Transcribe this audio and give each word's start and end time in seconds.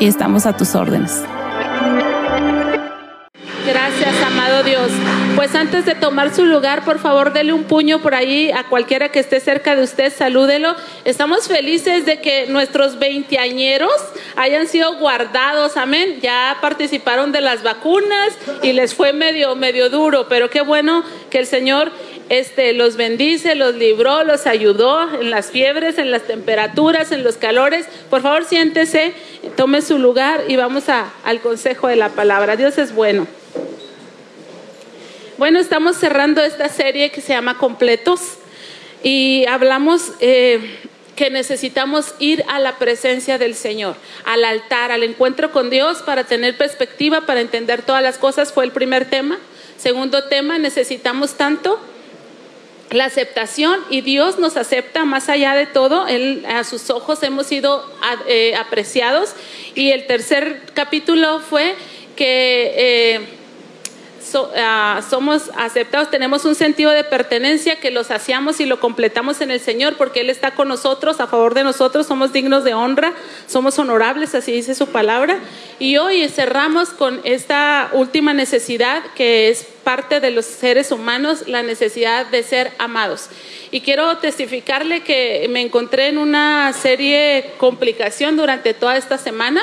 y 0.00 0.06
estamos 0.06 0.46
a 0.46 0.56
tus 0.56 0.74
órdenes. 0.74 1.22
Gracias, 3.64 4.22
amado 4.26 4.64
Dios. 4.64 4.90
Pues 5.36 5.54
antes 5.54 5.86
de 5.86 5.94
tomar 5.94 6.34
su 6.34 6.44
lugar, 6.44 6.84
por 6.84 6.98
favor, 6.98 7.32
dele 7.32 7.52
un 7.52 7.64
puño 7.64 8.02
por 8.02 8.14
ahí 8.14 8.50
a 8.50 8.64
cualquiera 8.64 9.10
que 9.10 9.20
esté 9.20 9.38
cerca 9.38 9.76
de 9.76 9.84
usted, 9.84 10.12
salúdelo. 10.12 10.74
Estamos 11.04 11.46
felices 11.46 12.04
de 12.04 12.20
que 12.20 12.46
nuestros 12.48 12.98
veinteañeros 12.98 13.92
hayan 14.36 14.66
sido 14.66 14.98
guardados, 14.98 15.76
amén. 15.76 16.18
Ya 16.20 16.58
participaron 16.60 17.30
de 17.30 17.40
las 17.40 17.62
vacunas 17.62 18.36
y 18.62 18.72
les 18.72 18.94
fue 18.94 19.12
medio, 19.12 19.54
medio 19.54 19.90
duro, 19.90 20.26
pero 20.28 20.50
qué 20.50 20.60
bueno 20.60 21.04
que 21.30 21.38
el 21.38 21.46
Señor 21.46 21.92
este, 22.28 22.72
los 22.72 22.96
bendice, 22.96 23.54
los 23.54 23.74
libró, 23.74 24.24
los 24.24 24.46
ayudó 24.46 25.20
en 25.20 25.30
las 25.30 25.50
fiebres, 25.50 25.98
en 25.98 26.10
las 26.10 26.22
temperaturas, 26.22 27.12
en 27.12 27.24
los 27.24 27.36
calores. 27.36 27.86
Por 28.10 28.22
favor, 28.22 28.44
siéntese, 28.44 29.12
tome 29.56 29.82
su 29.82 29.98
lugar 29.98 30.42
y 30.48 30.56
vamos 30.56 30.88
a, 30.88 31.12
al 31.24 31.40
consejo 31.40 31.88
de 31.88 31.96
la 31.96 32.10
palabra. 32.10 32.56
Dios 32.56 32.78
es 32.78 32.94
bueno. 32.94 33.26
Bueno, 35.38 35.58
estamos 35.58 35.96
cerrando 35.96 36.42
esta 36.42 36.68
serie 36.68 37.10
que 37.10 37.20
se 37.20 37.32
llama 37.32 37.58
Completos 37.58 38.20
y 39.02 39.44
hablamos 39.46 40.12
eh, 40.20 40.60
que 41.16 41.30
necesitamos 41.30 42.14
ir 42.18 42.44
a 42.48 42.60
la 42.60 42.78
presencia 42.78 43.38
del 43.38 43.54
Señor, 43.54 43.96
al 44.24 44.44
altar, 44.44 44.92
al 44.92 45.02
encuentro 45.02 45.50
con 45.50 45.68
Dios 45.68 45.98
para 46.02 46.24
tener 46.24 46.56
perspectiva, 46.56 47.22
para 47.22 47.40
entender 47.40 47.82
todas 47.82 48.02
las 48.02 48.18
cosas. 48.18 48.52
Fue 48.52 48.64
el 48.64 48.72
primer 48.72 49.10
tema. 49.10 49.38
Segundo 49.76 50.24
tema, 50.24 50.58
necesitamos 50.58 51.34
tanto 51.34 51.80
la 52.92 53.06
aceptación 53.06 53.80
y 53.90 54.00
Dios 54.02 54.38
nos 54.38 54.56
acepta 54.56 55.04
más 55.04 55.28
allá 55.28 55.54
de 55.54 55.66
todo, 55.66 56.06
él, 56.06 56.44
a 56.48 56.64
sus 56.64 56.90
ojos 56.90 57.22
hemos 57.22 57.46
sido 57.46 57.84
eh, 58.26 58.54
apreciados. 58.56 59.34
Y 59.74 59.90
el 59.90 60.06
tercer 60.06 60.62
capítulo 60.74 61.40
fue 61.40 61.74
que... 62.16 62.74
Eh, 62.76 63.41
Ah, 64.56 65.02
somos 65.08 65.50
aceptados, 65.56 66.10
tenemos 66.10 66.44
un 66.44 66.54
sentido 66.54 66.90
de 66.90 67.04
pertenencia 67.04 67.76
que 67.76 67.90
lo 67.90 68.04
saciamos 68.04 68.60
y 68.60 68.66
lo 68.66 68.80
completamos 68.80 69.40
en 69.40 69.50
el 69.50 69.60
Señor 69.60 69.96
porque 69.96 70.20
Él 70.20 70.30
está 70.30 70.54
con 70.54 70.68
nosotros, 70.68 71.20
a 71.20 71.26
favor 71.26 71.54
de 71.54 71.64
nosotros, 71.64 72.06
somos 72.06 72.32
dignos 72.32 72.64
de 72.64 72.74
honra, 72.74 73.12
somos 73.46 73.78
honorables, 73.78 74.34
así 74.34 74.52
dice 74.52 74.74
su 74.74 74.88
palabra. 74.88 75.38
Y 75.78 75.96
hoy 75.96 76.28
cerramos 76.28 76.90
con 76.90 77.20
esta 77.24 77.90
última 77.92 78.32
necesidad 78.32 79.02
que 79.14 79.48
es 79.48 79.66
parte 79.84 80.20
de 80.20 80.30
los 80.30 80.46
seres 80.46 80.92
humanos, 80.92 81.48
la 81.48 81.62
necesidad 81.62 82.26
de 82.26 82.42
ser 82.42 82.72
amados. 82.78 83.28
Y 83.70 83.80
quiero 83.80 84.18
testificarle 84.18 85.02
que 85.02 85.46
me 85.50 85.60
encontré 85.60 86.08
en 86.08 86.18
una 86.18 86.72
serie 86.72 87.52
complicación 87.58 88.36
durante 88.36 88.74
toda 88.74 88.96
esta 88.96 89.18
semana 89.18 89.62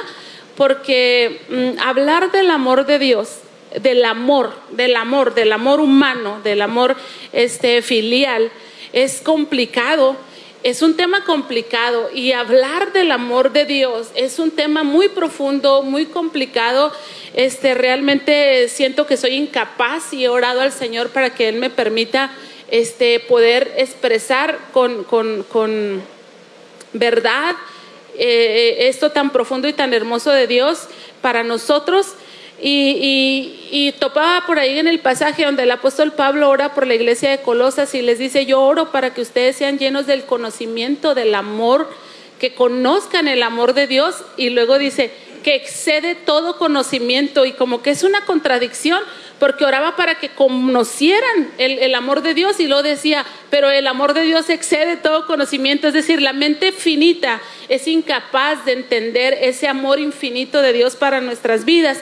porque 0.56 1.41
mm, 1.50 1.79
hablar 1.79 2.31
del 2.31 2.52
amor 2.52 2.85
de 2.85 3.00
Dios 3.00 3.40
del 3.81 4.03
amor, 4.06 4.53
del 4.72 4.96
amor, 4.96 5.34
del 5.34 5.52
amor 5.52 5.80
humano, 5.80 6.40
del 6.44 6.62
amor 6.62 6.96
este, 7.34 7.81
filial, 7.81 8.52
es 8.94 9.22
complicado. 9.22 10.16
Es 10.62 10.81
un 10.81 10.97
tema 10.97 11.24
complicado 11.24 12.09
y 12.13 12.34
hablar 12.34 12.91
del 12.91 13.12
amor 13.12 13.53
de 13.53 13.63
Dios 13.63 14.09
es 14.16 14.40
un 14.40 14.52
tema 14.52 14.84
muy 14.84 15.08
profundo, 15.08 15.84
muy 15.84 16.06
complicado. 16.06 16.91
Este, 17.34 17.75
realmente 17.75 18.68
siento 18.68 19.08
que 19.08 19.16
soy 19.16 19.35
incapaz 19.35 20.12
y 20.12 20.25
he 20.25 20.29
orado 20.29 20.59
al 20.59 20.74
Señor 20.74 21.12
para 21.12 21.34
que 21.34 21.47
Él 21.47 21.56
me 21.56 21.69
permita 21.69 22.31
este, 22.72 23.22
poder 23.22 23.72
expresar 23.78 24.59
con, 24.74 25.06
con, 25.06 26.02
verdad 26.91 27.56
eh, 28.18 28.90
esto 28.90 29.12
tan 29.12 29.29
profundo 29.29 29.68
y 29.68 29.74
tan 29.74 29.94
hermoso 29.94 30.31
de 30.31 30.47
Dios 30.47 30.88
para 31.22 31.44
nosotros. 31.44 32.16
Y, 32.62 33.94
topaba 34.00 34.46
por 34.46 34.59
ahí 34.59 34.78
en 34.80 34.88
el 34.88 35.00
pasaje 35.00 35.46
donde 35.46 35.64
el 35.64 35.72
apóstol 35.72 36.14
Pablo 36.14 36.50
ora 36.50 36.74
por 36.74 36.88
la 36.88 36.96
iglesia 36.96 37.30
de 37.31 37.42
Colosas 37.42 37.94
y 37.96 38.02
les 38.02 38.20
dice, 38.20 38.46
yo 38.46 38.62
oro 38.62 38.92
para 38.92 39.14
que 39.14 39.22
ustedes 39.22 39.56
sean 39.56 39.78
llenos 39.78 40.06
del 40.06 40.24
conocimiento, 40.24 41.16
del 41.16 41.36
amor, 41.36 41.90
que 42.40 42.53
conozcan 42.53 43.28
el 43.28 43.44
amor 43.44 43.74
de 43.74 43.88
Dios 43.88 44.16
y 44.38 44.50
luego 44.50 44.78
dice 44.78 45.12
que 45.44 45.56
excede 45.56 46.16
todo 46.16 46.58
conocimiento 46.58 47.46
y 47.46 47.53
como 47.53 47.81
que 47.81 47.92
es 47.92 48.03
una 48.03 48.25
contradicción 48.25 49.02
porque 49.40 49.64
oraba 49.64 49.96
para 49.96 50.16
que 50.16 50.30
conocieran 50.30 51.52
el, 51.58 51.80
el, 51.80 51.96
amor 51.96 52.22
de 52.22 52.34
Dios 52.34 52.59
y 52.59 52.68
lo 52.68 52.84
decía, 52.84 53.26
pero 53.50 53.72
el 53.72 53.88
amor 53.88 54.14
de 54.14 54.24
Dios 54.24 54.50
excede 54.50 54.97
todo 54.97 55.26
conocimiento, 55.26 55.88
es 55.88 55.94
decir, 55.94 56.22
la 56.22 56.34
mente 56.34 56.74
finita 56.74 57.41
es 57.70 57.88
incapaz 57.88 58.66
de 58.66 58.74
entender 58.74 59.38
ese 59.41 59.68
amor 59.68 60.00
infinito 60.00 60.62
de 60.62 60.74
Dios 60.74 60.96
para 60.96 61.22
nuestras 61.22 61.66
vidas. 61.66 62.00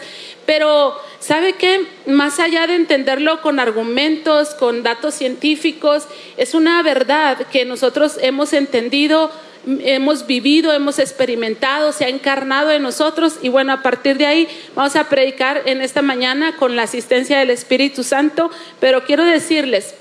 Pero, 0.48 0.98
¿sabe 1.20 1.54
qué? 1.54 1.86
Más 2.06 2.40
allá 2.40 2.66
de 2.68 2.76
entenderlo 2.76 3.42
con 3.42 3.60
argumentos, 3.60 4.56
con 4.56 4.82
datos 4.82 5.14
científicos, 5.14 6.08
es 6.38 6.54
una 6.54 6.82
verdad 6.84 7.46
que 7.52 7.66
nosotros 7.66 8.18
hemos 8.22 8.54
entendido, 8.54 9.30
hemos 9.68 10.26
vivido, 10.26 10.72
hemos 10.72 11.00
experimentado, 11.00 11.92
se 11.92 12.06
ha 12.06 12.08
encarnado 12.08 12.72
en 12.72 12.82
nosotros 12.82 13.40
y 13.42 13.50
bueno, 13.50 13.74
a 13.74 13.82
partir 13.82 14.18
de 14.18 14.26
ahí 14.26 14.48
vamos 14.74 14.96
a 14.96 15.10
predicar 15.10 15.64
en 15.66 15.82
esta 15.82 16.02
mañana 16.02 16.56
con 16.56 16.78
la 16.78 16.84
asistencia 16.84 17.40
del 17.40 17.50
Espíritu 17.50 18.06
Santo, 18.06 18.50
pero 18.80 19.04
quiero 19.04 19.26
decirles, 19.26 19.96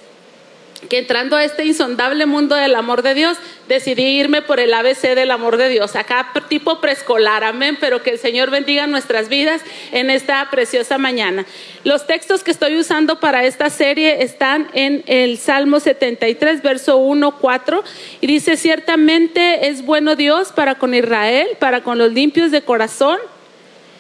que 0.89 0.99
entrando 0.99 1.37
a 1.37 1.45
este 1.45 1.65
insondable 1.65 2.27
mundo 2.27 2.55
del 2.55 2.75
amor 2.75 3.03
de 3.03 3.15
Dios, 3.15 3.39
decidí 3.69 4.03
irme 4.03 4.43
por 4.43 4.61
el 4.61 4.73
ABC 4.73 5.15
del 5.15 5.31
amor 5.31 5.57
de 5.57 5.69
Dios, 5.69 5.97
acá 5.97 6.33
tipo 6.49 6.81
preescolar, 6.81 7.45
amén, 7.45 7.77
pero 7.81 8.03
que 8.03 8.11
el 8.11 8.19
Señor 8.19 8.51
bendiga 8.51 8.87
nuestras 8.87 9.29
vidas 9.29 9.63
en 9.93 10.11
esta 10.11 10.49
preciosa 10.51 10.99
mañana. 10.99 11.45
Los 11.85 12.07
textos 12.07 12.45
que 12.45 12.51
estoy 12.51 12.77
usando 12.77 13.21
para 13.21 13.45
esta 13.45 13.71
serie 13.71 14.23
están 14.23 14.69
en 14.73 15.03
el 15.07 15.39
Salmo 15.39 15.81
73, 15.81 16.63
verso 16.63 16.99
1, 16.99 17.39
4, 17.39 17.85
y 18.21 18.27
dice, 18.27 18.57
ciertamente 18.57 19.69
es 19.69 19.85
bueno 19.85 20.17
Dios 20.17 20.53
para 20.53 20.77
con 20.77 20.95
Israel, 20.95 21.49
para 21.59 21.83
con 21.83 21.99
los 21.99 22.13
limpios 22.13 22.51
de 22.51 22.63
corazón. 22.63 23.19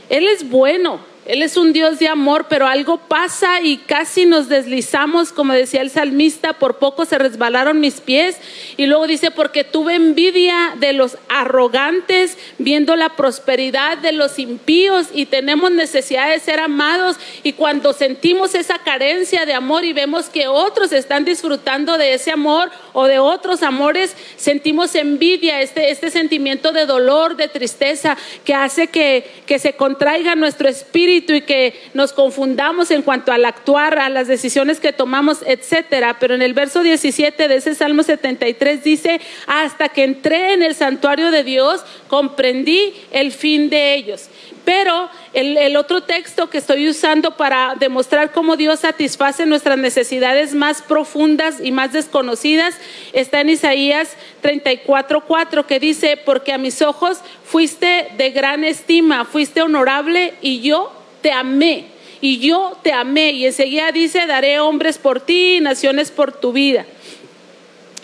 Él 0.08 0.28
es 0.28 0.48
bueno 0.48 1.15
Él 1.26 1.42
es 1.42 1.56
un 1.56 1.72
Dios 1.72 1.98
de 1.98 2.06
amor, 2.06 2.46
pero 2.48 2.68
algo 2.68 2.98
pasa 2.98 3.60
y 3.60 3.78
casi 3.78 4.26
nos 4.26 4.48
deslizamos, 4.48 5.32
como 5.32 5.54
decía 5.54 5.80
el 5.80 5.90
salmista, 5.90 6.52
por 6.52 6.78
poco 6.78 7.04
se 7.04 7.18
resbalaron 7.18 7.80
mis 7.80 8.00
pies. 8.00 8.36
Y 8.76 8.86
luego 8.86 9.08
dice, 9.08 9.32
porque 9.32 9.64
tuve 9.64 9.96
envidia 9.96 10.74
de 10.78 10.92
los 10.92 11.18
arrogantes, 11.28 12.38
viendo 12.58 12.94
la 12.94 13.16
prosperidad 13.16 13.98
de 13.98 14.12
los 14.12 14.38
impíos 14.38 15.08
y 15.12 15.26
tenemos 15.26 15.72
necesidad 15.72 16.30
de 16.30 16.38
ser 16.38 16.60
amados. 16.60 17.16
Y 17.42 17.54
cuando 17.54 17.92
sentimos 17.92 18.54
esa 18.54 18.78
carencia 18.78 19.44
de 19.46 19.54
amor 19.54 19.84
y 19.84 19.92
vemos 19.92 20.28
que 20.28 20.46
otros 20.46 20.92
están 20.92 21.24
disfrutando 21.24 21.98
de 21.98 22.14
ese 22.14 22.30
amor 22.30 22.70
o 22.92 23.06
de 23.06 23.18
otros 23.18 23.64
amores, 23.64 24.14
sentimos 24.36 24.94
envidia, 24.94 25.60
este, 25.60 25.90
este 25.90 26.12
sentimiento 26.12 26.70
de 26.70 26.86
dolor, 26.86 27.34
de 27.34 27.48
tristeza, 27.48 28.16
que 28.44 28.54
hace 28.54 28.86
que, 28.86 29.42
que 29.44 29.58
se 29.58 29.72
contraiga 29.72 30.36
nuestro 30.36 30.68
espíritu 30.68 31.15
y 31.16 31.40
que 31.42 31.74
nos 31.94 32.12
confundamos 32.12 32.90
en 32.90 33.02
cuanto 33.02 33.32
al 33.32 33.44
actuar, 33.44 33.98
a 33.98 34.08
las 34.08 34.28
decisiones 34.28 34.80
que 34.80 34.92
tomamos, 34.92 35.38
etcétera. 35.46 36.18
Pero 36.18 36.34
en 36.34 36.42
el 36.42 36.54
verso 36.54 36.82
17 36.82 37.48
de 37.48 37.56
ese 37.56 37.74
Salmo 37.74 38.02
73 38.02 38.84
dice, 38.84 39.20
hasta 39.46 39.88
que 39.88 40.04
entré 40.04 40.52
en 40.52 40.62
el 40.62 40.74
santuario 40.74 41.30
de 41.30 41.44
Dios, 41.44 41.84
comprendí 42.08 42.94
el 43.12 43.32
fin 43.32 43.70
de 43.70 43.94
ellos. 43.94 44.28
Pero 44.66 45.08
el, 45.32 45.76
otro 45.76 46.02
texto 46.02 46.50
que 46.50 46.58
estoy 46.58 46.88
usando 46.88 47.36
para 47.36 47.76
demostrar 47.78 48.32
cómo 48.32 48.56
Dios 48.56 48.80
satisface 48.80 49.46
nuestras 49.46 49.78
necesidades 49.78 50.54
más 50.54 50.82
profundas 50.82 51.60
y 51.62 51.70
más 51.70 51.92
desconocidas 51.92 52.74
está 53.12 53.42
en 53.42 53.50
Isaías 53.50 54.16
34:4 54.42 55.66
que 55.66 55.78
dice, 55.78 56.16
porque 56.16 56.52
a 56.52 56.58
mis 56.58 56.82
ojos 56.82 57.18
fuiste 57.44 58.08
de 58.16 58.30
gran 58.32 58.64
estima, 58.64 59.24
fuiste 59.24 59.62
honorable 59.62 60.34
y 60.42 60.60
yo 60.62 60.92
te 61.26 61.32
amé 61.32 61.86
y 62.20 62.38
yo 62.38 62.78
te 62.84 62.92
amé. 62.92 63.32
Y 63.32 63.46
enseguida 63.46 63.90
dice, 63.90 64.28
daré 64.28 64.60
hombres 64.60 64.96
por 64.96 65.20
ti, 65.20 65.58
naciones 65.60 66.12
por 66.12 66.30
tu 66.30 66.52
vida. 66.52 66.86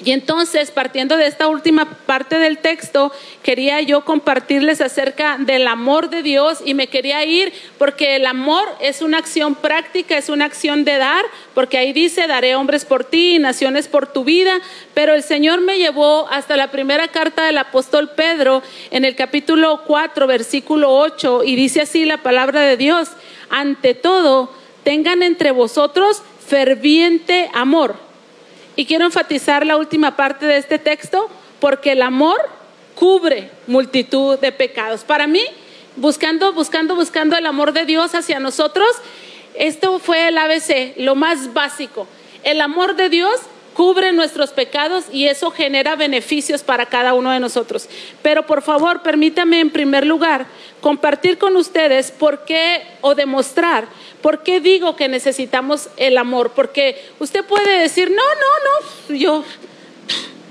Y 0.04 0.10
entonces, 0.10 0.72
partiendo 0.72 1.16
de 1.16 1.26
esta 1.26 1.46
última 1.46 1.84
parte 1.84 2.38
del 2.38 2.58
texto, 2.58 3.12
quería 3.42 3.80
yo 3.82 4.04
compartirles 4.04 4.80
acerca 4.80 5.36
del 5.38 5.68
amor 5.68 6.10
de 6.10 6.22
Dios 6.22 6.58
y 6.64 6.74
me 6.74 6.88
quería 6.88 7.24
ir 7.24 7.52
porque 7.78 8.16
el 8.16 8.26
amor 8.26 8.64
es 8.80 9.00
una 9.00 9.18
acción 9.18 9.54
práctica, 9.54 10.18
es 10.18 10.28
una 10.28 10.46
acción 10.46 10.84
de 10.84 10.98
dar, 10.98 11.24
porque 11.54 11.78
ahí 11.78 11.92
dice, 11.92 12.26
daré 12.26 12.56
hombres 12.56 12.84
por 12.84 13.04
ti, 13.04 13.38
naciones 13.38 13.86
por 13.86 14.12
tu 14.12 14.24
vida, 14.24 14.60
pero 14.92 15.14
el 15.14 15.22
Señor 15.22 15.60
me 15.60 15.78
llevó 15.78 16.26
hasta 16.28 16.56
la 16.56 16.72
primera 16.72 17.08
carta 17.08 17.44
del 17.44 17.58
apóstol 17.58 18.10
Pedro 18.16 18.62
en 18.90 19.04
el 19.04 19.14
capítulo 19.14 19.82
4, 19.86 20.26
versículo 20.26 20.96
8, 20.96 21.44
y 21.44 21.54
dice 21.54 21.82
así 21.82 22.04
la 22.04 22.18
palabra 22.18 22.60
de 22.62 22.76
Dios, 22.76 23.10
ante 23.50 23.94
todo, 23.94 24.52
tengan 24.82 25.22
entre 25.22 25.52
vosotros 25.52 26.22
ferviente 26.48 27.48
amor 27.54 28.11
y 28.76 28.86
quiero 28.86 29.04
enfatizar 29.04 29.66
la 29.66 29.76
última 29.76 30.16
parte 30.16 30.46
de 30.46 30.56
este 30.56 30.78
texto 30.78 31.28
porque 31.60 31.92
el 31.92 32.02
amor 32.02 32.38
cubre 32.94 33.50
multitud 33.66 34.38
de 34.38 34.52
pecados. 34.52 35.04
Para 35.04 35.26
mí, 35.26 35.42
buscando, 35.96 36.52
buscando, 36.52 36.94
buscando 36.94 37.36
el 37.36 37.46
amor 37.46 37.72
de 37.72 37.84
Dios 37.84 38.14
hacia 38.14 38.40
nosotros, 38.40 38.88
esto 39.54 39.98
fue 39.98 40.28
el 40.28 40.38
ABC, 40.38 40.94
lo 40.96 41.14
más 41.14 41.52
básico. 41.52 42.06
El 42.44 42.60
amor 42.60 42.96
de 42.96 43.08
Dios 43.08 43.34
cubre 43.74 44.12
nuestros 44.12 44.50
pecados 44.50 45.04
y 45.12 45.26
eso 45.26 45.50
genera 45.50 45.96
beneficios 45.96 46.62
para 46.62 46.86
cada 46.86 47.14
uno 47.14 47.30
de 47.30 47.40
nosotros. 47.40 47.88
Pero 48.22 48.46
por 48.46 48.62
favor, 48.62 49.02
permítame 49.02 49.60
en 49.60 49.70
primer 49.70 50.06
lugar 50.06 50.46
compartir 50.80 51.38
con 51.38 51.56
ustedes 51.56 52.10
por 52.10 52.44
qué 52.44 52.82
o 53.00 53.14
demostrar 53.14 53.86
por 54.22 54.42
qué 54.44 54.60
digo 54.60 54.96
que 54.96 55.08
necesitamos 55.08 55.88
el 55.98 56.16
amor. 56.16 56.52
Porque 56.54 57.04
usted 57.18 57.44
puede 57.44 57.80
decir, 57.80 58.10
no, 58.10 58.16
no, 58.16 59.10
no, 59.10 59.16
yo, 59.16 59.44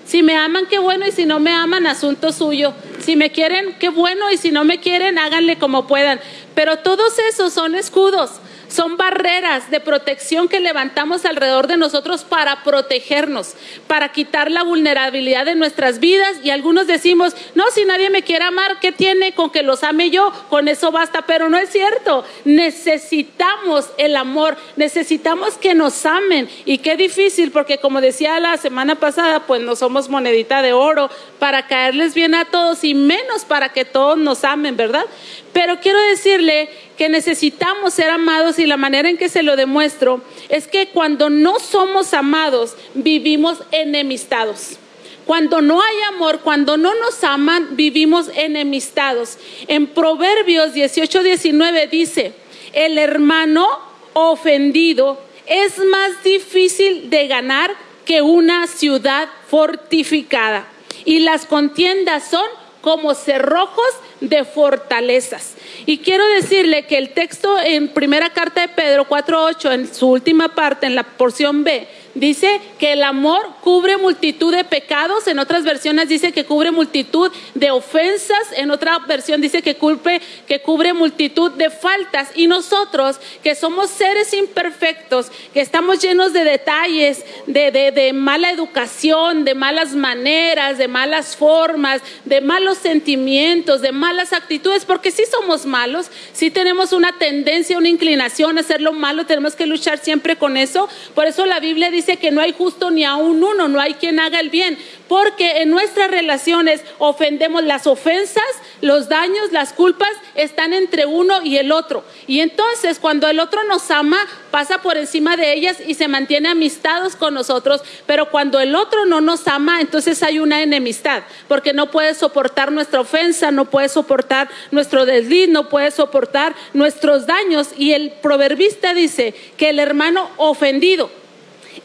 si 0.06 0.21
me 0.21 0.35
aman, 0.35 0.67
qué 0.69 0.77
bueno, 0.77 1.07
y 1.07 1.12
si 1.12 1.25
no 1.25 1.39
me 1.39 1.51
aman, 1.51 1.88
asunto 1.88 2.31
suyo. 2.33 2.74
Si 3.00 3.15
me 3.15 3.31
quieren, 3.31 3.77
qué 3.79 3.89
bueno, 3.89 4.29
y 4.29 4.38
si 4.38 4.51
no 4.51 4.65
me 4.65 4.79
quieren, 4.79 5.17
háganle 5.17 5.57
como 5.57 5.88
puedan. 5.88 6.19
Pero 6.53 6.79
todos 6.79 7.17
esos 7.29 7.53
son 7.53 7.74
escudos 7.75 8.31
son 8.71 8.97
barreras 8.97 9.69
de 9.69 9.79
protección 9.79 10.47
que 10.47 10.59
levantamos 10.59 11.25
alrededor 11.25 11.68
de 11.68 11.77
nosotros 11.77 12.23
para 12.23 12.63
protegernos, 12.63 13.53
para 13.88 14.12
quitar 14.12 14.50
la 14.50 14.63
vulnerabilidad 14.63 15.45
de 15.45 15.56
nuestras 15.56 16.00
vidas. 16.00 16.38
Y 16.44 16.50
algunos 16.50 16.88
decimos, 16.88 17.35
no, 17.56 17.65
si 17.71 17.85
nadie 17.85 18.09
me 18.09 18.23
quiere 18.23 18.45
amar, 18.45 18.79
¿qué 18.79 18.91
tiene 18.91 19.33
con 19.33 19.50
que 19.50 19.63
los 19.63 19.83
ame 19.83 20.09
yo? 20.09 20.31
Con 20.50 20.68
eso 20.68 20.91
basta, 20.91 21.23
pero 21.23 21.50
no 21.50 21.57
es 21.57 21.69
cierto. 21.69 22.23
Necesitamos 22.45 23.89
el 23.97 24.15
amor, 24.15 24.57
necesitamos 24.75 25.57
que 25.57 25.75
nos 25.75 26.06
amen. 26.06 26.50
Y 26.65 26.79
qué 26.79 26.95
difícil, 26.95 27.51
porque 27.51 27.77
como 27.77 28.01
decía 28.01 28.39
la 28.39 28.57
semana 28.57 28.95
pasada, 28.95 29.41
pues 29.41 29.62
no 29.62 29.75
somos 29.75 30.09
monedita 30.09 30.62
de 30.62 30.74
oro 30.74 31.09
para 31.39 31.67
caerles 31.67 32.13
bien 32.13 32.35
a 32.35 32.45
todos 32.45 32.83
y 32.83 32.94
menos 32.94 33.45
para 33.45 33.69
que 33.69 33.85
todos 33.85 34.17
nos 34.17 34.44
amen, 34.44 34.77
¿verdad? 34.77 35.06
Pero 35.53 35.80
quiero 35.80 36.00
decirle 36.09 36.69
que 36.98 37.09
necesitamos 37.09 37.94
ser 37.94 38.09
amados 38.09 38.59
y 38.59 38.65
la 38.65 38.77
manera 38.77 39.09
en 39.09 39.18
que 39.18 39.30
se 39.30 39.44
lo 39.44 39.56
demuestro 39.56 40.21
es 40.50 40.68
que 40.68 40.88
cuando 40.88 41.30
no 41.30 41.59
somos 41.59 42.13
amados 42.13 42.75
vivimos 42.94 43.59
enemistados. 43.71 44.77
Cuando 45.25 45.62
no 45.62 45.81
hay 45.81 45.95
amor, 46.13 46.39
cuando 46.39 46.77
no 46.77 46.95
nos 46.95 47.24
aman, 47.24 47.75
vivimos 47.75 48.30
enemistados. 48.36 49.38
En 49.68 49.88
Proverbios 49.88 50.74
18, 50.74 51.24
19 51.24 51.88
dice, 51.88 52.33
el 52.74 52.98
hermano 52.98 53.68
ofendido 54.13 55.21
es 55.48 55.77
más 55.80 56.24
difícil 56.24 57.09
de 57.09 57.27
ganar 57.27 57.71
que 58.06 58.21
una 58.21 58.68
ciudad 58.68 59.30
fortificada. 59.50 60.68
Y 61.06 61.19
las 61.19 61.45
contiendas 61.45 62.30
son 62.30 62.45
como 62.81 63.13
cerrojos 63.13 63.86
de 64.21 64.45
fortalezas. 64.45 65.56
Y 65.85 65.97
quiero 65.97 66.25
decirle 66.29 66.85
que 66.85 66.97
el 66.97 67.09
texto 67.09 67.59
en 67.59 67.89
primera 67.89 68.29
carta 68.29 68.62
de 68.62 68.69
Pedro 68.69 69.07
4.8, 69.07 69.73
en 69.73 69.94
su 69.94 70.07
última 70.07 70.56
parte, 70.56 70.85
en 70.85 70.95
la 70.95 71.03
porción 71.03 71.63
B, 71.63 71.88
dice 72.13 72.60
que 72.80 72.94
el 72.94 73.04
amor 73.04 73.56
cubre 73.62 73.98
multitud 73.98 74.54
de 74.54 74.63
pecados, 74.63 75.28
en 75.28 75.40
otras 75.40 75.63
versiones 75.63 76.10
dice 76.10 76.31
que 76.31 76.46
cubre 76.46 76.72
multitud 76.72 77.31
de 77.54 77.72
ofensas, 77.72 78.52
en 78.56 78.72
otra 78.72 79.00
versión 79.00 79.42
dice 79.42 79.62
que 79.62 79.75
cubre, 79.75 80.22
que 80.48 80.62
cubre 80.62 80.94
multitud 80.94 81.52
de 81.52 81.69
faltas. 81.69 82.30
Y 82.36 82.48
nosotros, 82.48 83.19
que 83.44 83.56
somos 83.56 83.90
seres 83.90 84.34
imperfectos, 84.34 85.31
que 85.54 85.62
estamos 85.62 86.00
llenos 86.00 86.34
de 86.34 86.44
detalles, 86.44 87.24
de, 87.48 87.72
de, 87.72 87.92
de 87.92 88.13
mala 88.13 88.52
educación, 88.52 89.46
de 89.46 89.56
malas 89.56 89.94
maneras, 89.94 90.78
de 90.78 90.88
malas 90.88 91.36
formas, 91.36 92.02
de 92.25 92.42
malos 92.42 92.78
sentimientos, 92.78 93.81
de 93.81 93.92
malas 93.92 94.34
actitudes, 94.34 94.86
porque 94.86 95.12
si 95.12 95.24
somos 95.25 95.66
malos, 95.66 96.08
si 96.34 96.52
tenemos 96.52 96.92
una 96.94 97.18
tendencia, 97.18 97.78
una 97.78 97.90
inclinación 97.90 98.58
a 98.58 98.62
hacer 98.62 98.81
lo 98.81 98.94
malo, 98.94 99.25
tenemos 99.25 99.56
que 99.56 99.66
luchar 99.66 100.00
siempre 100.00 100.36
con 100.36 100.58
eso. 100.58 100.90
Por 101.16 101.28
eso 101.28 101.46
la 101.46 101.60
Biblia 101.60 101.90
dice 101.90 102.00
dice 102.01 102.18
que 102.18 102.31
no 102.31 102.42
hay 102.42 102.53
justo 102.53 102.89
ni 102.89 103.06
a 103.06 103.15
un 103.15 103.44
uno, 103.44 103.68
no 103.68 103.80
hay 103.80 103.94
quien 103.94 104.20
haga 104.20 104.39
el 104.39 104.50
bien, 104.50 104.77
porque 105.08 105.62
en 105.62 105.70
nuestras 105.70 106.10
relaciones 106.10 106.81
ofendemos 106.98 107.63
las 107.63 107.86
ofensas, 107.86 108.43
los 108.81 109.08
daños, 109.08 109.51
las 109.51 109.72
culpas 109.74 110.10
están 110.34 110.74
entre 110.74 111.05
uno 111.05 111.43
y 111.43 111.58
el 111.58 111.72
otro. 111.72 112.03
Y 112.25 112.39
entonces 112.39 112.98
cuando 112.98 113.27
el 113.27 113.39
otro 113.39 113.63
nos 113.65 113.91
ama, 113.91 114.17
pasa 114.50 114.81
por 114.81 114.98
encima 114.98 115.38
de 115.38 115.53
ellas 115.53 115.77
y 115.86 115.93
se 115.93 116.08
mantiene 116.08 116.50
amistados 116.50 117.15
con 117.15 117.36
nosotros, 117.36 117.81
pero 118.08 118.31
cuando 118.31 118.60
el 118.60 118.74
otro 118.74 119.05
no 119.05 119.22
nos 119.22 119.48
ama, 119.48 119.79
entonces 119.79 120.24
hay 120.24 120.39
una 120.39 120.63
enemistad, 120.63 121.24
porque 121.48 121.74
no 121.74 121.91
puede 121.91 122.15
soportar 122.15 122.72
nuestra 122.72 123.01
ofensa, 123.01 123.51
no 123.51 123.65
puede 123.65 123.89
soportar 123.89 124.50
nuestro 124.72 125.05
desliz, 125.05 125.50
no 125.50 125.70
puede 125.70 125.91
soportar 125.91 126.55
nuestros 126.74 127.27
daños. 127.27 127.70
Y 127.77 127.91
el 127.91 128.12
proverbista 128.12 128.96
dice 128.96 129.36
que 129.58 129.70
el 129.70 129.79
hermano 129.79 130.31
ofendido, 130.38 131.12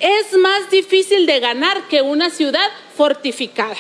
es 0.00 0.36
más 0.38 0.70
difícil 0.70 1.26
de 1.26 1.40
ganar 1.40 1.88
que 1.88 2.02
una 2.02 2.30
ciudad 2.30 2.68
fortificada. 2.96 3.76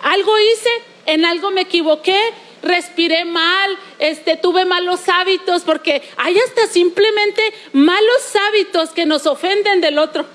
Algo 0.00 0.38
hice, 0.38 0.70
en 1.06 1.24
algo 1.24 1.50
me 1.50 1.62
equivoqué, 1.62 2.18
respiré 2.62 3.24
mal, 3.24 3.78
este, 3.98 4.36
tuve 4.36 4.64
malos 4.64 5.08
hábitos, 5.08 5.62
porque 5.62 6.02
hay 6.16 6.38
hasta 6.38 6.66
simplemente 6.66 7.42
malos 7.72 8.36
hábitos 8.48 8.90
que 8.90 9.06
nos 9.06 9.26
ofenden 9.26 9.80
del 9.80 9.98
otro. 9.98 10.26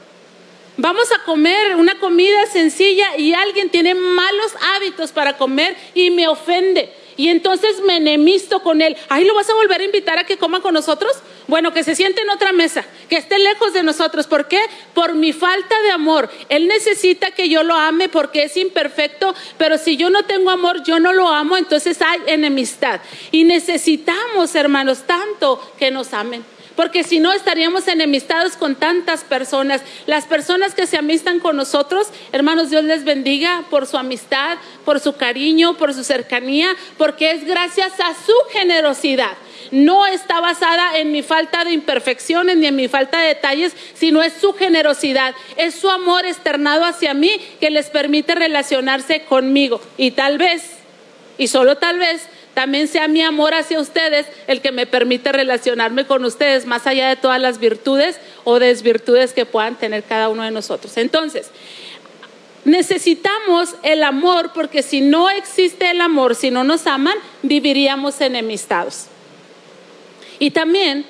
Vamos 0.77 1.11
a 1.11 1.23
comer 1.25 1.75
una 1.75 1.99
comida 1.99 2.45
sencilla 2.47 3.17
y 3.17 3.33
alguien 3.33 3.69
tiene 3.69 3.93
malos 3.93 4.53
hábitos 4.75 5.11
para 5.11 5.37
comer 5.37 5.75
y 5.93 6.09
me 6.09 6.27
ofende. 6.27 6.91
Y 7.17 7.27
entonces 7.27 7.81
me 7.81 7.97
enemisto 7.97 8.63
con 8.63 8.81
él. 8.81 8.97
Ahí 9.09 9.25
lo 9.25 9.35
vas 9.35 9.49
a 9.49 9.53
volver 9.53 9.81
a 9.81 9.83
invitar 9.83 10.17
a 10.17 10.23
que 10.23 10.37
coma 10.37 10.61
con 10.61 10.73
nosotros. 10.73 11.11
Bueno, 11.47 11.73
que 11.73 11.83
se 11.83 11.95
siente 11.95 12.21
en 12.21 12.29
otra 12.29 12.51
mesa, 12.53 12.85
que 13.09 13.17
esté 13.17 13.39
lejos 13.39 13.73
de 13.73 13.83
nosotros. 13.83 14.27
¿Por 14.27 14.47
qué? 14.47 14.59
Por 14.93 15.15
mi 15.15 15.33
falta 15.33 15.81
de 15.81 15.91
amor. 15.91 16.29
Él 16.49 16.67
necesita 16.67 17.31
que 17.31 17.49
yo 17.49 17.63
lo 17.63 17.75
ame 17.75 18.09
porque 18.09 18.43
es 18.43 18.57
imperfecto, 18.57 19.33
pero 19.57 19.77
si 19.77 19.97
yo 19.97 20.09
no 20.09 20.23
tengo 20.23 20.49
amor, 20.49 20.83
yo 20.83 20.99
no 20.99 21.13
lo 21.13 21.27
amo, 21.27 21.57
entonces 21.57 22.01
hay 22.01 22.19
enemistad. 22.27 23.01
Y 23.31 23.43
necesitamos, 23.43 24.55
hermanos, 24.55 25.03
tanto 25.05 25.73
que 25.77 25.91
nos 25.91 26.13
amen 26.13 26.50
porque 26.75 27.03
si 27.03 27.19
no 27.19 27.33
estaríamos 27.33 27.87
enemistados 27.87 28.55
con 28.57 28.75
tantas 28.75 29.23
personas. 29.23 29.81
Las 30.07 30.25
personas 30.25 30.73
que 30.73 30.87
se 30.87 30.97
amistan 30.97 31.39
con 31.39 31.55
nosotros, 31.55 32.07
hermanos, 32.31 32.69
Dios 32.69 32.83
les 32.83 33.03
bendiga 33.03 33.63
por 33.69 33.87
su 33.87 33.97
amistad, 33.97 34.57
por 34.85 34.99
su 34.99 35.15
cariño, 35.15 35.77
por 35.77 35.93
su 35.93 36.03
cercanía, 36.03 36.75
porque 36.97 37.31
es 37.31 37.45
gracias 37.45 37.93
a 37.99 38.13
su 38.13 38.33
generosidad. 38.51 39.33
No 39.71 40.05
está 40.05 40.41
basada 40.41 40.97
en 40.97 41.11
mi 41.11 41.23
falta 41.23 41.63
de 41.63 41.71
imperfecciones 41.71 42.57
ni 42.57 42.67
en 42.67 42.75
mi 42.75 42.87
falta 42.87 43.19
de 43.19 43.27
detalles, 43.27 43.73
sino 43.93 44.21
es 44.21 44.33
su 44.33 44.53
generosidad, 44.53 45.33
es 45.55 45.75
su 45.75 45.89
amor 45.89 46.25
externado 46.25 46.83
hacia 46.83 47.13
mí 47.13 47.31
que 47.59 47.69
les 47.69 47.89
permite 47.89 48.35
relacionarse 48.35 49.21
conmigo. 49.21 49.81
Y 49.97 50.11
tal 50.11 50.37
vez, 50.37 50.63
y 51.37 51.47
solo 51.47 51.77
tal 51.77 51.99
vez, 51.99 52.27
también 52.53 52.87
sea 52.87 53.07
mi 53.07 53.21
amor 53.21 53.53
hacia 53.53 53.79
ustedes 53.79 54.27
el 54.47 54.61
que 54.61 54.71
me 54.71 54.85
permite 54.85 55.31
relacionarme 55.31 56.05
con 56.05 56.25
ustedes, 56.25 56.65
más 56.65 56.85
allá 56.85 57.07
de 57.07 57.15
todas 57.15 57.39
las 57.39 57.59
virtudes 57.59 58.19
o 58.43 58.59
desvirtudes 58.59 59.33
que 59.33 59.45
puedan 59.45 59.75
tener 59.77 60.03
cada 60.03 60.27
uno 60.29 60.43
de 60.43 60.51
nosotros. 60.51 60.97
Entonces, 60.97 61.49
necesitamos 62.65 63.75
el 63.83 64.03
amor 64.03 64.51
porque 64.53 64.83
si 64.83 65.01
no 65.01 65.29
existe 65.29 65.89
el 65.91 66.01
amor, 66.01 66.35
si 66.35 66.51
no 66.51 66.63
nos 66.63 66.87
aman, 66.87 67.15
viviríamos 67.41 68.19
enemistados. 68.19 69.05
Y 70.37 70.51
también, 70.51 71.05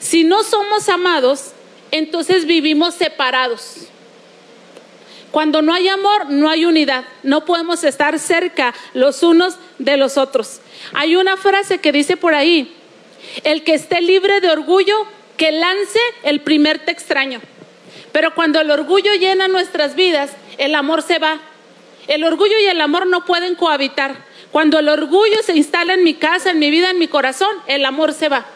si 0.00 0.24
no 0.24 0.42
somos 0.42 0.88
amados, 0.88 1.52
entonces 1.90 2.46
vivimos 2.46 2.94
separados. 2.94 3.88
Cuando 5.30 5.60
no 5.62 5.74
hay 5.74 5.88
amor, 5.88 6.30
no 6.30 6.48
hay 6.48 6.64
unidad. 6.64 7.04
No 7.22 7.44
podemos 7.44 7.84
estar 7.84 8.18
cerca 8.18 8.74
los 8.94 9.22
unos 9.22 9.56
de 9.78 9.96
los 9.96 10.16
otros. 10.16 10.60
Hay 10.94 11.16
una 11.16 11.36
frase 11.36 11.78
que 11.78 11.92
dice 11.92 12.16
por 12.16 12.34
ahí, 12.34 12.74
el 13.44 13.62
que 13.62 13.74
esté 13.74 14.00
libre 14.00 14.40
de 14.40 14.50
orgullo, 14.50 15.06
que 15.36 15.52
lance 15.52 16.00
el 16.22 16.40
primer 16.40 16.78
te 16.78 16.92
extraño. 16.92 17.40
Pero 18.12 18.34
cuando 18.34 18.60
el 18.60 18.70
orgullo 18.70 19.12
llena 19.14 19.48
nuestras 19.48 19.94
vidas, 19.94 20.30
el 20.56 20.74
amor 20.74 21.02
se 21.02 21.18
va. 21.18 21.38
El 22.06 22.24
orgullo 22.24 22.58
y 22.58 22.66
el 22.66 22.80
amor 22.80 23.06
no 23.06 23.26
pueden 23.26 23.54
cohabitar. 23.54 24.16
Cuando 24.50 24.78
el 24.78 24.88
orgullo 24.88 25.42
se 25.44 25.54
instala 25.54 25.92
en 25.92 26.04
mi 26.04 26.14
casa, 26.14 26.50
en 26.50 26.58
mi 26.58 26.70
vida, 26.70 26.90
en 26.90 26.98
mi 26.98 27.06
corazón, 27.06 27.54
el 27.66 27.84
amor 27.84 28.14
se 28.14 28.30
va. 28.30 28.46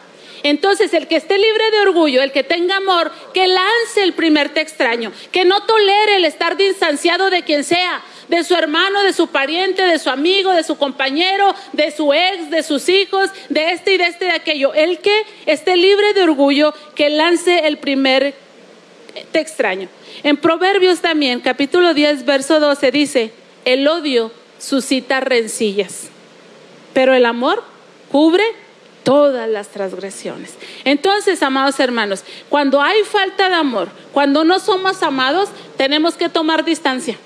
Entonces, 0.43 0.93
el 0.93 1.07
que 1.07 1.15
esté 1.15 1.37
libre 1.37 1.71
de 1.71 1.79
orgullo, 1.79 2.21
el 2.21 2.33
que 2.33 2.43
tenga 2.43 2.77
amor, 2.77 3.11
que 3.33 3.47
lance 3.47 4.03
el 4.03 4.13
primer 4.13 4.49
te 4.49 4.59
extraño, 4.59 5.11
que 5.31 5.45
no 5.45 5.63
tolere 5.63 6.17
el 6.17 6.25
estar 6.25 6.57
distanciado 6.57 7.29
de 7.29 7.43
quien 7.43 7.63
sea, 7.63 8.03
de 8.27 8.43
su 8.43 8.53
hermano, 8.55 9.03
de 9.03 9.13
su 9.13 9.27
pariente, 9.27 9.83
de 9.83 9.99
su 9.99 10.09
amigo, 10.09 10.51
de 10.51 10.63
su 10.63 10.77
compañero, 10.77 11.55
de 11.71 11.91
su 11.91 12.13
ex, 12.13 12.49
de 12.49 12.61
sus 12.61 12.89
hijos, 12.89 13.29
de 13.49 13.71
este 13.71 13.93
y 13.93 13.97
de 13.97 14.05
este 14.05 14.25
y 14.25 14.27
de 14.27 14.33
aquello. 14.33 14.73
El 14.73 14.99
que 14.99 15.23
esté 15.45 15.77
libre 15.77 16.13
de 16.13 16.23
orgullo, 16.23 16.73
que 16.93 17.09
lance 17.09 17.65
el 17.65 17.77
primer 17.77 18.35
te 19.31 19.39
extraño. 19.39 19.87
En 20.23 20.37
Proverbios 20.37 20.99
también, 20.99 21.39
capítulo 21.39 21.93
10, 21.93 22.25
verso 22.25 22.59
12, 22.59 22.91
dice, 22.91 23.31
el 23.65 23.87
odio 23.87 24.31
suscita 24.57 25.19
rencillas, 25.19 26.09
pero 26.93 27.13
el 27.13 27.25
amor 27.25 27.63
cubre 28.11 28.43
todas 29.03 29.49
las 29.49 29.69
transgresiones. 29.69 30.55
Entonces, 30.85 31.43
amados 31.43 31.79
hermanos, 31.79 32.23
cuando 32.49 32.81
hay 32.81 33.03
falta 33.03 33.49
de 33.49 33.55
amor, 33.55 33.89
cuando 34.11 34.43
no 34.43 34.59
somos 34.59 35.03
amados, 35.03 35.49
tenemos 35.77 36.15
que 36.15 36.29
tomar 36.29 36.63
distancia. 36.63 37.17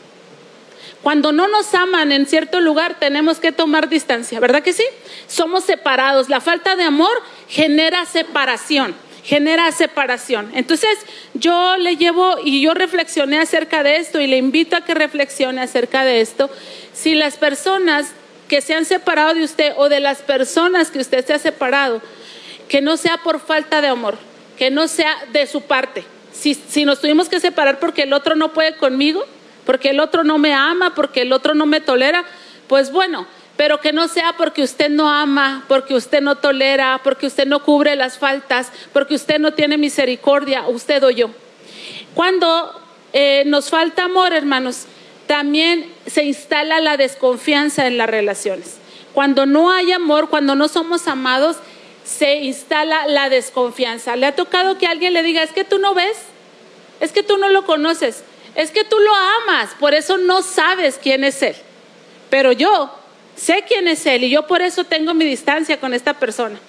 Cuando 1.02 1.32
no 1.32 1.48
nos 1.48 1.74
aman 1.74 2.12
en 2.12 2.26
cierto 2.26 2.60
lugar, 2.60 2.98
tenemos 3.00 3.40
que 3.40 3.52
tomar 3.52 3.88
distancia, 3.88 4.40
¿verdad 4.40 4.64
que 4.64 4.74
sí? 4.74 4.84
Somos 5.28 5.64
separados. 5.64 6.28
La 6.28 6.42
falta 6.42 6.76
de 6.76 6.84
amor 6.84 7.22
genera 7.48 8.06
separación, 8.06 8.96
genera 9.24 9.72
separación. 9.72 10.52
Entonces, 10.54 10.98
yo 11.34 11.78
le 11.78 11.96
llevo 11.96 12.38
y 12.44 12.62
yo 12.62 12.74
reflexioné 12.74 13.40
acerca 13.40 13.84
de 13.84 13.98
esto 13.98 14.20
y 14.20 14.28
le 14.28 14.38
invito 14.38 14.76
a 14.76 14.82
que 14.82 14.96
reflexione 14.96 15.62
acerca 15.62 16.04
de 16.04 16.20
esto. 16.20 16.50
Si 16.94 17.14
las 17.16 17.38
personas 17.38 18.12
que 18.48 18.62
se 18.62 18.74
han 18.74 18.86
separado 18.86 19.34
de 19.34 19.44
usted 19.44 19.74
o 19.78 19.90
de 19.90 20.00
las 20.00 20.20
personas 20.20 20.92
que 20.92 21.00
usted 21.00 21.26
se 21.26 21.34
ha 21.34 21.40
separado, 21.40 22.02
que 22.68 22.82
no 22.82 22.98
sea 22.98 23.18
por 23.18 23.40
falta 23.40 23.82
de 23.82 23.88
amor, 23.88 24.18
que 24.58 24.72
no 24.72 24.88
sea 24.88 25.16
de 25.32 25.48
su 25.48 25.62
parte. 25.62 26.04
Si, 26.32 26.86
nos 26.86 27.02
tuvimos 27.02 27.30
que 27.30 27.40
separar 27.40 27.80
porque 27.80 28.04
el 28.04 28.14
otro 28.14 28.36
no 28.36 28.54
puede 28.54 28.76
conmigo, 28.76 29.26
porque 29.66 29.90
el 29.90 30.00
otro 30.00 30.24
no 30.24 30.38
me 30.38 30.54
ama, 30.54 30.94
porque 30.96 31.22
el 31.22 31.34
otro 31.34 31.56
no 31.56 31.66
me 31.66 31.82
tolera, 31.82 32.24
pues 32.68 32.92
bueno, 32.92 33.28
pero 33.58 33.82
que 33.82 33.92
no 33.92 34.08
sea 34.08 34.34
porque 34.38 34.62
usted 34.62 34.90
no 34.90 35.10
ama, 35.10 35.66
porque 35.68 35.96
usted 35.96 36.22
no 36.22 36.36
tolera, 36.36 37.02
porque 37.04 37.26
usted 37.26 37.48
no 37.48 37.64
cubre 37.64 37.96
las 37.96 38.18
faltas, 38.18 38.72
porque 38.94 39.16
usted 39.16 39.40
no 39.40 39.54
tiene 39.54 39.78
misericordia, 39.78 40.68
usted 40.68 41.04
o 41.04 41.10
yo. 41.10 41.32
Cuando 42.14 42.80
eh, 43.14 43.44
nos 43.48 43.70
falta 43.70 44.04
amor, 44.04 44.32
hermanos, 44.32 44.86
también 45.28 45.94
se 46.06 46.24
instala 46.24 46.80
la 46.80 46.98
desconfianza 46.98 47.86
en 47.86 47.98
las 47.98 48.10
relaciones. 48.10 48.78
Cuando 49.14 49.46
no 49.46 49.72
hay 49.72 49.92
amor, 49.92 50.30
cuando 50.30 50.56
no 50.56 50.68
somos 50.68 51.08
amados, 51.08 51.58
se 52.04 52.38
instala 52.38 53.08
la 53.08 53.30
desconfianza. 53.30 54.16
¿Le 54.16 54.26
ha 54.26 54.36
tocado 54.36 54.78
que 54.78 54.88
alguien 54.88 55.14
le 55.14 55.24
diga, 55.24 55.44
es 55.44 55.52
que 55.52 55.64
tú 55.66 55.80
no 55.80 55.94
ves? 55.94 56.18
Es 57.00 57.12
que 57.12 57.24
tú 57.24 57.38
no 57.38 57.50
lo 57.50 57.66
conoces. 57.66 58.24
Es 58.56 58.72
que 58.72 58.84
tú 58.84 58.98
lo 58.98 59.14
amas, 59.14 59.72
por 59.80 59.94
eso 59.94 60.18
no 60.18 60.42
sabes 60.42 61.00
quién 61.02 61.24
es 61.24 61.44
Él. 61.44 61.56
Pero 62.30 62.52
yo 62.52 62.92
sé 63.36 63.64
quién 63.68 63.88
es 63.88 64.06
Él 64.06 64.24
y 64.24 64.30
yo 64.30 64.48
por 64.48 64.62
eso 64.62 64.84
tengo 64.84 65.14
mi 65.14 65.26
distancia 65.26 65.80
con 65.80 65.94
esta 65.94 66.16
persona. 66.16 66.60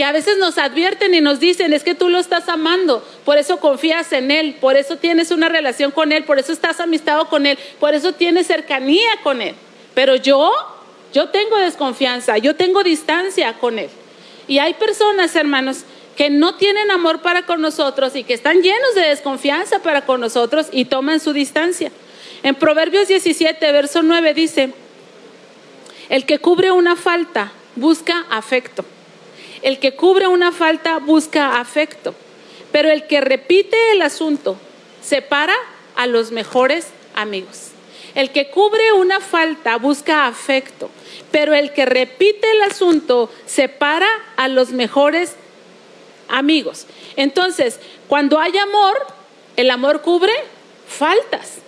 Y 0.00 0.02
a 0.02 0.12
veces 0.12 0.38
nos 0.38 0.56
advierten 0.56 1.12
y 1.12 1.20
nos 1.20 1.40
dicen, 1.40 1.74
es 1.74 1.84
que 1.84 1.94
tú 1.94 2.08
lo 2.08 2.18
estás 2.18 2.48
amando, 2.48 3.06
por 3.26 3.36
eso 3.36 3.60
confías 3.60 4.14
en 4.14 4.30
Él, 4.30 4.56
por 4.58 4.78
eso 4.78 4.96
tienes 4.96 5.30
una 5.30 5.50
relación 5.50 5.90
con 5.90 6.10
Él, 6.10 6.24
por 6.24 6.38
eso 6.38 6.54
estás 6.54 6.80
amistado 6.80 7.28
con 7.28 7.44
Él, 7.44 7.58
por 7.78 7.92
eso 7.92 8.14
tienes 8.14 8.46
cercanía 8.46 9.10
con 9.22 9.42
Él. 9.42 9.54
Pero 9.92 10.16
yo, 10.16 10.50
yo 11.12 11.28
tengo 11.28 11.58
desconfianza, 11.58 12.38
yo 12.38 12.56
tengo 12.56 12.82
distancia 12.82 13.52
con 13.58 13.78
Él. 13.78 13.90
Y 14.48 14.56
hay 14.56 14.72
personas, 14.72 15.36
hermanos, 15.36 15.84
que 16.16 16.30
no 16.30 16.54
tienen 16.54 16.90
amor 16.90 17.20
para 17.20 17.42
con 17.44 17.60
nosotros 17.60 18.16
y 18.16 18.24
que 18.24 18.32
están 18.32 18.62
llenos 18.62 18.94
de 18.94 19.02
desconfianza 19.02 19.80
para 19.80 20.06
con 20.06 20.22
nosotros 20.22 20.68
y 20.72 20.86
toman 20.86 21.20
su 21.20 21.34
distancia. 21.34 21.92
En 22.42 22.54
Proverbios 22.54 23.08
17, 23.08 23.70
verso 23.70 24.02
9 24.02 24.32
dice, 24.32 24.72
el 26.08 26.24
que 26.24 26.38
cubre 26.38 26.70
una 26.72 26.96
falta 26.96 27.52
busca 27.76 28.24
afecto 28.30 28.82
el 29.62 29.78
que 29.78 29.94
cubre 29.94 30.26
una 30.26 30.52
falta 30.52 30.98
busca 30.98 31.60
afecto, 31.60 32.14
pero 32.72 32.90
el 32.90 33.06
que 33.06 33.20
repite 33.20 33.76
el 33.92 34.02
asunto 34.02 34.58
separa 35.02 35.54
a 35.96 36.06
los 36.06 36.30
mejores 36.30 36.88
amigos. 37.14 37.70
El 38.14 38.30
que 38.30 38.50
cubre 38.50 38.92
una 38.92 39.20
falta 39.20 39.76
busca 39.76 40.26
afecto, 40.26 40.90
pero 41.30 41.54
el 41.54 41.72
que 41.72 41.86
repite 41.86 42.50
el 42.52 42.62
asunto 42.62 43.30
separa 43.46 44.08
a 44.36 44.48
los 44.48 44.70
mejores 44.70 45.36
amigos. 46.28 46.86
Entonces, 47.16 47.78
cuando 48.08 48.40
hay 48.40 48.56
amor, 48.56 49.06
el 49.56 49.70
amor 49.70 50.02
cubre 50.02 50.32
faltas. 50.88 51.58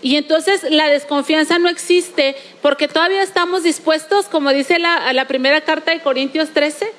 Y 0.00 0.16
entonces 0.16 0.64
la 0.68 0.88
desconfianza 0.88 1.58
no 1.58 1.68
existe 1.68 2.34
porque 2.60 2.88
todavía 2.88 3.22
estamos 3.22 3.62
dispuestos, 3.62 4.26
como 4.26 4.50
dice 4.50 4.80
la, 4.80 5.24
primera 5.28 5.60
carta 5.60 5.92
de 5.92 6.00
Corintios 6.00 6.50
13, 6.50 6.92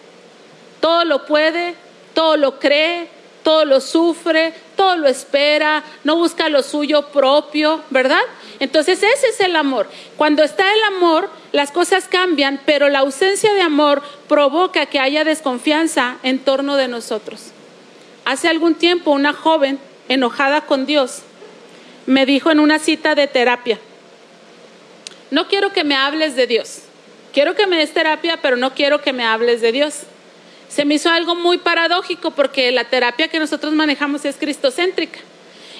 todo 0.83 1.05
lo 1.05 1.25
puede, 1.25 1.75
todo 2.13 2.35
lo 2.35 2.59
cree, 2.59 3.07
todo 3.41 3.63
lo 3.63 3.79
sufre, 3.79 4.53
todo 4.75 4.97
lo 4.97 5.07
espera, 5.07 5.81
no 6.03 6.17
busca 6.17 6.49
lo 6.49 6.61
suyo 6.61 7.07
propio, 7.07 7.81
¿verdad? 7.89 8.19
Entonces 8.59 9.01
ese 9.01 9.27
es 9.27 9.39
el 9.39 9.55
amor. 9.55 9.87
Cuando 10.17 10.43
está 10.43 10.65
el 10.73 10.83
amor, 10.97 11.29
las 11.53 11.71
cosas 11.71 12.09
cambian, 12.09 12.59
pero 12.65 12.89
la 12.89 12.99
ausencia 12.99 13.53
de 13.53 13.61
amor 13.61 14.03
provoca 14.27 14.85
que 14.87 14.99
haya 14.99 15.23
desconfianza 15.23 16.17
en 16.21 16.39
torno 16.39 16.75
de 16.75 16.89
nosotros. 16.89 17.51
Hace 18.25 18.49
algún 18.49 18.75
tiempo 18.75 19.11
una 19.11 19.31
joven 19.31 19.79
enojada 20.09 20.65
con 20.65 20.85
Dios 20.85 21.21
me 22.07 22.25
dijo 22.25 22.51
en 22.51 22.59
una 22.59 22.77
cita 22.77 23.15
de 23.15 23.27
terapia, 23.27 23.79
no 25.31 25.47
quiero 25.47 25.71
que 25.71 25.85
me 25.85 25.95
hables 25.95 26.35
de 26.35 26.45
Dios, 26.45 26.79
quiero 27.31 27.55
que 27.55 27.67
me 27.67 27.77
des 27.77 27.93
terapia, 27.93 28.39
pero 28.41 28.57
no 28.57 28.73
quiero 28.73 29.01
que 29.01 29.13
me 29.13 29.23
hables 29.23 29.61
de 29.61 29.71
Dios 29.71 30.07
se 30.73 30.85
me 30.85 30.95
hizo 30.95 31.09
algo 31.09 31.35
muy 31.35 31.59
paradójico 31.59 32.31
porque 32.31 32.71
la 32.71 32.85
terapia 32.85 33.27
que 33.27 33.37
nosotros 33.37 33.73
manejamos 33.73 34.25
es 34.25 34.37
cristocéntrica. 34.37 35.19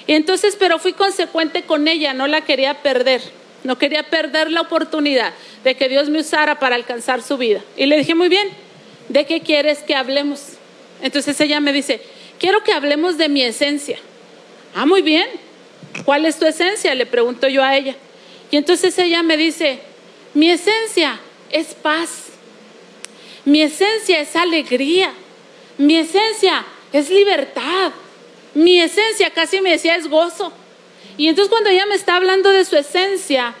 Y 0.06 0.12
entonces, 0.12 0.56
pero 0.56 0.78
fui 0.78 0.92
consecuente 0.92 1.62
con 1.62 1.88
ella, 1.88 2.14
no 2.14 2.28
la 2.28 2.42
quería 2.42 2.82
perder, 2.82 3.20
no 3.64 3.76
quería 3.76 4.04
perder 4.04 4.52
la 4.52 4.60
oportunidad 4.60 5.32
de 5.64 5.74
que 5.74 5.88
Dios 5.88 6.10
me 6.10 6.20
usara 6.20 6.60
para 6.60 6.76
alcanzar 6.76 7.22
su 7.22 7.36
vida. 7.36 7.60
Y 7.76 7.86
le 7.86 7.96
dije, 7.96 8.14
muy 8.14 8.28
bien, 8.28 8.46
¿de 9.08 9.26
qué 9.26 9.40
quieres 9.40 9.80
que 9.80 9.96
hablemos? 9.96 10.40
Entonces 11.02 11.40
ella 11.40 11.58
me 11.58 11.72
dice, 11.72 12.00
quiero 12.38 12.62
que 12.62 12.72
hablemos 12.72 13.18
de 13.18 13.28
mi 13.28 13.42
esencia. 13.42 13.98
Ah, 14.76 14.86
muy 14.86 15.02
bien. 15.02 15.26
¿Cuál 16.04 16.24
es 16.24 16.38
tu 16.38 16.46
esencia? 16.46 16.94
Le 16.94 17.06
pregunto 17.06 17.48
yo 17.48 17.64
a 17.64 17.76
ella. 17.76 17.96
Y 18.52 18.58
entonces 18.58 18.96
ella 18.98 19.24
me 19.24 19.36
dice, 19.36 19.80
mi 20.34 20.50
esencia 20.50 21.18
es 21.50 21.74
paz. 21.74 22.33
Mi 23.44 23.62
esencia 23.62 24.20
es 24.20 24.34
alegría. 24.36 25.12
Mi 25.78 25.96
esencia 25.96 26.64
es 26.92 27.10
libertad. 27.10 27.92
Mi 28.54 28.80
esencia, 28.80 29.30
casi 29.30 29.60
me 29.60 29.70
decía, 29.70 29.96
es 29.96 30.08
gozo. 30.08 30.52
Y 31.16 31.28
entonces 31.28 31.50
cuando 31.50 31.70
ella 31.70 31.86
me 31.86 31.94
está 31.94 32.16
hablando 32.16 32.50
de 32.50 32.64
su 32.64 32.76
esencia, 32.76 33.54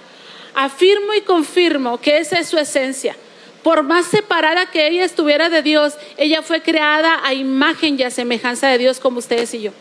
afirmo 0.54 1.14
y 1.14 1.20
confirmo 1.22 2.00
que 2.00 2.18
esa 2.18 2.38
es 2.38 2.48
su 2.48 2.58
esencia. 2.58 3.16
Por 3.62 3.82
más 3.82 4.06
separada 4.06 4.70
que 4.70 4.86
ella 4.88 5.04
estuviera 5.04 5.48
de 5.48 5.62
Dios, 5.62 5.94
ella 6.16 6.42
fue 6.42 6.62
creada 6.62 7.20
a 7.24 7.34
imagen 7.34 7.98
y 7.98 8.02
a 8.02 8.10
semejanza 8.10 8.68
de 8.68 8.78
Dios 8.78 9.00
como 9.00 9.18
ustedes 9.18 9.54
y 9.54 9.62
yo. 9.62 9.72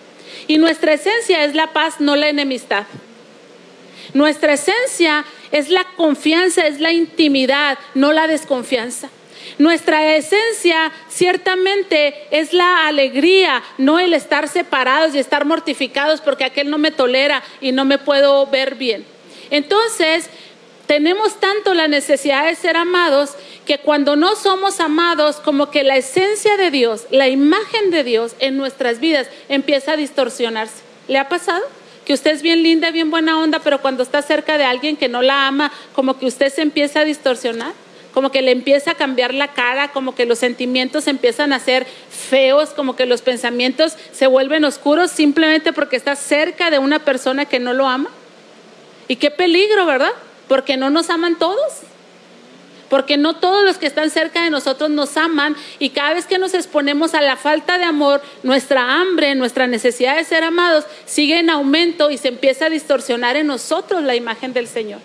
Y 0.47 0.57
nuestra 0.57 0.93
esencia 0.93 1.43
es 1.43 1.53
la 1.53 1.73
paz, 1.73 1.95
no 1.99 2.15
la 2.15 2.29
enemistad. 2.29 2.85
Nuestra 4.13 4.53
esencia 4.53 5.25
es 5.51 5.69
la 5.69 5.83
confianza, 5.95 6.65
es 6.67 6.79
la 6.79 6.91
intimidad, 6.91 7.77
no 7.93 8.13
la 8.13 8.27
desconfianza. 8.27 9.09
Nuestra 9.57 10.15
esencia 10.15 10.91
ciertamente 11.09 12.27
es 12.31 12.53
la 12.53 12.87
alegría, 12.87 13.63
no 13.77 13.99
el 13.99 14.13
estar 14.13 14.47
separados 14.47 15.15
y 15.15 15.19
estar 15.19 15.45
mortificados 15.45 16.21
porque 16.21 16.43
aquel 16.43 16.69
no 16.69 16.77
me 16.77 16.91
tolera 16.91 17.43
y 17.61 17.71
no 17.71 17.85
me 17.85 17.97
puedo 17.97 18.47
ver 18.47 18.75
bien. 18.75 19.05
Entonces, 19.51 20.29
tenemos 20.87 21.39
tanto 21.39 21.73
la 21.73 21.87
necesidad 21.87 22.45
de 22.45 22.55
ser 22.55 22.75
amados 22.75 23.31
que 23.65 23.77
cuando 23.77 24.15
no 24.15 24.35
somos 24.35 24.79
amados, 24.79 25.37
como 25.37 25.71
que 25.71 25.83
la 25.83 25.95
esencia 25.95 26.57
de 26.57 26.71
Dios, 26.71 27.05
la 27.09 27.29
imagen 27.29 27.91
de 27.91 28.03
Dios 28.03 28.35
en 28.39 28.57
nuestras 28.57 28.99
vidas 28.99 29.27
empieza 29.47 29.93
a 29.93 29.97
distorsionarse. 29.97 30.81
¿Le 31.07 31.17
ha 31.17 31.29
pasado? 31.29 31.63
Que 32.05 32.13
usted 32.13 32.31
es 32.31 32.41
bien 32.41 32.63
linda, 32.63 32.91
bien 32.91 33.11
buena 33.11 33.39
onda, 33.39 33.59
pero 33.59 33.81
cuando 33.81 34.03
está 34.03 34.21
cerca 34.21 34.57
de 34.57 34.65
alguien 34.65 34.97
que 34.97 35.07
no 35.07 35.21
la 35.21 35.47
ama, 35.47 35.71
como 35.93 36.19
que 36.19 36.25
usted 36.25 36.51
se 36.51 36.61
empieza 36.61 36.99
a 36.99 37.05
distorsionar, 37.05 37.73
como 38.13 38.31
que 38.31 38.41
le 38.41 38.51
empieza 38.51 38.91
a 38.91 38.95
cambiar 38.95 39.33
la 39.33 39.49
cara, 39.49 39.91
como 39.91 40.15
que 40.15 40.25
los 40.25 40.39
sentimientos 40.39 41.07
empiezan 41.07 41.53
a 41.53 41.59
ser 41.59 41.85
feos, 42.09 42.69
como 42.69 42.95
que 42.95 43.05
los 43.05 43.21
pensamientos 43.21 43.95
se 44.11 44.27
vuelven 44.27 44.65
oscuros 44.65 45.11
simplemente 45.11 45.73
porque 45.73 45.95
está 45.95 46.15
cerca 46.15 46.69
de 46.69 46.79
una 46.79 46.99
persona 46.99 47.45
que 47.45 47.59
no 47.59 47.73
lo 47.73 47.87
ama. 47.87 48.09
Y 49.07 49.17
qué 49.17 49.31
peligro, 49.31 49.85
¿verdad? 49.85 50.13
Porque 50.47 50.77
no 50.77 50.89
nos 50.89 51.09
aman 51.09 51.37
todos 51.37 51.83
porque 52.93 53.17
no 53.17 53.37
todos 53.37 53.63
los 53.63 53.79
que 53.79 53.87
están 53.87 54.11
cerca 54.11 54.43
de 54.43 54.51
nosotros 54.51 54.87
nos 54.91 55.17
aman 55.17 55.55
y 55.79 55.89
cada 55.89 56.13
vez 56.13 56.27
que 56.27 56.37
nos 56.37 56.53
exponemos 56.53 57.15
a 57.15 57.21
la 57.21 57.37
falta 57.37 57.79
de 57.79 57.85
amor, 57.85 58.21
nuestra 58.43 59.01
hambre, 59.01 59.33
nuestra 59.33 59.65
necesidad 59.65 60.15
de 60.15 60.23
ser 60.23 60.43
amados 60.43 60.85
sigue 61.07 61.39
en 61.39 61.49
aumento 61.49 62.11
y 62.11 62.19
se 62.19 62.27
empieza 62.27 62.67
a 62.67 62.69
distorsionar 62.69 63.35
en 63.35 63.47
nosotros 63.47 64.03
la 64.03 64.15
imagen 64.15 64.53
del 64.53 64.67
Señor. 64.67 64.99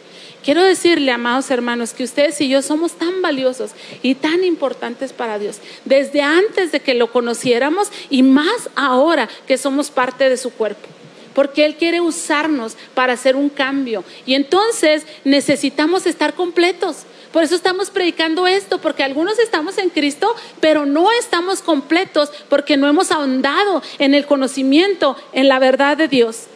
Quiero 0.48 0.64
decirle, 0.64 1.12
amados 1.12 1.50
hermanos, 1.50 1.92
que 1.92 2.04
ustedes 2.04 2.40
y 2.40 2.48
yo 2.48 2.62
somos 2.62 2.92
tan 2.92 3.20
valiosos 3.20 3.72
y 4.02 4.14
tan 4.14 4.44
importantes 4.44 5.12
para 5.12 5.38
Dios, 5.38 5.58
desde 5.84 6.22
antes 6.22 6.72
de 6.72 6.80
que 6.80 6.94
lo 6.94 7.12
conociéramos 7.12 7.88
y 8.08 8.22
más 8.22 8.70
ahora 8.74 9.28
que 9.46 9.58
somos 9.58 9.90
parte 9.90 10.30
de 10.30 10.38
su 10.38 10.50
cuerpo 10.50 10.88
porque 11.34 11.66
Él 11.66 11.76
quiere 11.76 12.00
usarnos 12.00 12.78
para 12.94 13.12
hacer 13.12 13.36
un 13.36 13.50
cambio. 13.50 14.02
Y 14.24 14.34
entonces 14.34 15.04
necesitamos 15.22 16.06
estar 16.06 16.32
completos. 16.34 17.02
Por 17.30 17.44
eso 17.44 17.54
estamos 17.54 17.90
predicando 17.90 18.46
esto, 18.46 18.80
porque 18.80 19.04
algunos 19.04 19.38
estamos 19.38 19.76
en 19.76 19.90
Cristo, 19.90 20.34
pero 20.60 20.86
no 20.86 21.12
estamos 21.12 21.60
completos 21.60 22.30
porque 22.48 22.78
no 22.78 22.88
hemos 22.88 23.12
ahondado 23.12 23.82
en 23.98 24.14
el 24.14 24.24
conocimiento, 24.24 25.14
en 25.32 25.46
la 25.46 25.58
verdad 25.58 25.96
de 25.96 26.08
Dios. 26.08 26.46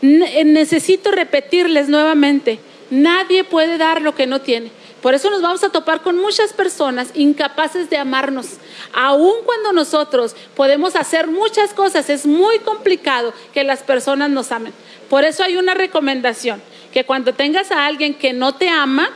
Eh, 0.00 0.44
necesito 0.44 1.10
repetirles 1.10 1.88
nuevamente, 1.88 2.60
nadie 2.90 3.44
puede 3.44 3.78
dar 3.78 4.02
lo 4.02 4.14
que 4.14 4.26
no 4.26 4.40
tiene. 4.40 4.70
Por 5.02 5.12
eso 5.12 5.28
nos 5.28 5.42
vamos 5.42 5.62
a 5.62 5.68
topar 5.68 6.00
con 6.00 6.16
muchas 6.16 6.54
personas 6.54 7.10
incapaces 7.14 7.90
de 7.90 7.98
amarnos. 7.98 8.46
Aun 8.94 9.44
cuando 9.44 9.72
nosotros 9.72 10.34
podemos 10.56 10.96
hacer 10.96 11.26
muchas 11.26 11.74
cosas, 11.74 12.08
es 12.08 12.24
muy 12.24 12.58
complicado 12.60 13.34
que 13.52 13.64
las 13.64 13.82
personas 13.82 14.30
nos 14.30 14.50
amen. 14.50 14.72
Por 15.10 15.24
eso 15.24 15.42
hay 15.42 15.58
una 15.58 15.74
recomendación, 15.74 16.62
que 16.92 17.04
cuando 17.04 17.34
tengas 17.34 17.70
a 17.70 17.84
alguien 17.84 18.14
que 18.14 18.32
no 18.32 18.54
te 18.54 18.70
ama, 18.70 19.10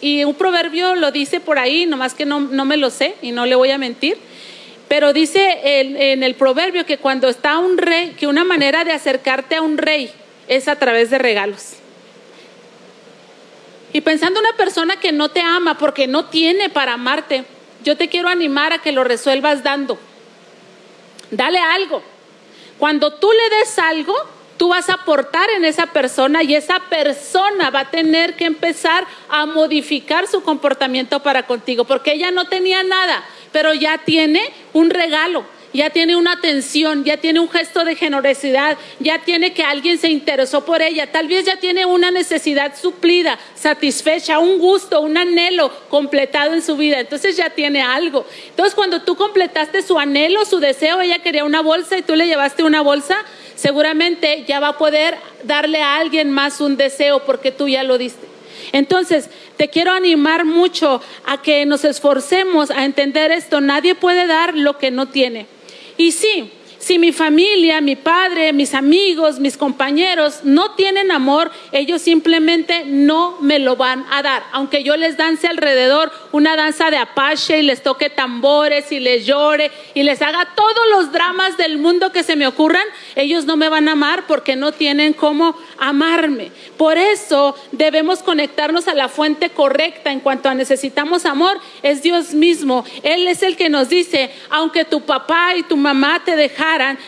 y 0.00 0.24
un 0.24 0.34
proverbio 0.34 0.94
lo 0.96 1.12
dice 1.12 1.40
por 1.40 1.58
ahí, 1.58 1.86
nomás 1.86 2.14
que 2.14 2.26
no, 2.26 2.40
me 2.40 2.76
lo 2.76 2.90
sé 2.90 3.14
y 3.22 3.32
no 3.32 3.46
le 3.46 3.54
voy 3.54 3.70
a 3.70 3.78
mentir. 3.78 4.18
Pero 4.88 5.12
dice 5.12 5.60
en, 5.62 6.22
el 6.22 6.34
proverbio 6.34 6.84
que 6.84 6.98
cuando 6.98 7.28
está 7.28 7.58
un 7.58 7.78
rey, 7.78 8.10
que 8.18 8.26
una 8.26 8.44
manera 8.44 8.84
de 8.84 8.92
acercarte 8.92 9.56
a 9.56 9.62
un 9.62 9.78
rey 9.78 10.10
es 10.46 10.68
a 10.68 10.76
través 10.76 11.10
de 11.10 11.18
regalos. 11.18 11.76
Y 13.94 14.02
pensando 14.02 14.40
una 14.40 14.52
persona 14.54 14.96
que 14.96 15.12
no 15.12 15.30
te 15.30 15.40
ama 15.40 15.78
porque 15.78 16.06
no 16.06 16.26
tiene 16.26 16.68
para 16.68 16.94
amarte, 16.94 17.44
yo 17.82 17.96
te 17.96 18.08
quiero 18.08 18.28
animar 18.28 18.72
a 18.72 18.80
que 18.80 18.92
lo 18.92 19.04
resuelvas 19.04 19.62
dando. 19.62 19.98
Dale 21.30 21.60
algo. 21.60 22.02
Cuando 22.78 23.14
tú 23.14 23.30
le 23.30 23.56
des 23.56 23.78
algo, 23.78 24.14
Tú 24.56 24.68
vas 24.68 24.88
a 24.88 24.94
aportar 24.94 25.50
en 25.50 25.64
esa 25.64 25.86
persona 25.86 26.42
y 26.44 26.54
esa 26.54 26.78
persona 26.78 27.70
va 27.70 27.80
a 27.80 27.90
tener 27.90 28.36
que 28.36 28.44
empezar 28.44 29.04
a 29.28 29.46
modificar 29.46 30.28
su 30.28 30.42
comportamiento 30.42 31.20
para 31.20 31.44
contigo, 31.44 31.84
porque 31.84 32.12
ella 32.12 32.30
no 32.30 32.44
tenía 32.44 32.84
nada, 32.84 33.24
pero 33.50 33.74
ya 33.74 33.98
tiene 33.98 34.52
un 34.72 34.90
regalo, 34.90 35.44
ya 35.74 35.90
tiene 35.90 36.14
una 36.14 36.32
atención, 36.32 37.04
ya 37.04 37.16
tiene 37.16 37.40
un 37.40 37.50
gesto 37.50 37.84
de 37.84 37.96
generosidad, 37.96 38.78
ya 39.00 39.18
tiene 39.18 39.52
que 39.52 39.64
alguien 39.64 39.98
se 39.98 40.08
interesó 40.08 40.64
por 40.64 40.80
ella, 40.80 41.10
tal 41.10 41.26
vez 41.26 41.44
ya 41.44 41.56
tiene 41.56 41.84
una 41.84 42.12
necesidad 42.12 42.76
suplida, 42.80 43.38
satisfecha, 43.56 44.38
un 44.38 44.60
gusto, 44.60 45.00
un 45.00 45.16
anhelo 45.18 45.72
completado 45.88 46.54
en 46.54 46.62
su 46.62 46.76
vida, 46.76 47.00
entonces 47.00 47.36
ya 47.36 47.50
tiene 47.50 47.82
algo. 47.82 48.24
Entonces 48.48 48.74
cuando 48.76 49.02
tú 49.02 49.16
completaste 49.16 49.82
su 49.82 49.98
anhelo, 49.98 50.44
su 50.44 50.60
deseo, 50.60 51.00
ella 51.00 51.18
quería 51.18 51.44
una 51.44 51.60
bolsa 51.60 51.98
y 51.98 52.02
tú 52.02 52.14
le 52.14 52.28
llevaste 52.28 52.62
una 52.62 52.80
bolsa, 52.80 53.16
seguramente 53.56 54.44
ya 54.46 54.60
va 54.60 54.68
a 54.68 54.78
poder 54.78 55.16
darle 55.42 55.82
a 55.82 55.96
alguien 55.96 56.30
más 56.30 56.60
un 56.60 56.76
deseo 56.76 57.24
porque 57.24 57.50
tú 57.50 57.66
ya 57.66 57.82
lo 57.82 57.98
diste. 57.98 58.28
Entonces, 58.70 59.28
te 59.56 59.68
quiero 59.68 59.92
animar 59.92 60.44
mucho 60.44 61.02
a 61.24 61.42
que 61.42 61.66
nos 61.66 61.84
esforcemos 61.84 62.70
a 62.70 62.84
entender 62.84 63.32
esto. 63.32 63.60
Nadie 63.60 63.94
puede 63.94 64.26
dar 64.26 64.56
lo 64.56 64.78
que 64.78 64.90
no 64.90 65.06
tiene. 65.06 65.46
Y 65.96 66.12
sí, 66.12 66.50
si 66.84 66.98
mi 66.98 67.12
familia, 67.12 67.80
mi 67.80 67.96
padre, 67.96 68.52
mis 68.52 68.74
amigos, 68.74 69.40
mis 69.40 69.56
compañeros 69.56 70.40
no 70.44 70.72
tienen 70.72 71.10
amor, 71.10 71.50
ellos 71.72 72.02
simplemente 72.02 72.84
no 72.84 73.38
me 73.40 73.58
lo 73.58 73.74
van 73.74 74.04
a 74.10 74.22
dar. 74.22 74.42
Aunque 74.52 74.82
yo 74.82 74.94
les 74.98 75.16
dance 75.16 75.46
alrededor 75.46 76.12
una 76.32 76.56
danza 76.56 76.90
de 76.90 76.98
apache 76.98 77.60
y 77.60 77.62
les 77.62 77.82
toque 77.82 78.10
tambores 78.10 78.92
y 78.92 79.00
les 79.00 79.24
llore 79.24 79.70
y 79.94 80.02
les 80.02 80.20
haga 80.20 80.50
todos 80.54 80.84
los 80.90 81.10
dramas 81.10 81.56
del 81.56 81.78
mundo 81.78 82.12
que 82.12 82.22
se 82.22 82.36
me 82.36 82.46
ocurran, 82.46 82.86
ellos 83.16 83.46
no 83.46 83.56
me 83.56 83.70
van 83.70 83.88
a 83.88 83.92
amar 83.92 84.26
porque 84.26 84.54
no 84.54 84.72
tienen 84.72 85.14
cómo 85.14 85.56
amarme. 85.78 86.50
Por 86.76 86.98
eso 86.98 87.56
debemos 87.72 88.22
conectarnos 88.22 88.88
a 88.88 88.94
la 88.94 89.08
fuente 89.08 89.48
correcta 89.48 90.12
en 90.12 90.20
cuanto 90.20 90.50
a 90.50 90.54
necesitamos 90.54 91.24
amor, 91.24 91.58
es 91.82 92.02
Dios 92.02 92.34
mismo. 92.34 92.84
Él 93.02 93.26
es 93.26 93.42
el 93.42 93.56
que 93.56 93.70
nos 93.70 93.88
dice, 93.88 94.30
aunque 94.50 94.84
tu 94.84 95.00
papá 95.00 95.56
y 95.56 95.62
tu 95.62 95.78
mamá 95.78 96.22
te 96.26 96.36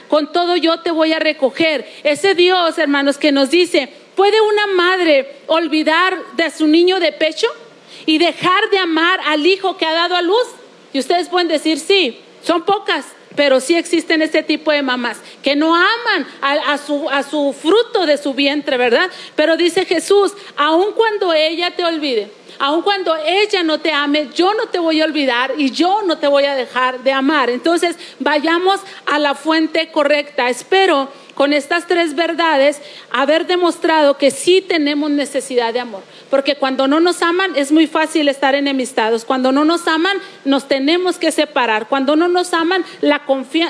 con 0.09 0.33
todo 0.33 0.57
yo 0.57 0.81
te 0.81 0.91
voy 0.91 1.13
a 1.13 1.19
recoger. 1.19 1.87
Ese 2.05 2.35
Dios, 2.35 2.79
hermanos, 2.79 3.19
que 3.19 3.33
nos 3.33 3.51
dice, 3.51 3.89
¿puede 4.15 4.41
una 4.41 4.67
madre 4.69 5.37
olvidar 5.47 6.17
de 6.37 6.51
su 6.51 6.67
niño 6.67 7.01
de 7.01 7.13
pecho 7.13 7.49
y 8.05 8.19
dejar 8.19 8.71
de 8.71 8.79
amar 8.79 9.21
al 9.27 9.47
hijo 9.47 9.77
que 9.77 9.87
ha 9.87 9.93
dado 9.93 10.17
a 10.17 10.23
luz? 10.23 10.47
Y 10.93 10.99
ustedes 10.99 11.29
pueden 11.29 11.49
decir, 11.49 11.79
sí, 11.79 12.21
son 12.43 12.65
pocas, 12.65 13.07
pero 13.37 13.61
sí 13.61 13.77
existen 13.77 14.23
ese 14.23 14.43
tipo 14.43 14.73
de 14.73 14.83
mamás 14.83 15.19
que 15.43 15.55
no 15.55 15.75
aman 15.77 16.27
a, 16.41 16.79
su, 16.79 17.09
a 17.11 17.23
su 17.23 17.53
fruto 17.53 18.07
de 18.07 18.17
su 18.17 18.35
vientre, 18.35 18.77
¿verdad? 18.77 19.11
Pero 19.37 19.57
dice 19.57 19.85
Jesús, 19.85 20.33
aun 20.57 20.93
cuando 20.93 21.33
ella 21.33 21.77
te 21.77 21.85
olvide, 21.85 22.31
aun 22.59 22.83
cuando 22.83 23.15
ella 23.17 23.63
no 23.63 23.79
te 23.79 23.93
ame, 23.93 24.31
yo 24.35 24.55
no 24.55 24.67
te 24.67 24.79
voy 24.79 25.01
a 25.01 25.05
olvidar 25.05 25.53
y 25.57 25.71
yo 25.71 26.03
no 26.03 26.19
te 26.19 26.27
voy 26.27 26.45
a 26.45 26.55
dejar 26.55 27.03
de 27.03 27.13
amar. 27.13 27.51
Entonces, 27.51 27.97
vayamos 28.19 28.81
a 29.05 29.19
la 29.19 29.35
fuente 29.35 29.91
correcta. 29.93 30.49
Espero 30.49 31.11
con 31.37 31.53
estas 31.53 31.87
tres 31.87 32.17
verdades 32.17 32.81
haber 33.13 33.47
demostrado 33.47 34.17
que 34.17 34.31
sí 34.31 34.65
tenemos 34.67 35.11
necesidad 35.11 35.75
de 35.75 35.81
amor. 35.81 36.03
Porque 36.31 36.57
cuando 36.57 36.89
no 36.89 36.99
nos 36.99 37.21
aman 37.21 37.53
es 37.57 37.73
muy 37.73 37.87
fácil 37.87 38.29
estar 38.29 38.55
enemistados. 38.55 39.27
Cuando 39.27 39.53
no 39.53 39.67
nos 39.67 39.87
aman 39.87 40.17
nos 40.47 40.67
tenemos 40.67 41.19
que 41.19 41.31
separar. 41.31 41.89
Cuando 41.89 42.17
no 42.17 42.27
nos 42.27 42.55
aman 42.55 42.87
la, 43.03 43.21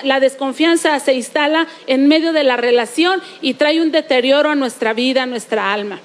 la 0.04 0.20
desconfianza 0.20 0.98
se 1.00 1.14
instala 1.14 1.66
en 1.88 2.06
medio 2.06 2.32
de 2.32 2.44
la 2.44 2.56
relación 2.56 3.20
y 3.42 3.54
trae 3.54 3.82
un 3.82 3.90
deterioro 3.90 4.50
a 4.50 4.54
nuestra 4.54 4.92
vida, 4.92 5.24
a 5.24 5.26
nuestra 5.26 5.72
alma. 5.72 5.98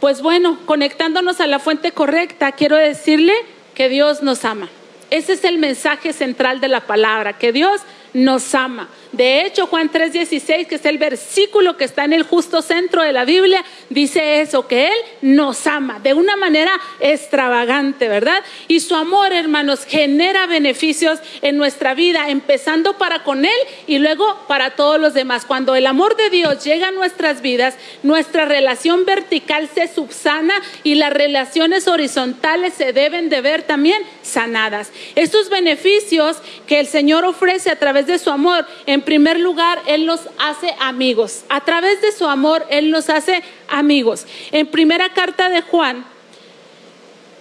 Pues 0.00 0.22
bueno, 0.22 0.58
conectándonos 0.64 1.42
a 1.42 1.46
la 1.46 1.58
fuente 1.58 1.92
correcta, 1.92 2.52
quiero 2.52 2.76
decirle 2.76 3.34
que 3.74 3.90
Dios 3.90 4.22
nos 4.22 4.46
ama. 4.46 4.70
Ese 5.10 5.34
es 5.34 5.44
el 5.44 5.58
mensaje 5.58 6.14
central 6.14 6.60
de 6.60 6.68
la 6.68 6.80
palabra, 6.80 7.34
que 7.34 7.52
Dios 7.52 7.82
nos 8.12 8.54
ama. 8.54 8.88
De 9.12 9.42
hecho, 9.42 9.66
Juan 9.66 9.90
3:16, 9.90 10.66
que 10.66 10.74
es 10.74 10.84
el 10.84 10.98
versículo 10.98 11.76
que 11.76 11.84
está 11.84 12.04
en 12.04 12.12
el 12.12 12.22
justo 12.22 12.62
centro 12.62 13.02
de 13.02 13.12
la 13.12 13.24
Biblia, 13.24 13.64
dice 13.88 14.40
eso, 14.40 14.66
que 14.66 14.88
Él 14.88 14.98
nos 15.22 15.66
ama 15.66 15.98
de 16.00 16.14
una 16.14 16.36
manera 16.36 16.72
extravagante, 17.00 18.08
¿verdad? 18.08 18.42
Y 18.68 18.80
su 18.80 18.94
amor, 18.94 19.32
hermanos, 19.32 19.84
genera 19.86 20.46
beneficios 20.46 21.20
en 21.42 21.56
nuestra 21.56 21.94
vida, 21.94 22.28
empezando 22.28 22.98
para 22.98 23.24
con 23.24 23.44
Él 23.44 23.58
y 23.86 23.98
luego 23.98 24.38
para 24.46 24.76
todos 24.76 25.00
los 25.00 25.14
demás. 25.14 25.46
Cuando 25.46 25.74
el 25.74 25.86
amor 25.86 26.16
de 26.16 26.30
Dios 26.30 26.62
llega 26.64 26.88
a 26.88 26.92
nuestras 26.92 27.40
vidas, 27.40 27.76
nuestra 28.02 28.44
relación 28.44 29.04
vertical 29.04 29.68
se 29.74 29.88
subsana 29.88 30.54
y 30.82 30.96
las 30.96 31.12
relaciones 31.12 31.88
horizontales 31.88 32.74
se 32.74 32.92
deben 32.92 33.28
de 33.28 33.40
ver 33.40 33.62
también 33.62 34.02
sanadas. 34.22 34.92
Estos 35.14 35.48
beneficios 35.48 36.38
que 36.66 36.80
el 36.80 36.86
Señor 36.86 37.24
ofrece 37.24 37.70
a 37.70 37.78
través 37.98 38.20
de 38.20 38.24
su 38.24 38.30
amor, 38.30 38.64
en 38.86 39.02
primer 39.02 39.40
lugar, 39.40 39.80
Él 39.86 40.06
nos 40.06 40.20
hace 40.38 40.72
amigos. 40.78 41.42
A 41.48 41.64
través 41.64 42.00
de 42.00 42.12
su 42.12 42.26
amor, 42.26 42.64
Él 42.70 42.90
nos 42.90 43.10
hace 43.10 43.42
amigos. 43.68 44.24
En 44.52 44.68
primera 44.68 45.12
carta 45.12 45.48
de 45.48 45.62
Juan, 45.62 46.04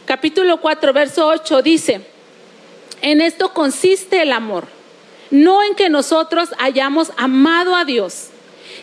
capítulo 0.06 0.60
4, 0.60 0.93
verso 0.93 1.28
8, 1.28 1.62
dice, 1.62 2.02
en 3.04 3.22
esto 3.22 3.54
consiste 3.54 4.24
el 4.24 4.32
amor, 4.32 4.67
no 5.30 5.63
en 5.63 5.76
que 5.76 5.89
nosotros 5.89 6.50
hayamos 6.58 7.12
amado 7.17 7.76
a 7.76 7.86
Dios, 7.86 8.30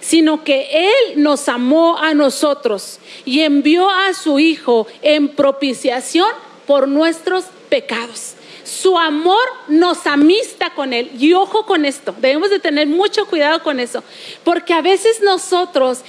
sino 0.01 0.45
que 0.45 0.69
Él 0.71 1.23
nos 1.23 1.49
amó 1.49 1.99
a 1.99 2.15
nosotros 2.15 3.01
y 3.25 3.41
envió 3.41 3.91
a 3.91 4.15
su 4.15 4.39
Hijo 4.39 4.87
en 5.03 5.29
propiciación 5.29 6.29
por 6.67 6.87
nuestros 6.87 7.47
pecados. 7.69 8.35
Su 8.65 8.99
amor 8.99 9.45
nos 9.69 10.07
amista 10.07 10.71
con 10.71 10.93
Él. 10.93 11.11
Y 11.19 11.35
ojo 11.35 11.67
con 11.67 11.85
esto, 11.85 12.15
debemos 12.19 12.51
de 12.51 12.61
tener 12.61 12.87
mucho 12.87 13.27
cuidado 13.27 13.63
con 13.63 13.79
eso, 13.81 14.03
porque 14.43 14.75
a 14.75 14.83
veces 14.83 15.21
nosotros 15.23 16.01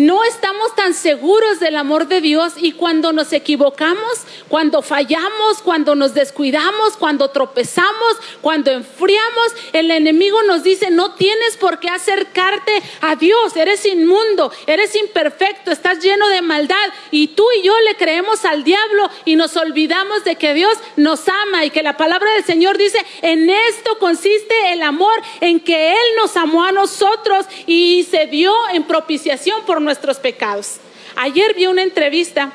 no 0.00 0.24
estamos 0.24 0.74
tan 0.74 0.94
seguros 0.94 1.60
del 1.60 1.76
amor 1.76 2.08
de 2.08 2.20
Dios 2.20 2.54
y 2.56 2.72
cuando 2.72 3.12
nos 3.12 3.32
equivocamos, 3.32 4.24
cuando 4.48 4.80
fallamos, 4.80 5.60
cuando 5.62 5.94
nos 5.94 6.14
descuidamos, 6.14 6.96
cuando 6.98 7.28
tropezamos, 7.30 8.16
cuando 8.40 8.70
enfriamos, 8.70 9.54
el 9.72 9.90
enemigo 9.90 10.42
nos 10.44 10.62
dice, 10.62 10.90
no 10.90 11.14
tienes 11.14 11.58
por 11.58 11.80
qué 11.80 11.88
acercarte 11.88 12.82
a 13.02 13.16
Dios, 13.16 13.54
eres 13.56 13.84
inmundo, 13.84 14.50
eres 14.66 14.96
imperfecto, 14.96 15.70
estás 15.70 16.00
lleno 16.00 16.28
de 16.28 16.40
maldad 16.40 16.76
y 17.10 17.28
tú 17.28 17.44
y 17.58 17.62
yo 17.62 17.78
le 17.80 17.94
creemos 17.96 18.46
al 18.46 18.64
diablo 18.64 19.10
y 19.26 19.36
nos 19.36 19.56
olvidamos 19.56 20.24
de 20.24 20.36
que 20.36 20.54
Dios 20.54 20.78
nos 20.96 21.28
ama 21.28 21.66
y 21.66 21.70
que 21.70 21.82
la 21.82 21.98
palabra 21.98 22.32
del 22.32 22.44
Señor 22.44 22.78
dice, 22.78 23.04
en 23.20 23.50
esto 23.50 23.98
consiste 23.98 24.72
el 24.72 24.82
amor, 24.82 25.20
en 25.42 25.60
que 25.60 25.90
Él 25.92 26.16
nos 26.16 26.36
amó 26.38 26.64
a 26.64 26.72
nosotros 26.72 27.44
y 27.66 28.06
se 28.10 28.26
dio 28.26 28.54
en 28.72 28.84
propiciación 28.84 29.62
por 29.66 29.80
nuestros 29.90 30.18
pecados. 30.18 30.76
Ayer 31.16 31.52
vi 31.54 31.66
una 31.66 31.82
entrevista 31.82 32.52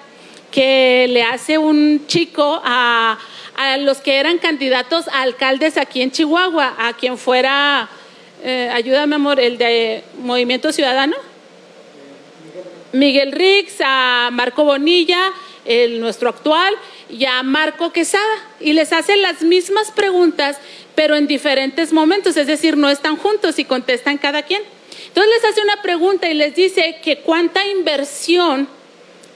que 0.52 1.06
le 1.10 1.21
hace 1.21 1.58
un 1.58 2.08
chico 2.08 2.62
a, 2.63 3.17
los 3.80 3.98
que 3.98 4.15
eran 4.15 4.38
candidatos 4.38 5.10
a 5.10 5.24
alcaldes 5.24 5.76
aquí 5.76 6.02
en 6.02 6.12
Chihuahua, 6.12 6.76
a 6.78 6.93
quien 6.93 7.17
fuera, 7.17 7.89
eh, 8.41 8.69
ayúdame 8.71 9.15
amor, 9.15 9.41
el 9.41 9.58
de 9.58 10.06
Movimiento 10.19 10.71
Ciudadano. 10.71 11.17
Miguel 12.93 13.34
Rix, 13.34 13.82
a 13.84 14.30
Marco 14.32 14.63
Bonilla, 14.63 15.34
el, 15.65 16.00
nuestro 16.00 16.30
actual, 16.30 16.74
y 17.10 17.26
a 17.26 17.43
Marco 17.43 17.91
Quesada. 17.91 18.24
Y 18.62 18.71
les 18.71 18.93
hace 18.93 19.17
las 19.17 19.41
mismas 19.41 19.91
preguntas, 19.91 20.58
pero 20.95 21.17
en 21.17 21.28
diferentes 21.28 21.91
momentos, 21.91 22.38
es 22.38 22.48
decir, 22.48 22.78
no 22.78 22.89
están 22.89 23.17
juntos 23.17 23.60
y 23.60 23.65
contestan 23.65 24.17
cada 24.17 24.43
quien. 24.43 24.62
Entonces 25.15 25.34
les 25.34 25.49
hace 25.49 25.62
una 25.62 25.82
pregunta 25.82 26.30
y 26.30 26.34
les 26.34 26.56
dice 26.56 26.99
que 27.01 27.19
cuánta 27.19 27.65
inversión 27.65 28.67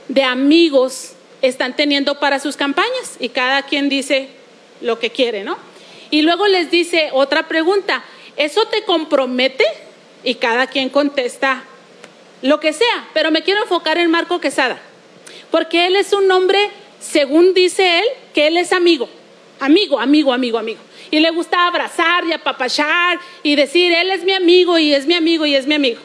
de 0.10 0.24
amigos 0.24 1.14
están 1.42 1.74
teniendo 1.74 2.20
para 2.20 2.40
sus 2.40 2.58
campañas 2.58 3.16
y 3.18 3.30
cada 3.30 3.62
quien 3.62 3.88
dice 3.88 4.28
lo 4.82 5.00
que 5.00 5.12
quiere, 5.12 5.46
¿no? 5.46 5.58
Y 6.12 6.24
luego 6.24 6.48
les 6.48 6.70
dice 6.70 7.12
otra 7.14 7.48
pregunta, 7.48 8.04
¿eso 8.36 8.66
te 8.66 8.84
compromete? 8.84 9.64
Y 10.26 10.36
cada 10.36 10.68
quien 10.68 10.90
contesta 10.90 11.64
lo 12.42 12.60
que 12.60 12.74
sea, 12.74 13.08
pero 13.14 13.32
me 13.32 13.44
quiero 13.44 13.62
enfocar 13.62 13.98
en 14.00 14.12
Marco 14.12 14.42
Quesada, 14.42 14.82
porque 15.50 15.88
él 15.88 15.96
es 15.96 16.12
un 16.12 16.30
hombre, 16.30 16.60
según 17.00 17.54
dice 17.54 18.00
él, 18.00 18.06
que 18.34 18.48
él 18.48 18.58
es 18.58 18.74
amigo, 18.74 19.10
amigo, 19.60 20.00
amigo, 20.00 20.34
amigo, 20.34 20.58
amigo 20.58 20.80
y 21.12 21.20
le 21.20 21.32
gusta 21.32 21.68
abrazar 21.68 22.26
y 22.26 22.34
apapachar 22.34 23.20
y 23.44 23.56
decir, 23.56 23.92
él 23.92 24.12
es 24.12 24.24
mi 24.24 24.34
amigo 24.34 24.78
y 24.78 24.94
es 24.94 25.06
mi 25.06 25.16
amigo 25.16 25.46
y 25.46 25.56
es 25.56 25.66
mi 25.66 25.76
amigo. 25.76 26.00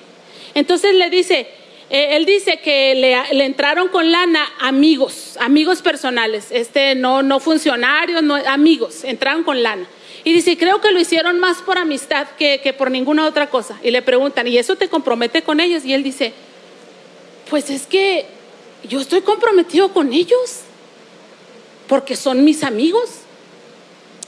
Entonces 0.55 0.95
le 0.95 1.11
dice, 1.11 1.49
eh, 1.91 2.17
él 2.17 2.27
dice 2.27 2.61
que 2.61 2.95
le, 2.95 3.45
entraron 3.45 3.89
con 3.89 4.11
lana 4.11 4.51
amigos, 4.61 5.37
amigos 5.41 5.83
personales, 5.83 6.47
este 6.51 6.95
no, 6.95 7.23
no 7.23 7.41
funcionarios, 7.41 8.23
amigos, 8.47 9.05
entraron 9.05 9.43
con 9.43 9.63
lana. 9.63 9.87
Y 10.27 10.33
dice, 10.33 10.57
creo 10.57 10.81
que 10.81 10.91
lo 10.91 10.99
hicieron 10.99 11.39
más 11.39 11.59
por 11.59 11.77
amistad 11.77 12.29
que, 12.39 12.61
que 12.63 12.73
por 12.73 12.91
ninguna 12.91 13.27
otra 13.27 13.51
cosa. 13.51 13.79
Y 13.83 13.91
le 13.91 14.01
preguntan, 14.01 14.47
¿y 14.47 14.57
eso 14.57 14.77
te 14.77 14.89
compromete 14.89 15.43
con 15.43 15.61
ellos? 15.61 15.85
Y 15.85 15.93
él 15.93 16.03
dice, 16.03 16.33
pues 17.51 17.69
es 17.69 17.87
que 17.87 18.25
yo 18.89 19.01
estoy 19.01 19.21
comprometido 19.21 19.93
con 19.93 20.15
ellos, 20.15 20.61
porque 21.89 22.17
son 22.17 22.43
mis 22.43 22.65
amigos. 22.65 23.24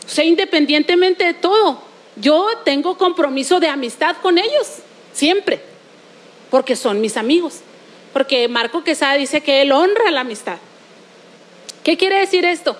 O 0.07 0.09
sea, 0.09 0.25
independientemente 0.25 1.25
de 1.25 1.35
todo, 1.35 1.83
yo 2.17 2.49
tengo 2.65 2.97
compromiso 2.97 3.61
de 3.61 3.69
amistad 3.69 4.17
con 4.23 4.39
ellos, 4.39 4.79
siempre, 5.13 5.61
porque 6.51 6.77
son 6.77 7.01
mis 7.01 7.17
amigos. 7.17 7.61
Porque 8.13 8.49
Marco 8.49 8.83
Quesada 8.83 9.15
dice 9.15 9.43
que 9.43 9.63
él 9.63 9.73
honra 9.73 10.11
la 10.11 10.21
amistad. 10.21 10.59
¿Qué 11.85 11.97
quiere 11.97 12.19
decir 12.19 12.45
esto? 12.45 12.77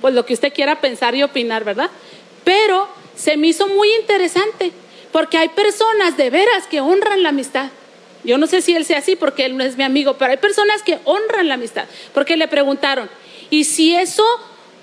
Pues 0.00 0.14
lo 0.14 0.26
que 0.26 0.34
usted 0.34 0.52
quiera 0.52 0.80
pensar 0.80 1.14
y 1.14 1.22
opinar, 1.22 1.64
¿verdad? 1.64 1.90
Pero 2.44 2.88
se 3.16 3.36
me 3.36 3.46
hizo 3.46 3.66
muy 3.68 3.88
interesante, 4.00 4.72
porque 5.12 5.38
hay 5.38 5.48
personas 5.48 6.16
de 6.16 6.28
veras 6.28 6.66
que 6.66 6.80
honran 6.80 7.22
la 7.22 7.30
amistad. 7.30 7.70
Yo 8.24 8.36
no 8.36 8.46
sé 8.46 8.62
si 8.62 8.74
él 8.74 8.84
sea 8.84 8.98
así 8.98 9.16
porque 9.16 9.44
él 9.44 9.56
no 9.56 9.64
es 9.64 9.76
mi 9.76 9.84
amigo, 9.84 10.16
pero 10.18 10.32
hay 10.32 10.38
personas 10.38 10.82
que 10.82 10.98
honran 11.04 11.48
la 11.48 11.54
amistad, 11.54 11.86
porque 12.12 12.36
le 12.36 12.48
preguntaron, 12.48 13.08
¿y 13.50 13.64
si 13.64 13.94
eso 13.94 14.24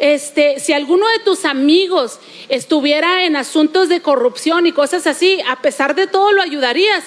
este, 0.01 0.59
si 0.59 0.73
alguno 0.73 1.07
de 1.09 1.19
tus 1.19 1.45
amigos 1.45 2.19
estuviera 2.49 3.23
en 3.23 3.35
asuntos 3.35 3.87
de 3.87 4.01
corrupción 4.01 4.65
y 4.65 4.71
cosas 4.71 5.05
así, 5.05 5.39
a 5.47 5.61
pesar 5.61 5.93
de 5.93 6.07
todo 6.07 6.31
lo 6.31 6.41
ayudarías. 6.41 7.03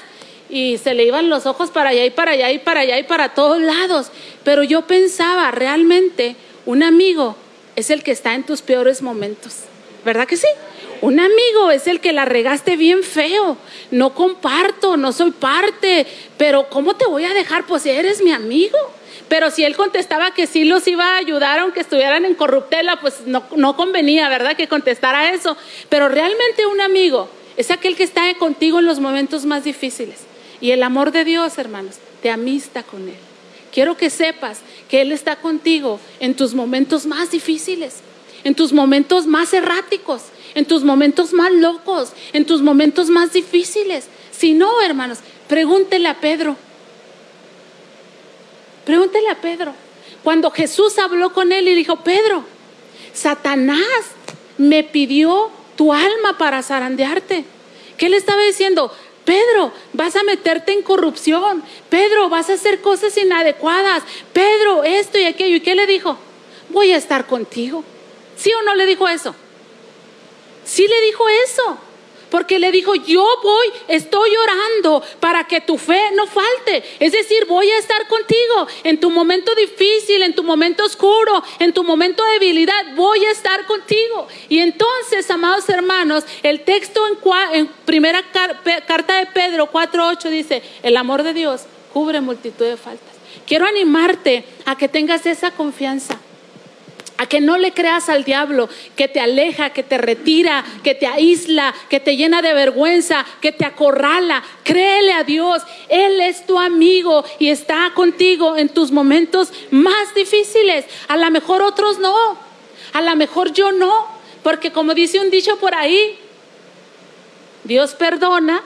Y 0.48 0.78
se 0.78 0.94
le 0.94 1.04
iban 1.04 1.28
los 1.28 1.44
ojos 1.44 1.72
para 1.72 1.90
allá 1.90 2.04
y 2.04 2.10
para 2.10 2.32
allá 2.32 2.52
y 2.52 2.60
para 2.60 2.82
allá 2.82 2.96
y 3.00 3.02
para 3.02 3.34
todos 3.34 3.60
lados. 3.60 4.12
Pero 4.44 4.62
yo 4.62 4.86
pensaba, 4.86 5.50
realmente, 5.50 6.36
un 6.66 6.84
amigo 6.84 7.34
es 7.74 7.90
el 7.90 8.04
que 8.04 8.12
está 8.12 8.34
en 8.34 8.44
tus 8.44 8.62
peores 8.62 9.02
momentos. 9.02 9.64
¿Verdad 10.04 10.28
que 10.28 10.36
sí? 10.36 10.46
Un 11.00 11.18
amigo 11.18 11.72
es 11.72 11.88
el 11.88 11.98
que 11.98 12.12
la 12.12 12.24
regaste 12.24 12.76
bien 12.76 13.02
feo. 13.02 13.56
No 13.90 14.14
comparto, 14.14 14.96
no 14.96 15.12
soy 15.12 15.32
parte, 15.32 16.06
pero 16.38 16.68
¿cómo 16.70 16.94
te 16.94 17.06
voy 17.06 17.24
a 17.24 17.34
dejar? 17.34 17.66
Pues 17.66 17.86
eres 17.86 18.22
mi 18.22 18.30
amigo. 18.30 18.78
Pero 19.28 19.50
si 19.50 19.64
él 19.64 19.76
contestaba 19.76 20.34
que 20.34 20.46
sí 20.46 20.64
los 20.64 20.86
iba 20.86 21.14
a 21.14 21.16
ayudar 21.16 21.58
aunque 21.58 21.80
estuvieran 21.80 22.24
en 22.24 22.34
corruptela, 22.34 23.00
pues 23.00 23.22
no, 23.26 23.44
no 23.56 23.76
convenía, 23.76 24.28
¿verdad? 24.28 24.56
Que 24.56 24.68
contestara 24.68 25.32
eso. 25.32 25.56
Pero 25.88 26.08
realmente 26.08 26.66
un 26.66 26.80
amigo 26.80 27.28
es 27.56 27.70
aquel 27.70 27.96
que 27.96 28.02
está 28.02 28.32
contigo 28.34 28.78
en 28.78 28.86
los 28.86 29.00
momentos 29.00 29.44
más 29.44 29.64
difíciles. 29.64 30.20
Y 30.60 30.70
el 30.70 30.82
amor 30.82 31.12
de 31.12 31.24
Dios, 31.24 31.58
hermanos, 31.58 31.96
te 32.22 32.30
amista 32.30 32.82
con 32.82 33.08
Él. 33.08 33.16
Quiero 33.72 33.96
que 33.96 34.10
sepas 34.10 34.60
que 34.88 35.00
Él 35.00 35.10
está 35.12 35.36
contigo 35.36 36.00
en 36.20 36.34
tus 36.34 36.54
momentos 36.54 37.06
más 37.06 37.30
difíciles, 37.30 37.96
en 38.44 38.54
tus 38.54 38.72
momentos 38.72 39.26
más 39.26 39.52
erráticos, 39.52 40.22
en 40.54 40.64
tus 40.64 40.84
momentos 40.84 41.32
más 41.32 41.50
locos, 41.52 42.12
en 42.32 42.46
tus 42.46 42.62
momentos 42.62 43.10
más 43.10 43.32
difíciles. 43.32 44.06
Si 44.30 44.54
no, 44.54 44.80
hermanos, 44.82 45.18
pregúntele 45.48 46.08
a 46.08 46.20
Pedro, 46.20 46.56
Pregúntele 48.84 49.28
a 49.30 49.40
Pedro. 49.40 49.74
Cuando 50.22 50.50
Jesús 50.50 50.98
habló 50.98 51.32
con 51.32 51.52
él 51.52 51.68
y 51.68 51.74
dijo, 51.74 51.96
Pedro, 51.96 52.44
Satanás 53.12 53.84
me 54.58 54.84
pidió 54.84 55.50
tu 55.76 55.92
alma 55.92 56.38
para 56.38 56.62
zarandearte. 56.62 57.44
¿Qué 57.96 58.08
le 58.08 58.16
estaba 58.16 58.42
diciendo? 58.42 58.92
Pedro, 59.24 59.72
vas 59.92 60.16
a 60.16 60.22
meterte 60.22 60.72
en 60.72 60.82
corrupción. 60.82 61.62
Pedro, 61.88 62.28
vas 62.28 62.50
a 62.50 62.54
hacer 62.54 62.80
cosas 62.80 63.16
inadecuadas. 63.16 64.02
Pedro, 64.32 64.84
esto 64.84 65.18
y 65.18 65.24
aquello. 65.24 65.56
¿Y 65.56 65.60
qué 65.60 65.74
le 65.74 65.86
dijo? 65.86 66.18
Voy 66.68 66.92
a 66.92 66.96
estar 66.96 67.26
contigo. 67.26 67.84
¿Sí 68.36 68.52
o 68.52 68.62
no 68.62 68.74
le 68.74 68.86
dijo 68.86 69.08
eso? 69.08 69.34
Sí 70.64 70.86
le 70.86 71.06
dijo 71.06 71.24
eso. 71.46 71.78
Porque 72.34 72.58
le 72.58 72.72
dijo, 72.72 72.96
yo 72.96 73.24
voy, 73.44 73.68
estoy 73.86 74.30
orando 74.34 75.00
para 75.20 75.44
que 75.44 75.60
tu 75.60 75.78
fe 75.78 76.10
no 76.16 76.26
falte. 76.26 76.82
Es 76.98 77.12
decir, 77.12 77.44
voy 77.46 77.70
a 77.70 77.78
estar 77.78 78.08
contigo 78.08 78.66
en 78.82 78.98
tu 78.98 79.08
momento 79.08 79.54
difícil, 79.54 80.20
en 80.20 80.34
tu 80.34 80.42
momento 80.42 80.82
oscuro, 80.84 81.44
en 81.60 81.72
tu 81.72 81.84
momento 81.84 82.24
de 82.24 82.32
debilidad, 82.32 82.96
voy 82.96 83.24
a 83.24 83.30
estar 83.30 83.64
contigo. 83.66 84.26
Y 84.48 84.58
entonces, 84.58 85.30
amados 85.30 85.68
hermanos, 85.68 86.24
el 86.42 86.64
texto 86.64 87.02
en, 87.06 87.18
en 87.52 87.68
primera 87.84 88.24
carta 88.32 89.20
de 89.20 89.26
Pedro 89.26 89.70
4.8 89.70 90.28
dice, 90.28 90.60
el 90.82 90.96
amor 90.96 91.22
de 91.22 91.34
Dios 91.34 91.66
cubre 91.92 92.20
multitud 92.20 92.64
de 92.64 92.76
faltas. 92.76 93.14
Quiero 93.46 93.64
animarte 93.64 94.44
a 94.64 94.76
que 94.76 94.88
tengas 94.88 95.24
esa 95.26 95.52
confianza 95.52 96.18
que 97.26 97.40
no 97.40 97.58
le 97.58 97.72
creas 97.72 98.08
al 98.08 98.24
diablo 98.24 98.68
que 98.96 99.08
te 99.08 99.20
aleja, 99.20 99.70
que 99.70 99.82
te 99.82 99.98
retira, 99.98 100.64
que 100.82 100.94
te 100.94 101.06
aísla, 101.06 101.74
que 101.88 102.00
te 102.00 102.16
llena 102.16 102.42
de 102.42 102.54
vergüenza, 102.54 103.24
que 103.40 103.52
te 103.52 103.64
acorrala. 103.64 104.42
Créele 104.62 105.12
a 105.12 105.24
Dios, 105.24 105.62
Él 105.88 106.20
es 106.20 106.46
tu 106.46 106.58
amigo 106.58 107.24
y 107.38 107.48
está 107.48 107.92
contigo 107.94 108.56
en 108.56 108.68
tus 108.68 108.90
momentos 108.90 109.52
más 109.70 110.14
difíciles. 110.14 110.84
A 111.08 111.16
lo 111.16 111.30
mejor 111.30 111.62
otros 111.62 111.98
no, 111.98 112.38
a 112.92 113.02
lo 113.02 113.16
mejor 113.16 113.52
yo 113.52 113.72
no, 113.72 114.06
porque 114.42 114.72
como 114.72 114.94
dice 114.94 115.20
un 115.20 115.30
dicho 115.30 115.58
por 115.58 115.74
ahí, 115.74 116.18
Dios 117.64 117.94
perdona, 117.94 118.62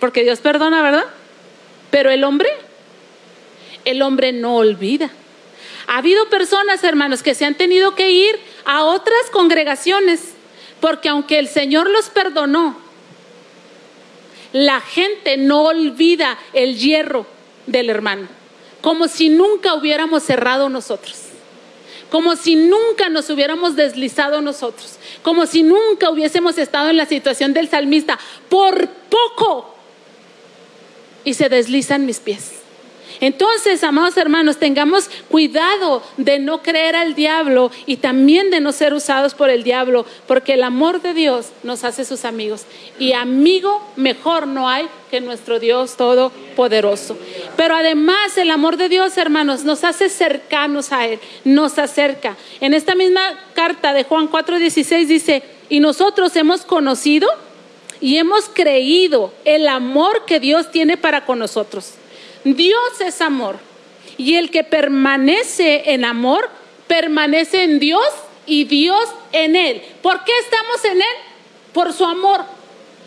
porque 0.00 0.22
Dios 0.22 0.40
perdona, 0.40 0.82
¿verdad? 0.82 1.04
Pero 1.90 2.10
el 2.10 2.24
hombre, 2.24 2.48
el 3.84 4.02
hombre 4.02 4.32
no 4.32 4.56
olvida. 4.56 5.10
Ha 5.86 5.98
habido 5.98 6.28
personas, 6.28 6.82
hermanos, 6.84 7.22
que 7.22 7.34
se 7.34 7.44
han 7.44 7.54
tenido 7.54 7.94
que 7.94 8.10
ir 8.10 8.38
a 8.64 8.84
otras 8.84 9.30
congregaciones 9.30 10.34
porque 10.80 11.08
aunque 11.08 11.38
el 11.38 11.48
Señor 11.48 11.88
los 11.88 12.10
perdonó, 12.10 12.76
la 14.52 14.80
gente 14.80 15.36
no 15.36 15.62
olvida 15.62 16.38
el 16.52 16.76
hierro 16.76 17.26
del 17.66 17.88
hermano, 17.88 18.28
como 18.82 19.08
si 19.08 19.30
nunca 19.30 19.74
hubiéramos 19.74 20.22
cerrado 20.22 20.68
nosotros, 20.68 21.16
como 22.10 22.36
si 22.36 22.54
nunca 22.54 23.08
nos 23.08 23.30
hubiéramos 23.30 23.76
deslizado 23.76 24.42
nosotros, 24.42 24.98
como 25.22 25.46
si 25.46 25.62
nunca 25.62 26.10
hubiésemos 26.10 26.58
estado 26.58 26.90
en 26.90 26.98
la 26.98 27.06
situación 27.06 27.54
del 27.54 27.70
salmista, 27.70 28.18
por 28.50 28.86
poco, 28.88 29.74
y 31.24 31.32
se 31.32 31.48
deslizan 31.48 32.04
mis 32.04 32.20
pies. 32.20 32.63
Entonces, 33.20 33.84
amados 33.84 34.16
hermanos, 34.16 34.58
tengamos 34.58 35.08
cuidado 35.28 36.02
de 36.16 36.38
no 36.38 36.62
creer 36.62 36.96
al 36.96 37.14
diablo 37.14 37.70
y 37.86 37.96
también 37.96 38.50
de 38.50 38.60
no 38.60 38.72
ser 38.72 38.94
usados 38.94 39.34
por 39.34 39.50
el 39.50 39.62
diablo, 39.62 40.06
porque 40.26 40.54
el 40.54 40.62
amor 40.62 41.02
de 41.02 41.14
Dios 41.14 41.50
nos 41.62 41.84
hace 41.84 42.04
sus 42.04 42.24
amigos. 42.24 42.66
Y 42.98 43.12
amigo 43.12 43.82
mejor 43.96 44.46
no 44.46 44.68
hay 44.68 44.88
que 45.10 45.20
nuestro 45.20 45.58
Dios 45.58 45.96
Todopoderoso. 45.96 47.16
Pero 47.56 47.76
además 47.76 48.36
el 48.36 48.50
amor 48.50 48.76
de 48.76 48.88
Dios, 48.88 49.16
hermanos, 49.16 49.64
nos 49.64 49.84
hace 49.84 50.08
cercanos 50.08 50.92
a 50.92 51.06
Él, 51.06 51.20
nos 51.44 51.78
acerca. 51.78 52.36
En 52.60 52.74
esta 52.74 52.94
misma 52.94 53.38
carta 53.54 53.92
de 53.92 54.04
Juan 54.04 54.28
4:16 54.28 55.06
dice, 55.06 55.42
y 55.68 55.80
nosotros 55.80 56.34
hemos 56.36 56.62
conocido 56.62 57.28
y 58.00 58.18
hemos 58.18 58.50
creído 58.52 59.32
el 59.44 59.68
amor 59.68 60.24
que 60.26 60.40
Dios 60.40 60.70
tiene 60.70 60.96
para 60.96 61.24
con 61.24 61.38
nosotros. 61.38 61.94
Dios 62.44 63.00
es 63.00 63.20
amor. 63.20 63.56
Y 64.16 64.36
el 64.36 64.50
que 64.50 64.62
permanece 64.62 65.92
en 65.92 66.04
amor, 66.04 66.48
permanece 66.86 67.64
en 67.64 67.80
Dios 67.80 68.06
y 68.46 68.64
Dios 68.64 69.08
en 69.32 69.56
Él. 69.56 69.82
¿Por 70.02 70.22
qué 70.24 70.32
estamos 70.40 70.84
en 70.84 70.98
Él? 70.98 71.16
Por 71.72 71.92
su 71.92 72.04
amor. 72.04 72.44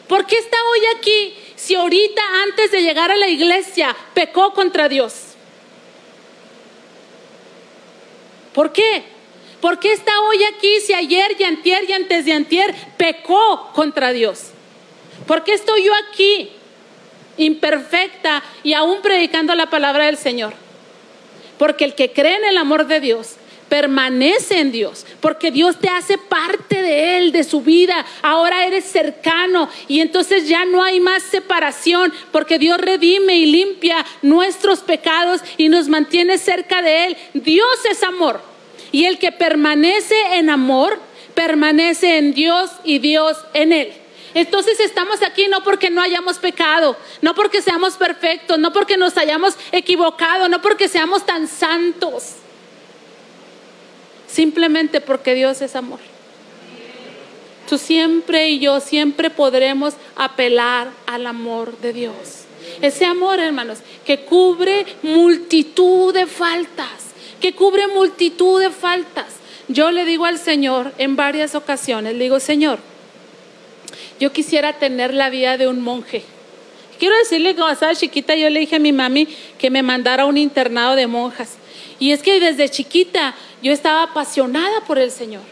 ¿Por 0.07 0.25
qué 0.25 0.37
está 0.37 0.57
hoy 0.71 0.79
aquí 0.97 1.35
si 1.55 1.75
ahorita 1.75 2.21
antes 2.43 2.71
de 2.71 2.81
llegar 2.81 3.11
a 3.11 3.15
la 3.15 3.29
iglesia 3.29 3.95
pecó 4.13 4.53
contra 4.53 4.89
Dios? 4.89 5.13
¿Por 8.53 8.71
qué? 8.73 9.03
¿Por 9.61 9.79
qué 9.79 9.91
está 9.91 10.11
hoy 10.21 10.43
aquí 10.43 10.79
si 10.81 10.93
ayer 10.93 11.35
y 11.37 11.43
antier 11.43 11.89
y 11.89 11.93
antes 11.93 12.25
de 12.25 12.33
antier 12.33 12.73
pecó 12.97 13.71
contra 13.73 14.11
Dios? 14.13 14.51
¿Por 15.25 15.43
qué 15.43 15.53
estoy 15.53 15.83
yo 15.83 15.93
aquí 16.09 16.51
imperfecta 17.37 18.43
y 18.63 18.73
aún 18.73 19.01
predicando 19.01 19.55
la 19.55 19.69
palabra 19.69 20.05
del 20.05 20.17
Señor. 20.17 20.53
Porque 21.57 21.85
el 21.85 21.95
que 21.95 22.11
cree 22.11 22.35
en 22.35 22.45
el 22.45 22.57
amor 22.57 22.87
de 22.87 22.99
Dios 22.99 23.37
permanece 23.69 24.59
en 24.59 24.71
Dios, 24.71 25.05
porque 25.19 25.51
Dios 25.51 25.79
te 25.79 25.89
hace 25.89 26.17
parte 26.17 26.81
de 26.81 27.17
Él, 27.17 27.31
de 27.31 27.43
su 27.43 27.61
vida. 27.61 28.05
Ahora 28.21 28.65
eres 28.65 28.85
cercano 28.85 29.69
y 29.87 29.99
entonces 29.99 30.47
ya 30.47 30.65
no 30.65 30.83
hay 30.83 30.99
más 30.99 31.23
separación, 31.23 32.13
porque 32.31 32.59
Dios 32.59 32.79
redime 32.79 33.35
y 33.35 33.45
limpia 33.45 34.05
nuestros 34.21 34.79
pecados 34.79 35.41
y 35.57 35.69
nos 35.69 35.89
mantiene 35.89 36.37
cerca 36.37 36.81
de 36.81 37.05
Él. 37.05 37.17
Dios 37.33 37.85
es 37.89 38.03
amor 38.03 38.41
y 38.91 39.05
el 39.05 39.19
que 39.19 39.31
permanece 39.31 40.15
en 40.33 40.49
amor, 40.49 40.99
permanece 41.33 42.17
en 42.17 42.33
Dios 42.33 42.71
y 42.83 42.99
Dios 42.99 43.37
en 43.53 43.73
Él. 43.73 43.93
Entonces 44.33 44.79
estamos 44.79 45.21
aquí 45.21 45.47
no 45.47 45.63
porque 45.63 45.89
no 45.89 46.01
hayamos 46.01 46.37
pecado, 46.37 46.97
no 47.21 47.33
porque 47.33 47.61
seamos 47.61 47.95
perfectos, 47.95 48.59
no 48.59 48.73
porque 48.73 48.97
nos 48.97 49.17
hayamos 49.17 49.55
equivocado, 49.71 50.49
no 50.49 50.61
porque 50.61 50.87
seamos 50.87 51.25
tan 51.25 51.47
santos. 51.47 52.33
Simplemente 54.27 55.01
porque 55.01 55.33
Dios 55.33 55.61
es 55.61 55.75
amor. 55.75 55.99
Tú 57.67 57.77
siempre 57.77 58.49
y 58.49 58.59
yo 58.59 58.79
siempre 58.79 59.29
podremos 59.29 59.95
apelar 60.15 60.89
al 61.05 61.27
amor 61.27 61.77
de 61.79 61.93
Dios. 61.93 62.45
Ese 62.81 63.05
amor, 63.05 63.39
hermanos, 63.39 63.79
que 64.05 64.21
cubre 64.21 64.85
multitud 65.03 66.13
de 66.13 66.27
faltas, 66.27 67.11
que 67.41 67.53
cubre 67.53 67.87
multitud 67.87 68.61
de 68.61 68.69
faltas. 68.69 69.27
Yo 69.67 69.91
le 69.91 70.05
digo 70.05 70.25
al 70.25 70.37
Señor 70.37 70.93
en 70.97 71.15
varias 71.15 71.55
ocasiones, 71.55 72.13
le 72.15 72.23
digo, 72.23 72.39
Señor, 72.39 72.79
yo 74.19 74.31
quisiera 74.31 74.73
tener 74.73 75.13
la 75.13 75.29
vida 75.29 75.57
de 75.57 75.67
un 75.67 75.81
monje. 75.81 76.23
Quiero 76.99 77.15
decirle 77.17 77.51
que 77.51 77.57
cuando 77.57 77.73
estaba 77.73 77.95
chiquita 77.95 78.35
yo 78.35 78.49
le 78.49 78.59
dije 78.59 78.77
a 78.77 78.79
mi 78.79 78.91
mami 78.91 79.27
que 79.59 79.69
me 79.69 79.83
mandara 79.83 80.23
a 80.23 80.25
un 80.25 80.37
internado 80.37 80.95
de 80.95 81.07
monjas. 81.07 81.55
Y 81.99 82.11
es 82.11 82.21
que 82.21 82.39
desde 82.39 82.69
chiquita 82.69 83.35
yo 83.61 83.71
estaba 83.71 84.03
apasionada 84.03 84.81
por 84.81 84.97
el 84.97 85.11
Señor. 85.11 85.43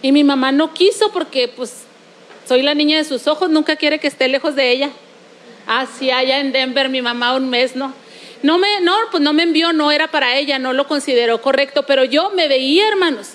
Y 0.00 0.12
mi 0.12 0.24
mamá 0.24 0.52
no 0.52 0.72
quiso 0.72 1.12
porque 1.12 1.48
pues 1.48 1.84
soy 2.46 2.62
la 2.62 2.74
niña 2.74 2.96
de 2.96 3.04
sus 3.04 3.26
ojos, 3.26 3.50
nunca 3.50 3.76
quiere 3.76 3.98
que 3.98 4.06
esté 4.06 4.28
lejos 4.28 4.54
de 4.54 4.70
ella. 4.70 4.90
Así 5.66 6.10
ah, 6.10 6.18
allá 6.18 6.40
en 6.40 6.52
Denver 6.52 6.88
mi 6.88 7.02
mamá 7.02 7.34
un 7.34 7.50
mes, 7.50 7.76
¿no? 7.76 7.92
No 8.42 8.56
me, 8.56 8.80
no, 8.80 8.94
pues 9.10 9.22
no 9.22 9.32
me 9.32 9.42
envió, 9.42 9.72
no 9.72 9.90
era 9.90 10.10
para 10.10 10.36
ella, 10.36 10.58
no 10.58 10.72
lo 10.72 10.86
consideró 10.86 11.42
correcto, 11.42 11.84
pero 11.86 12.04
yo 12.04 12.30
me 12.30 12.48
veía, 12.48 12.86
hermanos, 12.88 13.30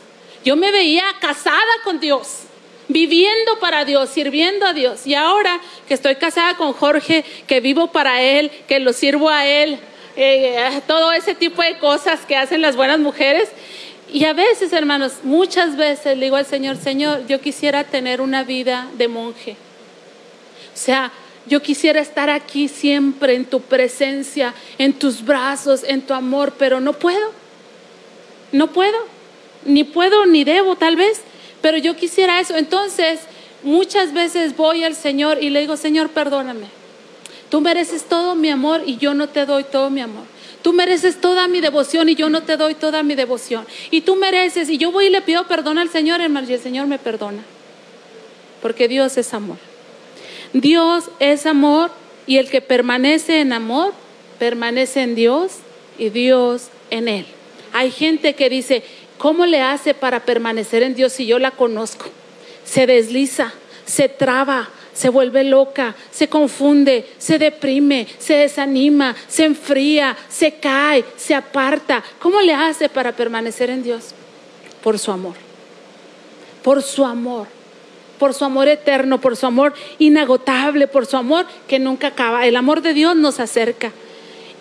yo 0.46 0.56
me 0.56 0.72
veía 0.72 1.04
casada 1.20 1.60
con 1.84 2.00
Dios 2.00 2.46
viviendo 2.88 3.60
para 3.60 3.86
Dios, 3.86 4.10
sirviendo 4.10 4.65
a 4.65 4.74
Dios. 4.74 5.06
Y 5.08 5.15
ahora 5.15 5.60
que 5.88 5.93
estoy 5.93 6.15
casada 6.15 6.56
con 6.56 6.74
Jorge, 6.74 7.24
que 7.48 7.62
vivo 7.62 7.91
para 7.91 8.22
Él, 8.22 8.52
que 8.67 8.80
lo 8.80 8.93
sirvo 8.93 9.30
a 9.30 9.46
Él, 9.46 9.80
eh, 10.15 10.82
todo 10.88 11.12
ese 11.12 11.36
tipo 11.36 11.62
de 11.62 11.78
cosas 11.80 12.22
que 12.22 12.36
hacen 12.36 12.62
las 12.62 12.76
buenas 12.76 13.00
mujeres. 13.00 13.50
Y 14.12 14.26
a 14.26 14.34
veces, 14.34 14.74
hermanos, 14.74 15.13
muchas 15.24 15.76
veces 15.76 16.17
le 16.17 16.26
digo 16.26 16.36
al 16.36 16.46
Señor, 16.46 16.78
Señor, 16.78 17.26
yo 17.28 17.41
quisiera 17.41 17.84
tener 17.84 18.22
una 18.22 18.43
vida 18.43 18.88
de 18.96 19.08
monje. 19.08 19.56
O 20.74 20.78
sea, 20.78 21.12
yo 21.46 21.62
quisiera 21.62 22.00
estar 22.00 22.30
aquí 22.30 22.67
siempre 22.67 23.34
en 23.36 23.46
tu 23.46 23.62
presencia, 23.62 24.54
en 24.78 24.93
tus 24.93 25.26
brazos, 25.26 25.84
en 25.84 26.02
tu 26.02 26.13
amor, 26.13 26.54
pero 26.58 26.80
no 26.80 26.93
puedo. 26.93 27.32
No 28.52 28.67
puedo. 28.67 28.98
Ni 29.65 29.84
puedo 29.84 30.26
ni 30.26 30.43
debo, 30.43 30.76
tal 30.76 30.96
vez 30.96 31.22
pero 31.63 31.78
yo 31.78 31.95
quisiera 31.95 32.41
eso. 32.41 32.58
Entonces, 32.58 33.21
muchas 33.63 34.13
veces 34.13 34.58
voy 34.58 34.84
al 34.84 34.95
Señor 34.95 35.41
y 35.41 35.49
le 35.49 35.62
digo, 35.62 35.78
Señor, 35.78 36.10
perdóname. 36.10 36.67
Tú 37.49 37.62
mereces 37.62 38.04
todo 38.04 38.36
mi 38.36 38.49
amor 38.49 38.84
y 38.86 38.97
yo 38.97 39.13
no 39.13 39.30
te 39.30 39.45
doy 39.45 39.63
todo 39.63 39.89
mi 39.89 40.02
amor. 40.02 40.26
Tú 40.62 40.73
mereces 40.73 41.21
toda 41.21 41.47
mi 41.47 41.62
devoción 41.62 42.10
y 42.10 42.15
yo 42.15 42.30
no 42.30 42.43
te 42.43 42.58
doy 42.58 42.76
toda 42.76 43.02
mi 43.02 43.15
devoción. 43.15 43.65
Y 43.91 44.02
tú 44.02 44.17
mereces, 44.17 44.69
y 44.69 44.78
yo 44.78 44.91
voy 44.91 45.06
y 45.06 45.10
le 45.10 45.21
pido 45.21 45.47
perdón 45.47 45.78
al 45.78 45.88
Señor, 45.88 46.19
hermano, 46.19 46.49
y 46.49 46.54
el 46.54 46.60
Señor 46.60 46.88
me 46.88 46.99
perdona. 46.99 47.43
Porque 48.62 48.89
Dios 48.89 49.17
es 49.17 49.34
amor. 49.34 49.58
Dios 50.52 51.06
es 51.21 51.45
amor 51.45 51.91
y 52.28 52.39
el 52.39 52.49
que 52.49 52.60
permanece 52.60 53.39
en 53.39 53.54
amor, 53.54 53.93
permanece 54.38 55.02
en 55.02 55.15
Dios 55.15 55.54
y 55.97 56.10
Dios 56.10 56.67
en 56.89 57.08
él. 57.08 57.26
Hay 57.71 57.89
gente 57.89 58.36
que 58.36 58.49
dice, 58.49 58.84
¿Cómo 59.24 59.46
le 59.46 59.62
hace 59.62 59.94
para 59.94 60.26
permanecer 60.26 60.84
en 60.84 60.96
Dios 60.96 61.14
si 61.14 61.26
yo 61.26 61.40
la 61.40 61.52
conozco? 61.52 62.08
Se 62.66 62.86
desliza, 62.86 63.54
se 63.86 64.10
traba, 64.10 64.68
se 64.94 65.08
vuelve 65.08 65.46
loca, 65.46 65.96
se 66.12 66.28
confunde, 66.28 67.10
se 67.20 67.40
deprime, 67.40 68.06
se 68.20 68.34
desanima, 68.34 69.16
se 69.30 69.46
enfría, 69.46 70.18
se 70.28 70.56
cae, 70.56 71.06
se 71.16 71.34
aparta. 71.34 72.04
¿Cómo 72.20 72.42
le 72.42 72.54
hace 72.54 72.90
para 72.90 73.14
permanecer 73.14 73.70
en 73.70 73.82
Dios? 73.82 74.10
Por 74.84 75.00
su 75.00 75.10
amor. 75.10 75.36
Por 76.62 76.84
su 76.84 77.06
amor 77.06 77.48
por 78.20 78.34
su 78.34 78.44
amor 78.46 78.68
eterno, 78.68 79.22
por 79.22 79.38
su 79.38 79.46
amor 79.46 79.74
inagotable, 80.00 80.88
por 80.88 81.06
su 81.06 81.16
amor 81.18 81.46
que 81.68 81.80
nunca 81.80 82.08
acaba. 82.08 82.46
El 82.46 82.58
amor 82.58 82.82
de 82.82 82.94
Dios 82.94 83.16
nos 83.16 83.40
acerca. 83.40 83.92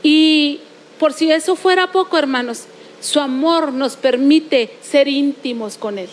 Y 0.03 0.61
por 0.98 1.12
si 1.12 1.31
eso 1.31 1.55
fuera 1.55 1.92
poco, 1.92 2.18
hermanos, 2.18 2.66
su 3.02 3.20
amor 3.20 3.72
nos 3.72 3.96
permite 3.96 4.70
ser 4.80 5.08
íntimos 5.08 5.76
con 5.76 5.98
Él. 5.98 6.08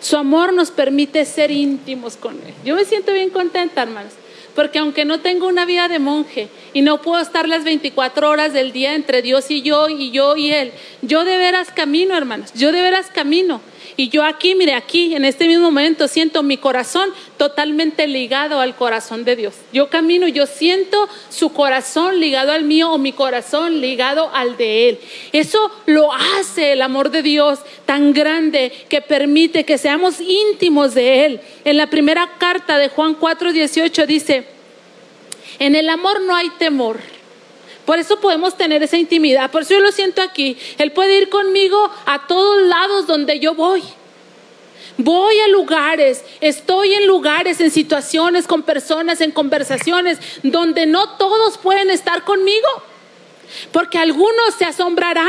Su 0.00 0.16
amor 0.16 0.52
nos 0.52 0.70
permite 0.70 1.24
ser 1.24 1.50
íntimos 1.50 2.16
con 2.16 2.34
Él. 2.34 2.54
Yo 2.64 2.74
me 2.74 2.84
siento 2.84 3.12
bien 3.12 3.30
contenta, 3.30 3.82
hermanos, 3.82 4.14
porque 4.54 4.78
aunque 4.78 5.04
no 5.04 5.20
tengo 5.20 5.46
una 5.46 5.64
vida 5.64 5.88
de 5.88 5.98
monje 5.98 6.48
y 6.72 6.82
no 6.82 7.02
puedo 7.02 7.20
estar 7.20 7.48
las 7.48 7.64
24 7.64 8.28
horas 8.28 8.52
del 8.52 8.72
día 8.72 8.94
entre 8.94 9.22
Dios 9.22 9.50
y 9.50 9.62
yo 9.62 9.88
y 9.88 10.10
yo 10.10 10.36
y 10.36 10.52
Él, 10.52 10.72
yo 11.02 11.24
de 11.24 11.36
veras 11.36 11.70
camino, 11.70 12.16
hermanos, 12.16 12.52
yo 12.54 12.72
de 12.72 12.80
veras 12.80 13.10
camino. 13.12 13.60
Y 13.96 14.08
yo 14.08 14.24
aquí, 14.24 14.54
mire, 14.54 14.74
aquí, 14.74 15.14
en 15.14 15.24
este 15.24 15.46
mismo 15.46 15.64
momento, 15.64 16.08
siento 16.08 16.42
mi 16.42 16.56
corazón 16.56 17.10
totalmente 17.36 18.06
ligado 18.06 18.60
al 18.60 18.74
corazón 18.74 19.24
de 19.24 19.36
Dios. 19.36 19.54
Yo 19.72 19.88
camino, 19.88 20.26
yo 20.28 20.46
siento 20.46 21.08
su 21.28 21.52
corazón 21.52 22.20
ligado 22.20 22.52
al 22.52 22.64
mío 22.64 22.90
o 22.90 22.98
mi 22.98 23.12
corazón 23.12 23.80
ligado 23.80 24.30
al 24.32 24.56
de 24.56 24.88
Él. 24.88 24.98
Eso 25.32 25.70
lo 25.86 26.12
hace 26.12 26.72
el 26.72 26.82
amor 26.82 27.10
de 27.10 27.22
Dios 27.22 27.60
tan 27.86 28.12
grande 28.12 28.72
que 28.88 29.00
permite 29.00 29.64
que 29.64 29.78
seamos 29.78 30.20
íntimos 30.20 30.94
de 30.94 31.26
Él. 31.26 31.40
En 31.64 31.76
la 31.76 31.88
primera 31.88 32.32
carta 32.38 32.78
de 32.78 32.88
Juan 32.88 33.18
4:18 33.18 34.06
dice, 34.06 34.44
en 35.58 35.74
el 35.74 35.88
amor 35.90 36.20
no 36.22 36.34
hay 36.34 36.50
temor. 36.58 36.98
Por 37.84 37.98
eso 37.98 38.20
podemos 38.20 38.56
tener 38.56 38.82
esa 38.82 38.96
intimidad. 38.96 39.50
Por 39.50 39.62
eso 39.62 39.74
yo 39.74 39.80
lo 39.80 39.92
siento 39.92 40.22
aquí. 40.22 40.56
Él 40.78 40.92
puede 40.92 41.18
ir 41.18 41.28
conmigo 41.28 41.90
a 42.06 42.26
todos 42.26 42.62
lados 42.68 43.06
donde 43.06 43.40
yo 43.40 43.54
voy. 43.54 43.82
Voy 44.98 45.40
a 45.40 45.48
lugares, 45.48 46.22
estoy 46.40 46.94
en 46.94 47.06
lugares, 47.06 47.60
en 47.60 47.70
situaciones, 47.70 48.46
con 48.46 48.62
personas, 48.62 49.20
en 49.20 49.30
conversaciones, 49.30 50.18
donde 50.42 50.86
no 50.86 51.16
todos 51.16 51.58
pueden 51.58 51.90
estar 51.90 52.24
conmigo. 52.24 52.68
Porque 53.72 53.98
algunos 53.98 54.54
se 54.58 54.64
asombrarán. 54.64 55.28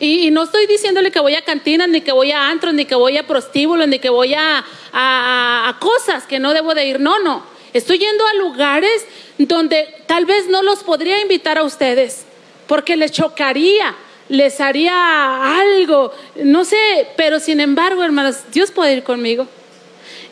Y, 0.00 0.30
no 0.30 0.44
estoy 0.44 0.66
diciéndole 0.66 1.10
que 1.10 1.20
voy 1.20 1.34
a 1.34 1.44
cantinas, 1.44 1.88
ni 1.88 2.00
que 2.00 2.10
voy 2.10 2.32
a 2.32 2.48
antros, 2.48 2.72
ni 2.72 2.86
que 2.86 2.94
voy 2.94 3.18
a 3.18 3.26
prostíbulos, 3.26 3.86
ni 3.86 3.98
que 3.98 4.08
voy 4.08 4.32
a, 4.32 4.64
a 4.92 5.76
cosas 5.78 6.24
que 6.26 6.38
no 6.38 6.54
debo 6.54 6.74
de 6.74 6.86
ir. 6.86 7.00
No, 7.00 7.18
no. 7.18 7.44
Estoy 7.72 7.98
yendo 7.98 8.26
a 8.26 8.34
lugares 8.34 9.06
donde 9.38 9.88
tal 10.06 10.26
vez 10.26 10.48
no 10.48 10.62
los 10.62 10.82
podría 10.82 11.20
invitar 11.20 11.58
a 11.58 11.64
ustedes, 11.64 12.24
porque 12.66 12.96
les 12.96 13.12
chocaría, 13.12 13.94
les 14.28 14.60
haría 14.60 15.58
algo, 15.60 16.12
no 16.36 16.64
sé, 16.64 17.08
pero 17.16 17.40
sin 17.40 17.60
embargo, 17.60 18.02
hermanos, 18.02 18.38
Dios 18.52 18.70
puede 18.70 18.94
ir 18.94 19.02
conmigo. 19.02 19.46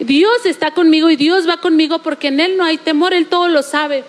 Dios 0.00 0.46
está 0.46 0.72
conmigo 0.72 1.10
y 1.10 1.16
Dios 1.16 1.48
va 1.48 1.60
conmigo 1.60 2.00
porque 2.00 2.28
en 2.28 2.40
Él 2.40 2.56
no 2.56 2.64
hay 2.64 2.78
temor, 2.78 3.14
Él 3.14 3.26
todo 3.26 3.48
lo 3.48 3.62
sabe. 3.62 4.04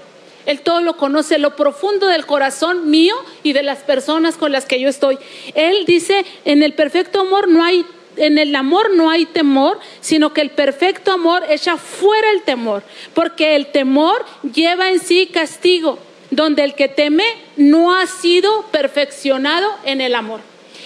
Él 0.45 0.61
todo 0.61 0.81
lo 0.81 0.97
conoce, 0.97 1.37
lo 1.37 1.55
profundo 1.55 2.07
del 2.07 2.25
corazón 2.25 2.89
mío 2.89 3.15
y 3.43 3.53
de 3.53 3.61
las 3.61 3.79
personas 3.79 4.35
con 4.35 4.51
las 4.51 4.65
que 4.65 4.79
yo 4.79 4.89
estoy. 4.89 5.19
Él 5.53 5.85
dice, 5.85 6.25
en 6.45 6.63
el 6.63 6.73
perfecto 6.73 7.21
amor 7.21 7.47
no 7.47 7.63
hay 7.63 7.85
en 8.19 8.37
el 8.37 8.55
amor 8.55 8.95
no 8.95 9.09
hay 9.09 9.25
temor, 9.25 9.79
sino 10.01 10.33
que 10.33 10.41
el 10.41 10.51
perfecto 10.51 11.11
amor 11.11 11.43
echa 11.49 11.77
fuera 11.77 12.31
el 12.31 12.43
temor, 12.43 12.83
porque 13.13 13.55
el 13.55 13.67
temor 13.67 14.25
lleva 14.53 14.91
en 14.91 14.99
sí 14.99 15.27
castigo, 15.27 15.97
donde 16.29 16.63
el 16.63 16.75
que 16.75 16.87
teme 16.87 17.25
no 17.57 17.95
ha 17.95 18.05
sido 18.07 18.63
perfeccionado 18.71 19.73
en 19.85 20.01
el 20.01 20.15
amor. 20.15 20.41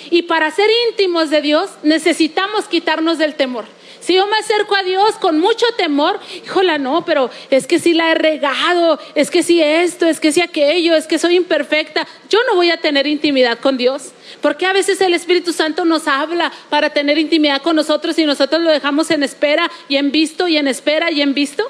Y 0.09 0.23
para 0.23 0.51
ser 0.51 0.69
íntimos 0.89 1.29
de 1.29 1.41
Dios 1.41 1.71
necesitamos 1.81 2.65
quitarnos 2.65 3.17
del 3.17 3.35
temor. 3.35 3.65
Si 3.99 4.15
yo 4.15 4.27
me 4.27 4.35
acerco 4.35 4.75
a 4.75 4.83
Dios 4.83 5.15
con 5.15 5.39
mucho 5.39 5.65
temor, 5.77 6.19
híjola, 6.45 6.77
no, 6.77 7.05
pero 7.05 7.29
es 7.49 7.67
que 7.67 7.79
si 7.79 7.93
la 7.93 8.11
he 8.11 8.15
regado, 8.15 8.99
es 9.15 9.31
que 9.31 9.43
si 9.43 9.61
esto, 9.61 10.05
es 10.05 10.19
que 10.19 10.33
si 10.33 10.41
aquello, 10.41 10.93
es 10.93 11.07
que 11.07 11.17
soy 11.17 11.37
imperfecta, 11.37 12.05
yo 12.29 12.39
no 12.47 12.55
voy 12.55 12.69
a 12.69 12.81
tener 12.81 13.07
intimidad 13.07 13.59
con 13.59 13.77
Dios. 13.77 14.11
Porque 14.43 14.65
a 14.65 14.73
veces 14.73 14.99
el 14.99 15.13
Espíritu 15.13 15.53
Santo 15.53 15.85
nos 15.85 16.05
habla 16.05 16.51
para 16.69 16.89
tener 16.89 17.17
intimidad 17.17 17.61
con 17.61 17.77
nosotros 17.77 18.19
y 18.19 18.25
nosotros 18.25 18.61
lo 18.61 18.71
dejamos 18.71 19.09
en 19.09 19.23
espera 19.23 19.71
y 19.87 19.95
en 19.95 20.11
visto 20.11 20.49
y 20.49 20.57
en 20.57 20.67
espera 20.67 21.11
y 21.11 21.21
en 21.21 21.33
visto? 21.33 21.63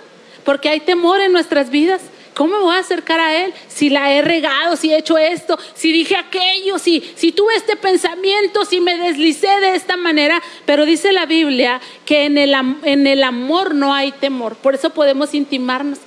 Porque 0.44 0.70
hay 0.70 0.80
temor 0.80 1.22
en 1.22 1.32
nuestras 1.34 1.70
vidas. 1.70 2.02
¿Cómo 2.34 2.58
me 2.58 2.64
voy 2.64 2.76
a 2.76 2.80
acercar 2.80 3.20
a 3.20 3.46
Él 3.46 3.54
si 3.68 3.92
la 3.92 4.12
he 4.12 4.24
regado, 4.24 4.76
si 4.76 4.92
he 4.92 4.98
hecho 4.98 5.20
esto, 5.20 5.60
si 5.76 5.92
dije 5.92 6.16
aquello, 6.16 6.80
si, 6.80 7.14
si 7.16 7.32
tuve 7.32 7.54
este 7.56 7.76
pensamiento, 7.76 8.66
si 8.66 8.82
me 8.82 8.98
deslicé 8.98 9.60
de 9.62 9.76
esta 9.76 9.96
manera? 9.96 10.42
Pero 10.66 10.88
dice 10.88 11.12
la 11.12 11.28
Biblia 11.28 11.80
que 12.08 12.24
en 12.24 12.40
el, 12.40 12.56
en 12.86 13.06
el 13.06 13.24
amor 13.24 13.76
no 13.76 13.94
hay 13.94 14.14
temor, 14.14 14.56
por 14.56 14.74
eso 14.74 14.90
podemos 14.90 15.36
intimarnos. 15.36 16.00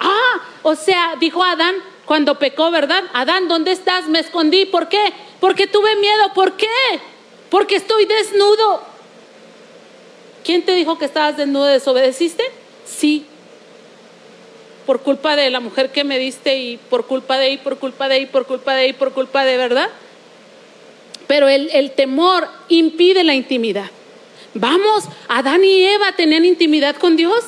Ah, 0.00 0.40
o 0.62 0.74
sea, 0.74 1.16
dijo 1.20 1.44
Adán 1.44 1.74
cuando 2.04 2.38
pecó, 2.38 2.70
¿verdad? 2.70 3.04
Adán, 3.12 3.48
¿dónde 3.48 3.72
estás? 3.72 4.08
Me 4.08 4.20
escondí. 4.20 4.66
¿Por 4.66 4.88
qué? 4.88 5.12
Porque 5.44 5.66
tuve 5.66 5.94
miedo. 5.96 6.32
¿Por 6.32 6.56
qué? 6.56 6.66
Porque 7.50 7.76
estoy 7.76 8.06
desnudo. 8.06 8.80
¿Quién 10.42 10.62
te 10.62 10.72
dijo 10.72 10.96
que 10.96 11.04
estabas 11.04 11.36
desnudo? 11.36 11.66
¿Desobedeciste? 11.66 12.42
Sí 12.86 13.26
por 14.86 15.02
culpa 15.02 15.36
de 15.36 15.50
la 15.50 15.60
mujer 15.60 15.92
que 15.92 16.02
me 16.02 16.18
diste 16.18 16.56
y 16.56 16.78
por 16.78 17.04
culpa 17.04 17.36
de 17.36 17.50
y 17.50 17.58
por 17.58 17.78
culpa 17.78 18.08
de 18.08 18.20
y 18.20 18.26
por 18.26 18.46
culpa 18.46 18.74
de 18.74 18.88
y 18.88 18.92
por 18.94 19.12
culpa 19.12 19.44
de, 19.44 19.58
¿verdad? 19.58 19.90
Pero 21.26 21.46
el, 21.48 21.68
el 21.74 21.90
temor 21.90 22.48
impide 22.70 23.22
la 23.22 23.34
intimidad. 23.34 23.90
Vamos, 24.54 25.04
Adán 25.28 25.62
y 25.62 25.84
Eva 25.84 26.12
tenían 26.16 26.46
intimidad 26.46 26.96
con 26.96 27.16
Dios. 27.16 27.44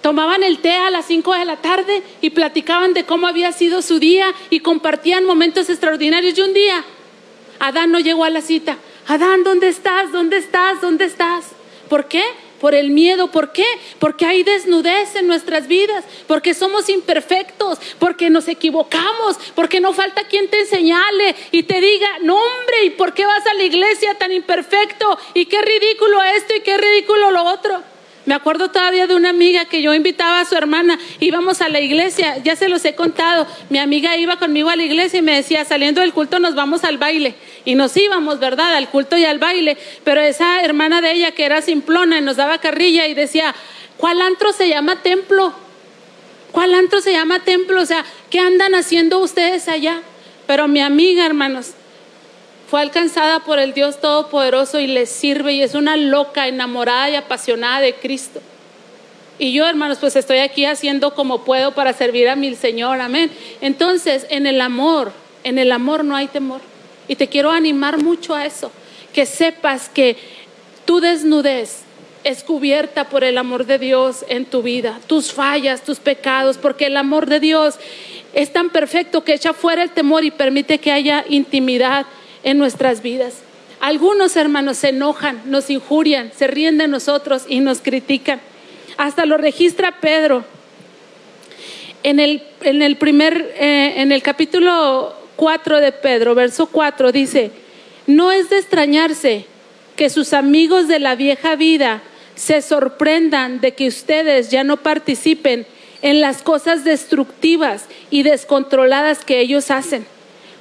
Tomaban 0.00 0.44
el 0.44 0.58
té 0.58 0.76
a 0.76 0.92
las 0.92 1.06
5 1.06 1.34
de 1.34 1.44
la 1.44 1.56
tarde 1.56 2.04
y 2.20 2.30
platicaban 2.30 2.94
de 2.94 3.04
cómo 3.04 3.26
había 3.26 3.50
sido 3.50 3.82
su 3.82 3.98
día 3.98 4.32
y 4.48 4.60
compartían 4.60 5.24
momentos 5.24 5.68
extraordinarios. 5.70 6.38
Y 6.38 6.40
un 6.42 6.54
día, 6.54 6.84
Adán 7.62 7.92
no 7.92 8.00
llegó 8.00 8.24
a 8.24 8.30
la 8.30 8.40
cita. 8.40 8.76
Adán, 9.06 9.44
¿dónde 9.44 9.68
estás? 9.68 10.10
¿Dónde 10.10 10.36
estás? 10.36 10.80
¿Dónde 10.80 11.04
estás? 11.04 11.44
¿Por 11.88 12.06
qué? 12.08 12.24
por 12.60 12.76
el 12.76 12.90
miedo. 12.90 13.26
¿Por 13.26 13.50
qué? 13.52 13.66
Porque 13.98 14.24
hay 14.24 14.44
desnudez 14.44 15.16
en 15.16 15.26
nuestras 15.26 15.66
vidas, 15.66 16.04
porque 16.28 16.54
somos 16.54 16.88
imperfectos, 16.88 17.80
porque 17.98 18.30
nos 18.30 18.46
equivocamos, 18.46 19.36
porque 19.56 19.80
no 19.80 19.92
falta 19.92 20.22
quien 20.28 20.48
te 20.48 20.64
señale 20.66 21.34
y 21.50 21.64
te 21.64 21.80
diga, 21.80 22.08
no 22.20 22.36
hombre, 22.36 22.84
¿y 22.84 22.90
por 22.90 23.14
qué 23.14 23.26
vas 23.26 23.44
a 23.48 23.54
la 23.54 23.64
iglesia 23.64 24.14
tan 24.14 24.30
imperfecto? 24.30 25.18
¿Y 25.34 25.46
qué 25.46 25.60
ridículo 25.60 26.22
esto 26.22 26.54
y 26.54 26.60
qué 26.60 26.78
ridículo 26.78 27.32
lo 27.32 27.42
otro? 27.42 27.91
Me 28.24 28.34
acuerdo 28.34 28.70
todavía 28.70 29.08
de 29.08 29.16
una 29.16 29.30
amiga 29.30 29.64
que 29.64 29.82
yo 29.82 29.92
invitaba 29.94 30.40
a 30.40 30.44
su 30.44 30.54
hermana, 30.54 30.96
íbamos 31.18 31.60
a 31.60 31.68
la 31.68 31.80
iglesia, 31.80 32.38
ya 32.38 32.54
se 32.54 32.68
los 32.68 32.84
he 32.84 32.94
contado, 32.94 33.48
mi 33.68 33.78
amiga 33.78 34.16
iba 34.16 34.36
conmigo 34.36 34.70
a 34.70 34.76
la 34.76 34.84
iglesia 34.84 35.18
y 35.18 35.22
me 35.22 35.34
decía, 35.34 35.64
saliendo 35.64 36.00
del 36.00 36.12
culto 36.12 36.38
nos 36.38 36.54
vamos 36.54 36.84
al 36.84 36.98
baile. 36.98 37.34
Y 37.64 37.74
nos 37.74 37.96
íbamos, 37.96 38.38
¿verdad? 38.38 38.76
Al 38.76 38.88
culto 38.90 39.16
y 39.16 39.24
al 39.24 39.38
baile. 39.38 39.76
Pero 40.04 40.20
esa 40.20 40.62
hermana 40.62 41.00
de 41.00 41.12
ella 41.12 41.32
que 41.32 41.44
era 41.44 41.62
simplona 41.62 42.20
nos 42.20 42.36
daba 42.36 42.58
carrilla 42.58 43.08
y 43.08 43.14
decía, 43.14 43.54
¿cuál 43.96 44.22
antro 44.22 44.52
se 44.52 44.68
llama 44.68 45.02
templo? 45.02 45.52
¿Cuál 46.52 46.74
antro 46.74 47.00
se 47.00 47.12
llama 47.12 47.40
templo? 47.40 47.80
O 47.80 47.86
sea, 47.86 48.04
¿qué 48.30 48.38
andan 48.38 48.74
haciendo 48.74 49.18
ustedes 49.18 49.68
allá? 49.68 50.00
Pero 50.46 50.68
mi 50.68 50.80
amiga, 50.80 51.26
hermanos, 51.26 51.72
fue 52.72 52.80
alcanzada 52.80 53.40
por 53.40 53.58
el 53.58 53.74
Dios 53.74 54.00
Todopoderoso 54.00 54.80
y 54.80 54.86
le 54.86 55.04
sirve 55.04 55.52
y 55.52 55.62
es 55.62 55.74
una 55.74 55.98
loca, 55.98 56.48
enamorada 56.48 57.10
y 57.10 57.16
apasionada 57.16 57.82
de 57.82 57.96
Cristo. 57.96 58.40
Y 59.38 59.52
yo, 59.52 59.66
hermanos, 59.66 59.98
pues 60.00 60.16
estoy 60.16 60.38
aquí 60.38 60.64
haciendo 60.64 61.14
como 61.14 61.44
puedo 61.44 61.72
para 61.72 61.92
servir 61.92 62.30
a 62.30 62.34
mi 62.34 62.54
Señor, 62.54 63.02
amén. 63.02 63.30
Entonces, 63.60 64.26
en 64.30 64.46
el 64.46 64.58
amor, 64.62 65.12
en 65.44 65.58
el 65.58 65.70
amor 65.70 66.02
no 66.02 66.16
hay 66.16 66.28
temor. 66.28 66.62
Y 67.08 67.16
te 67.16 67.28
quiero 67.28 67.50
animar 67.50 68.02
mucho 68.02 68.34
a 68.34 68.46
eso, 68.46 68.72
que 69.12 69.26
sepas 69.26 69.90
que 69.90 70.16
tu 70.86 71.00
desnudez 71.00 71.82
es 72.24 72.42
cubierta 72.42 73.10
por 73.10 73.22
el 73.22 73.36
amor 73.36 73.66
de 73.66 73.78
Dios 73.78 74.24
en 74.30 74.46
tu 74.46 74.62
vida, 74.62 74.98
tus 75.08 75.30
fallas, 75.30 75.82
tus 75.82 75.98
pecados, 75.98 76.56
porque 76.56 76.86
el 76.86 76.96
amor 76.96 77.26
de 77.26 77.38
Dios 77.38 77.74
es 78.32 78.50
tan 78.50 78.70
perfecto 78.70 79.24
que 79.24 79.34
echa 79.34 79.52
fuera 79.52 79.82
el 79.82 79.90
temor 79.90 80.24
y 80.24 80.30
permite 80.30 80.78
que 80.78 80.90
haya 80.90 81.26
intimidad 81.28 82.06
en 82.44 82.58
nuestras 82.58 83.02
vidas. 83.02 83.34
Algunos 83.80 84.36
hermanos 84.36 84.78
se 84.78 84.90
enojan, 84.90 85.42
nos 85.46 85.68
injurian, 85.68 86.30
se 86.36 86.46
ríen 86.46 86.78
de 86.78 86.86
nosotros 86.86 87.44
y 87.48 87.60
nos 87.60 87.80
critican. 87.80 88.40
Hasta 88.96 89.26
lo 89.26 89.38
registra 89.38 89.98
Pedro. 90.00 90.44
En 92.04 92.20
el, 92.20 92.42
en 92.60 92.82
el 92.82 92.96
primer, 92.96 93.54
eh, 93.58 93.94
en 93.96 94.12
el 94.12 94.22
capítulo 94.22 95.14
4 95.36 95.80
de 95.80 95.92
Pedro, 95.92 96.34
verso 96.34 96.66
4, 96.66 97.10
dice, 97.10 97.50
no 98.06 98.30
es 98.30 98.50
de 98.50 98.58
extrañarse 98.58 99.46
que 99.96 100.10
sus 100.10 100.32
amigos 100.32 100.88
de 100.88 100.98
la 100.98 101.14
vieja 101.14 101.56
vida 101.56 102.02
se 102.34 102.62
sorprendan 102.62 103.60
de 103.60 103.74
que 103.74 103.88
ustedes 103.88 104.50
ya 104.50 104.64
no 104.64 104.76
participen 104.76 105.66
en 106.02 106.20
las 106.20 106.42
cosas 106.42 106.84
destructivas 106.84 107.86
y 108.10 108.22
descontroladas 108.22 109.24
que 109.24 109.40
ellos 109.40 109.70
hacen 109.70 110.06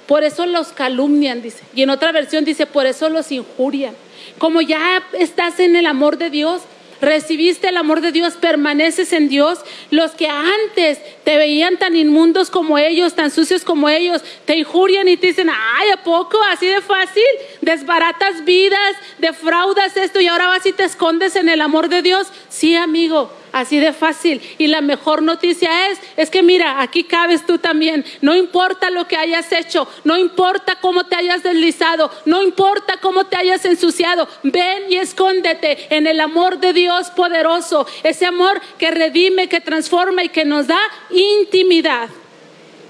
por 0.07 0.23
eso 0.23 0.45
los 0.45 0.69
calumnian, 0.69 1.41
dice. 1.41 1.63
Y 1.75 1.83
en 1.83 1.89
otra 1.89 2.11
versión 2.11 2.45
dice, 2.45 2.65
por 2.65 2.85
eso 2.85 3.09
los 3.09 3.31
injurian. 3.31 3.95
Como 4.37 4.61
ya 4.61 5.03
estás 5.13 5.59
en 5.59 5.75
el 5.75 5.85
amor 5.85 6.17
de 6.17 6.29
Dios, 6.29 6.61
recibiste 7.01 7.69
el 7.69 7.77
amor 7.77 8.01
de 8.01 8.11
Dios, 8.11 8.33
permaneces 8.33 9.13
en 9.13 9.27
Dios. 9.27 9.59
Los 9.89 10.11
que 10.11 10.27
antes 10.27 10.99
te 11.23 11.37
veían 11.37 11.77
tan 11.77 11.95
inmundos 11.95 12.49
como 12.49 12.77
ellos, 12.77 13.13
tan 13.15 13.31
sucios 13.31 13.63
como 13.63 13.89
ellos, 13.89 14.21
te 14.45 14.57
injurian 14.57 15.07
y 15.07 15.17
te 15.17 15.27
dicen, 15.27 15.49
ay, 15.49 15.89
¿a 15.91 16.03
poco? 16.03 16.41
Así 16.51 16.65
de 16.67 16.81
fácil, 16.81 17.23
desbaratas 17.61 18.43
vidas, 18.45 18.95
defraudas 19.19 19.95
esto 19.97 20.19
y 20.19 20.27
ahora 20.27 20.47
vas 20.47 20.65
y 20.65 20.73
te 20.73 20.83
escondes 20.83 21.35
en 21.35 21.49
el 21.49 21.61
amor 21.61 21.89
de 21.89 22.01
Dios. 22.01 22.27
Sí, 22.49 22.75
amigo, 22.75 23.31
así 23.51 23.79
de 23.79 23.93
fácil. 23.93 24.41
Y 24.57 24.67
la 24.67 24.81
mejor 24.81 25.21
noticia 25.21 25.89
es, 25.89 25.99
es 26.17 26.29
que 26.29 26.43
mira, 26.43 26.81
aquí 26.81 27.03
cabes 27.03 27.45
tú 27.45 27.57
también. 27.57 28.05
No 28.21 28.35
importa 28.35 28.89
lo 28.89 29.07
que 29.07 29.17
hayas 29.17 29.51
hecho, 29.51 29.87
no 30.03 30.17
importa 30.17 30.77
cómo 30.81 31.05
te 31.05 31.15
hayas 31.15 31.43
deslizado, 31.43 32.11
no 32.25 32.41
importa 32.41 32.97
cómo 32.97 33.25
te 33.25 33.37
hayas 33.37 33.65
ensuciado. 33.65 34.27
Ven 34.43 34.83
y 34.89 34.97
escóndete 34.97 35.95
en 35.95 36.07
el 36.07 36.19
amor 36.19 36.59
de 36.59 36.73
Dios 36.73 37.09
poderoso, 37.11 37.85
ese 38.03 38.25
amor 38.25 38.61
que 38.77 38.91
redime, 38.91 39.49
que 39.49 39.61
transforma 39.61 40.23
y 40.23 40.29
que 40.29 40.45
nos 40.45 40.67
da 40.67 40.79
intimidad. 41.13 42.09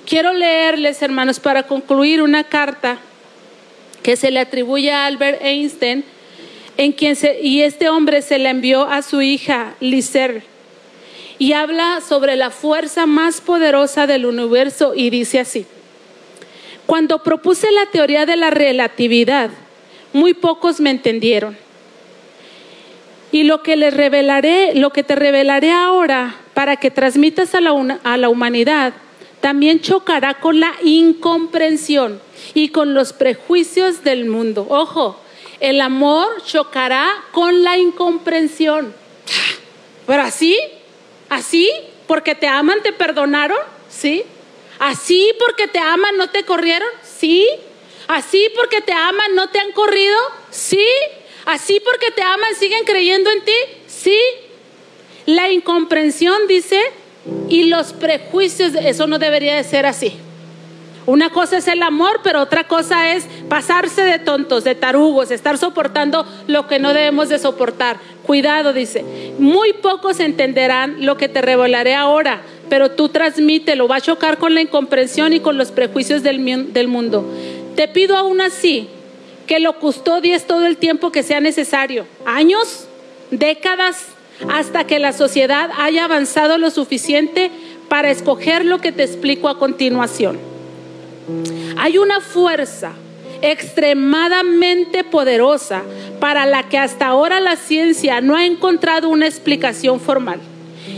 Quiero 0.06 0.34
leerles, 0.34 1.02
hermanos, 1.02 1.40
para 1.40 1.64
concluir 1.64 2.22
una 2.22 2.44
carta 2.44 2.98
que 4.04 4.16
se 4.16 4.32
le 4.32 4.40
atribuye 4.40 4.92
a 4.92 5.06
Albert 5.06 5.42
Einstein, 5.44 6.04
en 6.78 6.92
quien 6.94 7.16
y 7.42 7.62
este 7.62 7.90
hombre 7.90 8.22
se 8.22 8.40
la 8.40 8.50
envió 8.50 8.84
a 8.84 9.02
su 9.02 9.22
hija 9.22 9.76
Lizer 9.80 10.44
y 11.42 11.54
habla 11.54 12.02
sobre 12.08 12.36
la 12.36 12.52
fuerza 12.52 13.08
más 13.08 13.42
poderosa 13.42 14.06
del 14.06 14.28
universo 14.28 14.94
y 14.96 15.10
dice 15.10 15.40
así, 15.40 15.66
cuando 16.86 17.24
propuse 17.24 17.72
la 17.72 17.88
teoría 17.88 18.28
de 18.28 18.36
la 18.36 18.52
relatividad, 18.52 19.50
muy 20.14 20.36
pocos 20.36 20.80
me 20.80 20.92
entendieron. 20.92 21.58
Y 23.32 23.44
lo 23.44 23.64
que 23.64 23.76
les 23.76 23.92
revelaré, 23.92 24.76
lo 24.76 24.92
que 24.92 25.02
te 25.02 25.16
revelaré 25.16 25.72
ahora 25.72 26.36
para 26.62 26.76
que 26.76 26.91
transmitas 26.91 27.55
a 27.55 27.59
la, 27.59 27.99
a 28.03 28.18
la 28.18 28.30
humanidad, 28.30 28.93
también 29.39 29.82
chocará 29.82 30.36
con 30.36 30.59
la 30.59 30.72
incomprensión 30.84 32.22
y 32.53 32.70
con 32.70 32.93
los 32.93 33.14
prejuicios 33.14 34.03
del 34.03 34.26
mundo. 34.26 34.68
Ojo, 34.70 35.20
el 35.59 35.82
amor 35.82 36.28
chocará 36.45 37.09
con 37.32 37.64
la 37.64 37.80
incomprensión. 37.80 38.93
Pero 40.05 40.22
así, 40.22 40.55
¿Así? 41.30 41.68
¿Porque 42.05 42.36
te 42.36 42.45
aman 42.45 42.84
te 42.84 42.93
perdonaron? 42.93 43.57
Sí. 43.89 44.24
¿Así 44.78 45.34
porque 45.39 45.68
te 45.68 45.80
aman 45.80 46.16
no 46.16 46.30
te 46.30 46.43
corrieron? 46.43 46.89
Sí. 47.01 47.43
¿Así 48.07 48.49
porque 48.55 48.82
te 48.82 48.93
aman 48.93 49.34
no 49.34 49.49
te 49.49 49.57
han 49.57 49.72
corrido? 49.72 50.16
Sí. 50.51 50.86
¿Así 51.45 51.80
porque 51.80 52.12
te 52.12 52.22
aman 52.22 52.53
siguen 52.53 52.86
creyendo 52.86 53.32
en 53.32 53.43
ti? 53.45 53.55
Sí. 53.88 54.20
La 55.26 55.52
incomprensión 55.52 56.48
dice, 56.48 56.80
y 57.50 57.66
los 57.66 57.94
prejuicios, 57.94 58.74
eso 58.76 59.08
no 59.08 59.20
debería 59.20 59.56
de 59.56 59.64
ser 59.64 59.86
así. 59.86 60.14
Una 61.08 61.32
cosa 61.32 61.58
es 61.58 61.68
el 61.68 61.82
amor, 61.82 62.22
pero 62.24 62.42
otra 62.42 62.68
cosa 62.68 63.14
es 63.14 63.26
pasarse 63.50 64.04
de 64.04 64.20
tontos, 64.20 64.64
de 64.64 64.76
tarugos, 64.76 65.32
estar 65.32 65.58
soportando 65.58 66.26
lo 66.48 66.68
que 66.68 66.78
no 66.78 66.94
debemos 66.94 67.28
de 67.28 67.40
soportar. 67.40 67.98
Cuidado, 68.24 68.72
dice. 68.72 69.04
Muy 69.40 69.74
pocos 69.74 70.20
entenderán 70.20 71.06
lo 71.06 71.18
que 71.18 71.28
te 71.28 71.42
revelaré 71.42 71.96
ahora, 71.96 72.42
pero 72.70 72.92
tú 72.92 73.10
transmítelo. 73.10 73.88
Va 73.88 73.96
a 73.96 74.02
chocar 74.02 74.38
con 74.38 74.54
la 74.54 74.62
incomprensión 74.62 75.34
y 75.34 75.40
con 75.40 75.58
los 75.58 75.72
prejuicios 75.72 76.22
del, 76.22 76.72
del 76.72 76.88
mundo. 76.88 77.26
Te 77.76 77.88
pido 77.88 78.16
aún 78.16 78.40
así 78.40 78.88
que 79.48 79.60
lo 79.60 79.80
custodies 79.80 80.46
todo 80.46 80.68
el 80.68 80.78
tiempo 80.78 81.12
que 81.12 81.24
sea 81.24 81.40
necesario. 81.40 82.06
Años, 82.26 82.86
décadas, 83.32 84.06
hasta 84.50 84.86
que 84.86 85.00
la 85.00 85.14
sociedad 85.14 85.70
haya 85.78 86.06
avanzado 86.06 86.58
lo 86.58 86.72
suficiente 86.72 87.52
para 87.89 88.12
escoger 88.12 88.66
lo 88.66 88.80
que 88.80 88.92
te 88.92 89.04
explico 89.04 89.50
a 89.50 89.60
continuación. 89.60 90.39
Hay 91.78 91.98
una 91.98 92.22
fuerza 92.22 92.94
extremadamente 93.42 95.04
poderosa 95.04 95.84
para 96.20 96.46
la 96.46 96.64
que 96.70 96.78
hasta 96.78 97.08
ahora 97.08 97.39
la 97.39 97.56
ciencia 97.56 98.22
no 98.22 98.36
ha 98.36 98.46
encontrado 98.46 99.10
una 99.10 99.28
explicación 99.28 100.00
formal. 100.00 100.39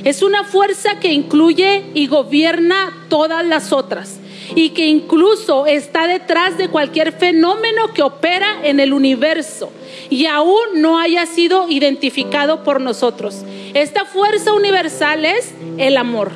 Es 0.03 0.21
una 0.21 0.43
fuerza 0.43 0.99
que 0.99 1.13
incluye 1.13 1.85
y 1.93 2.07
gobierna 2.07 2.93
todas 3.09 3.45
las 3.45 3.71
otras 3.71 4.19
y 4.55 4.69
que 4.69 4.87
incluso 4.87 5.65
está 5.65 6.07
detrás 6.07 6.57
de 6.57 6.69
cualquier 6.69 7.11
fenómeno 7.13 7.93
que 7.93 8.03
opera 8.03 8.59
en 8.63 8.79
el 8.79 8.93
universo 8.93 9.71
y 10.09 10.25
aún 10.25 10.59
no 10.75 10.99
haya 10.99 11.25
sido 11.25 11.69
identificado 11.69 12.63
por 12.63 12.81
nosotros. 12.81 13.43
Esta 13.73 14.05
fuerza 14.05 14.53
universal 14.53 15.25
es 15.25 15.53
el 15.77 15.97
amor. 15.97 16.31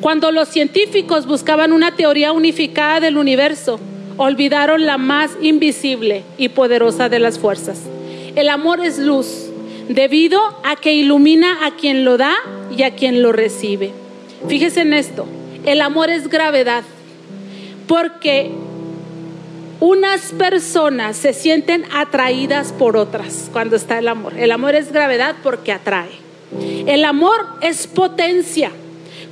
Cuando 0.00 0.32
los 0.32 0.48
científicos 0.48 1.26
buscaban 1.26 1.72
una 1.72 1.94
teoría 1.94 2.32
unificada 2.32 3.00
del 3.00 3.18
universo, 3.18 3.78
olvidaron 4.16 4.86
la 4.86 4.98
más 4.98 5.30
invisible 5.40 6.24
y 6.38 6.48
poderosa 6.48 7.08
de 7.08 7.18
las 7.18 7.38
fuerzas. 7.38 7.82
El 8.34 8.48
amor 8.48 8.80
es 8.80 8.98
luz, 8.98 9.50
debido 9.88 10.40
a 10.64 10.76
que 10.76 10.92
ilumina 10.94 11.66
a 11.66 11.76
quien 11.76 12.04
lo 12.04 12.16
da 12.16 12.34
y 12.76 12.82
a 12.82 12.94
quien 12.94 13.22
lo 13.22 13.32
recibe. 13.32 13.92
Fíjese 14.48 14.82
en 14.82 14.94
esto, 14.94 15.26
el 15.66 15.82
amor 15.82 16.10
es 16.10 16.28
gravedad, 16.28 16.84
porque 17.90 18.52
unas 19.80 20.30
personas 20.30 21.16
se 21.16 21.32
sienten 21.32 21.84
atraídas 21.92 22.72
por 22.72 22.96
otras 22.96 23.50
cuando 23.52 23.74
está 23.74 23.98
el 23.98 24.06
amor. 24.06 24.34
El 24.38 24.52
amor 24.52 24.76
es 24.76 24.92
gravedad 24.92 25.34
porque 25.42 25.72
atrae. 25.72 26.12
El 26.86 27.04
amor 27.04 27.48
es 27.62 27.88
potencia 27.88 28.70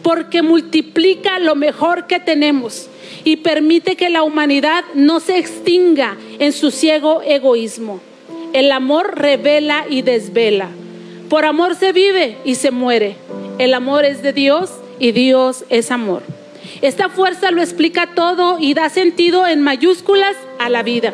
porque 0.03 0.43
multiplica 0.43 1.39
lo 1.39 1.55
mejor 1.55 2.09
que 2.09 2.19
tenemos 2.19 2.89
y 3.23 3.37
permite 3.37 3.95
que 3.95 4.11
la 4.11 4.25
humanidad 4.25 4.83
no 4.93 5.21
se 5.21 5.39
extinga 5.39 6.17
en 6.41 6.53
su 6.53 6.73
ciego 6.73 7.23
egoísmo. 7.25 8.01
El 8.55 8.73
amor 8.73 9.21
revela 9.21 9.85
y 9.89 10.03
desvela. 10.03 10.69
Por 11.29 11.45
amor 11.45 11.77
se 11.77 11.93
vive 11.93 12.39
y 12.45 12.57
se 12.57 12.73
muere. 12.73 13.15
El 13.59 13.73
amor 13.73 14.05
es 14.05 14.21
de 14.21 14.33
Dios 14.33 14.73
y 14.99 15.13
Dios 15.13 15.65
es 15.69 15.93
amor. 15.93 16.38
Esta 16.81 17.09
fuerza 17.09 17.51
lo 17.51 17.61
explica 17.61 18.15
todo 18.15 18.59
y 18.61 18.75
da 18.75 18.89
sentido 18.89 19.47
en 19.47 19.63
mayúsculas 19.63 20.37
a 20.59 20.69
la 20.69 20.83
vida. 20.83 21.13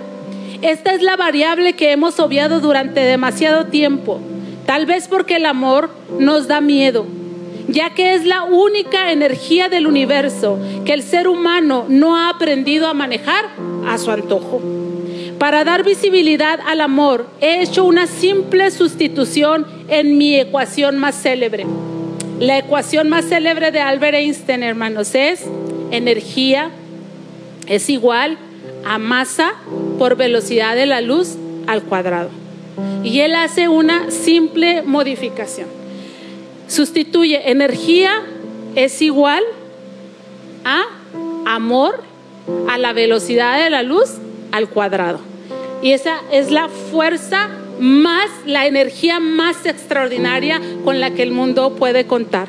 Esta 0.63 0.93
es 0.93 1.03
la 1.03 1.17
variable 1.17 1.75
que 1.75 1.93
hemos 1.93 2.21
obviado 2.21 2.61
durante 2.61 3.01
demasiado 3.01 3.67
tiempo, 3.67 4.21
tal 4.67 4.87
vez 4.87 5.09
porque 5.09 5.37
el 5.37 5.47
amor 5.47 5.91
nos 6.19 6.49
da 6.49 6.61
miedo 6.61 7.07
ya 7.69 7.91
que 7.91 8.15
es 8.15 8.25
la 8.25 8.45
única 8.45 9.11
energía 9.13 9.69
del 9.69 9.87
universo 9.87 10.59
que 10.85 10.93
el 10.93 11.03
ser 11.03 11.29
humano 11.29 11.87
no 11.89 12.17
ha 12.17 12.29
aprendido 12.29 12.87
a 12.89 12.95
manejar 12.95 13.47
a 13.89 13.99
su 13.99 14.11
antojo. 14.11 14.61
Para 15.39 15.65
dar 15.65 15.85
visibilidad 15.85 16.61
al 16.67 16.81
amor, 16.81 17.27
he 17.41 17.63
hecho 17.63 17.85
una 17.85 18.07
simple 18.07 18.71
sustitución 18.71 19.67
en 19.89 20.17
mi 20.17 20.37
ecuación 20.37 20.97
más 20.99 21.21
célebre. 21.21 21.67
La 22.41 22.59
ecuación 22.59 23.09
más 23.09 23.27
célebre 23.27 23.71
de 23.71 23.81
Albert 23.81 24.17
Einstein, 24.17 24.63
hermanos, 24.63 25.15
es 25.15 25.45
energía 25.91 26.71
es 27.67 27.89
igual 27.89 28.37
a 28.85 28.99
masa 28.99 29.55
por 29.99 30.17
velocidad 30.17 30.77
de 30.77 30.87
la 30.87 31.01
luz 31.01 31.37
al 31.67 31.83
cuadrado. 31.83 32.31
Y 33.03 33.21
él 33.21 33.35
hace 33.35 33.69
una 33.69 34.11
simple 34.11 34.83
modificación 34.83 35.85
sustituye 36.67 37.51
energía 37.51 38.11
es 38.75 39.01
igual 39.03 39.43
a 40.65 40.83
amor 41.47 42.03
a 42.69 42.79
la 42.79 42.93
velocidad 42.93 43.63
de 43.63 43.71
la 43.71 43.83
luz 43.83 44.15
al 44.53 44.69
cuadrado. 44.69 45.21
Y 45.83 45.93
esa 45.93 46.17
es 46.33 46.51
la 46.51 46.69
fuerza 46.69 47.49
más, 47.81 48.31
la 48.47 48.67
energía 48.67 49.21
más 49.21 49.67
extraordinaria 49.67 50.61
con 50.85 51.01
la 51.01 51.11
que 51.11 51.23
el 51.23 51.33
mundo 51.33 51.77
puede 51.77 52.07
contar. 52.07 52.49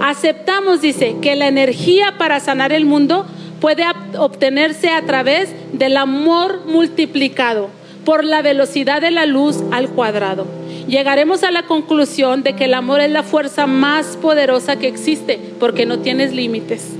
Aceptamos, 0.00 0.80
dice, 0.80 1.16
que 1.20 1.36
la 1.36 1.48
energía 1.48 2.14
para 2.18 2.40
sanar 2.40 2.72
el 2.72 2.84
mundo 2.84 3.26
puede 3.60 3.84
obtenerse 4.18 4.90
a 4.90 5.02
través 5.02 5.50
del 5.72 5.96
amor 5.96 6.62
multiplicado 6.66 7.70
por 8.04 8.24
la 8.24 8.42
velocidad 8.42 9.00
de 9.00 9.10
la 9.10 9.26
luz 9.26 9.62
al 9.72 9.88
cuadrado 9.88 10.46
llegaremos 10.86 11.42
a 11.42 11.50
la 11.50 11.64
conclusión 11.64 12.42
de 12.42 12.54
que 12.54 12.64
el 12.64 12.74
amor 12.74 13.00
es 13.00 13.10
la 13.10 13.22
fuerza 13.22 13.66
más 13.66 14.16
poderosa 14.16 14.76
que 14.76 14.88
existe, 14.88 15.38
porque 15.58 15.86
no 15.86 16.00
tienes 16.00 16.32
límites. 16.32 16.93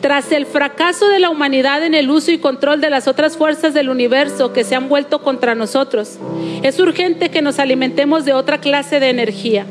Tras 0.00 0.30
el 0.30 0.46
fracaso 0.46 1.08
de 1.08 1.18
la 1.18 1.28
humanidad 1.28 1.84
en 1.84 1.94
el 1.94 2.08
uso 2.08 2.30
y 2.30 2.38
control 2.38 2.80
de 2.80 2.90
las 2.90 3.08
otras 3.08 3.36
fuerzas 3.36 3.74
del 3.74 3.88
universo 3.88 4.52
que 4.52 4.62
se 4.62 4.76
han 4.76 4.88
vuelto 4.88 5.20
contra 5.22 5.56
nosotros, 5.56 6.18
es 6.62 6.78
urgente 6.78 7.30
que 7.30 7.42
nos 7.42 7.58
alimentemos 7.58 8.24
de 8.24 8.32
otra 8.32 8.58
clase 8.58 9.00
de 9.00 9.10
energía. 9.10 9.66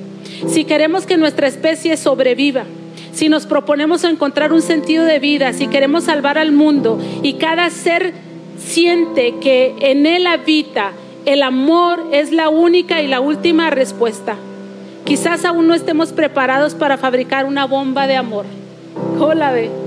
Si 0.47 0.65
queremos 0.65 1.05
que 1.05 1.17
nuestra 1.17 1.47
especie 1.47 1.95
sobreviva, 1.95 2.65
si 3.13 3.29
nos 3.29 3.45
proponemos 3.45 4.03
encontrar 4.03 4.51
un 4.51 4.61
sentido 4.61 5.05
de 5.05 5.19
vida, 5.19 5.53
si 5.53 5.67
queremos 5.67 6.03
salvar 6.03 6.37
al 6.37 6.51
mundo 6.51 6.99
y 7.23 7.33
cada 7.33 7.69
ser 7.69 8.13
siente 8.57 9.35
que 9.39 9.75
en 9.79 10.05
él 10.05 10.27
habita 10.27 10.91
el 11.25 11.41
amor 11.41 12.07
es 12.11 12.31
la 12.31 12.49
única 12.49 13.01
y 13.01 13.07
la 13.07 13.21
última 13.21 13.69
respuesta. 13.69 14.35
Quizás 15.05 15.45
aún 15.45 15.67
no 15.67 15.73
estemos 15.73 16.11
preparados 16.11 16.75
para 16.75 16.97
fabricar 16.97 17.45
una 17.45 17.65
bomba 17.65 18.07
de 18.07 18.17
amor. 18.17 18.45
Hola, 19.19 19.51
ve. 19.51 19.86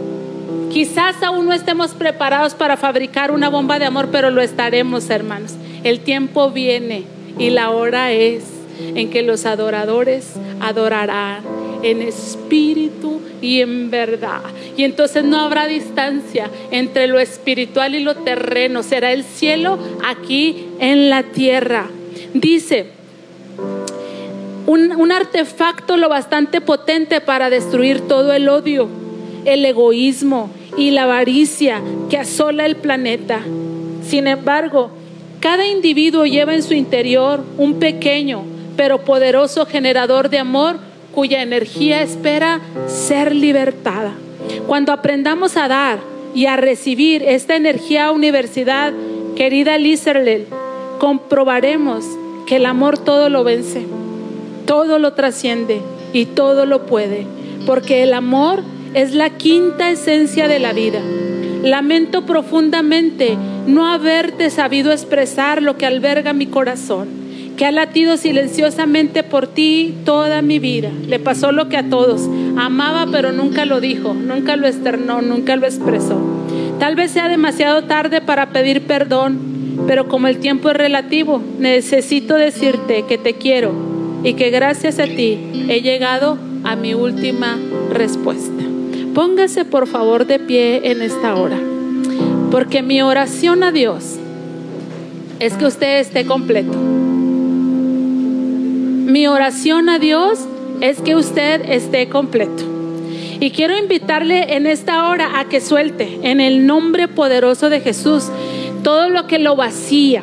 Quizás 0.71 1.23
aún 1.23 1.47
no 1.47 1.53
estemos 1.53 1.93
preparados 1.93 2.55
para 2.55 2.77
fabricar 2.77 3.31
una 3.33 3.49
bomba 3.49 3.79
de 3.79 3.87
amor, 3.87 4.09
pero 4.13 4.31
lo 4.31 4.41
estaremos, 4.41 5.11
hermanos. 5.11 5.55
El 5.83 6.01
tiempo 6.01 6.51
viene 6.51 7.05
y 7.39 7.51
la 7.51 7.71
hora 7.71 8.13
es 8.13 8.45
en 8.95 9.11
que 9.11 9.23
los 9.23 9.47
adoradores 9.47 10.35
adorarán 10.61 11.43
en 11.83 12.03
espíritu 12.03 13.21
y 13.41 13.61
en 13.61 13.91
verdad. 13.91 14.43
Y 14.77 14.85
entonces 14.85 15.25
no 15.25 15.41
habrá 15.41 15.67
distancia 15.67 16.51
entre 16.71 17.07
lo 17.07 17.19
espiritual 17.19 17.95
y 17.95 18.01
lo 18.01 18.17
terreno. 18.17 18.83
Será 18.83 19.13
el 19.13 19.25
cielo 19.25 19.79
aquí 20.05 20.69
en 20.79 21.11
la 21.11 21.23
tierra. 21.25 21.89
Dice, 22.35 22.87
un, 24.67 24.93
un, 24.93 25.13
artefacto 25.13 25.97
lo 25.97 26.09
bastante 26.09 26.61
potente 26.61 27.21
para 27.21 27.51
destruir 27.51 28.03
todo 28.03 28.33
el 28.33 28.49
odio, 28.49 28.89
el 29.45 29.65
egoísmo 29.65 30.51
y 30.77 30.91
la 30.91 31.05
avaricia 31.05 31.83
que 32.09 32.19
asola 32.19 32.67
el 32.67 32.77
planeta. 32.77 33.41
Sin 34.07 34.27
embargo, 34.27 34.91
cada 35.41 35.67
individuo 35.67 36.27
lleva 36.27 36.55
en 36.55 36.63
su 36.63 36.75
interior 36.75 37.43
un 37.59 37.75
pequeño 37.75 38.45
pero 38.81 39.05
poderoso 39.05 39.67
generador 39.67 40.31
de 40.31 40.39
amor 40.39 40.79
cuya 41.15 41.43
energía 41.43 42.01
espera 42.01 42.63
ser 42.87 43.35
libertada. 43.35 44.15
Cuando 44.67 44.93
aprendamos 44.93 45.59
a 45.59 45.69
dar 45.69 45.99
y 46.35 46.47
a 46.47 46.57
recibir 46.57 47.23
esta 47.23 47.57
energía 47.57 48.11
universidad, 48.11 48.95
querida 49.37 49.77
Lizerlel, 49.77 50.47
comprobaremos 50.99 52.07
que 52.47 52.57
el 52.57 52.65
amor 52.65 52.97
todo 52.97 53.29
lo 53.29 53.45
vence, 53.45 53.85
todo 54.67 54.99
lo 54.99 55.13
trasciende 55.13 55.83
y 56.15 56.25
todo 56.25 56.65
lo 56.65 56.87
puede, 56.87 57.27
porque 57.67 58.03
el 58.03 58.15
amor 58.15 58.63
es 58.95 59.15
la 59.15 59.31
quinta 59.31 59.91
esencia 59.91 60.49
de 60.49 60.59
la 60.59 60.73
vida. 60.73 61.01
Lamento 61.63 62.27
profundamente 62.27 63.37
no 63.67 63.87
haberte 63.87 64.51
sabido 64.51 64.93
expresar 64.93 65.63
lo 65.63 65.77
que 65.77 65.87
alberga 65.87 66.33
mi 66.33 66.47
corazón 66.47 67.21
que 67.61 67.67
ha 67.67 67.73
latido 67.73 68.17
silenciosamente 68.17 69.23
por 69.23 69.47
ti 69.47 69.95
toda 70.07 70.41
mi 70.41 70.59
vida. 70.59 70.91
Le 71.07 71.19
pasó 71.19 71.53
lo 71.53 71.69
que 71.69 71.77
a 71.77 71.91
todos. 71.91 72.23
Amaba 72.57 73.07
pero 73.13 73.33
nunca 73.33 73.67
lo 73.67 73.83
dijo, 73.83 74.15
nunca 74.15 74.57
lo 74.57 74.67
externó, 74.67 75.21
nunca 75.21 75.57
lo 75.57 75.67
expresó. 75.67 76.19
Tal 76.79 76.95
vez 76.95 77.11
sea 77.11 77.29
demasiado 77.29 77.85
tarde 77.85 78.23
para 78.23 78.49
pedir 78.49 78.87
perdón, 78.87 79.85
pero 79.87 80.09
como 80.09 80.27
el 80.29 80.39
tiempo 80.39 80.71
es 80.71 80.77
relativo, 80.79 81.43
necesito 81.59 82.37
decirte 82.37 83.05
que 83.07 83.19
te 83.19 83.35
quiero 83.35 83.75
y 84.25 84.33
que 84.33 84.49
gracias 84.49 84.99
a 84.99 85.05
ti 85.05 85.67
he 85.69 85.83
llegado 85.83 86.39
a 86.65 86.77
mi 86.77 86.95
última 86.95 87.59
respuesta. 87.93 88.70
Póngase 89.15 89.65
por 89.65 89.87
favor 89.87 90.27
de 90.27 90.39
pie 90.39 90.91
en 90.91 91.03
esta 91.03 91.35
hora, 91.35 91.59
porque 92.51 92.83
mi 92.83 93.03
oración 93.03 93.63
a 93.63 93.73
Dios 93.73 94.17
es 95.39 95.55
que 95.55 95.67
usted 95.67 96.01
esté 96.01 96.27
completo 96.27 96.77
mi 99.11 99.27
oración 99.27 99.89
a 99.89 99.99
Dios 99.99 100.39
es 100.81 101.01
que 101.01 101.17
usted 101.17 101.63
esté 101.69 102.09
completo. 102.09 102.63
Y 103.41 103.51
quiero 103.51 103.77
invitarle 103.77 104.55
en 104.55 104.69
esta 104.69 105.09
hora 105.09 105.41
a 105.41 105.49
que 105.49 105.61
suelte 105.61 106.21
en 106.23 106.41
el 106.41 106.65
nombre 106.65 107.09
poderoso 107.09 107.71
de 107.71 107.81
Jesús 107.81 108.31
todo 108.85 109.09
lo 109.09 109.27
que 109.27 109.41
lo 109.41 109.57
vacía, 109.57 110.23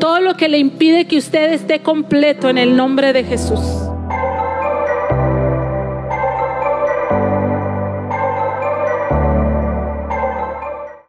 todo 0.00 0.20
lo 0.20 0.36
que 0.36 0.48
le 0.48 0.58
impide 0.58 1.06
que 1.06 1.18
usted 1.18 1.52
esté 1.52 1.80
completo 1.80 2.48
en 2.48 2.58
el 2.58 2.74
nombre 2.74 3.12
de 3.12 3.22
Jesús. 3.22 3.85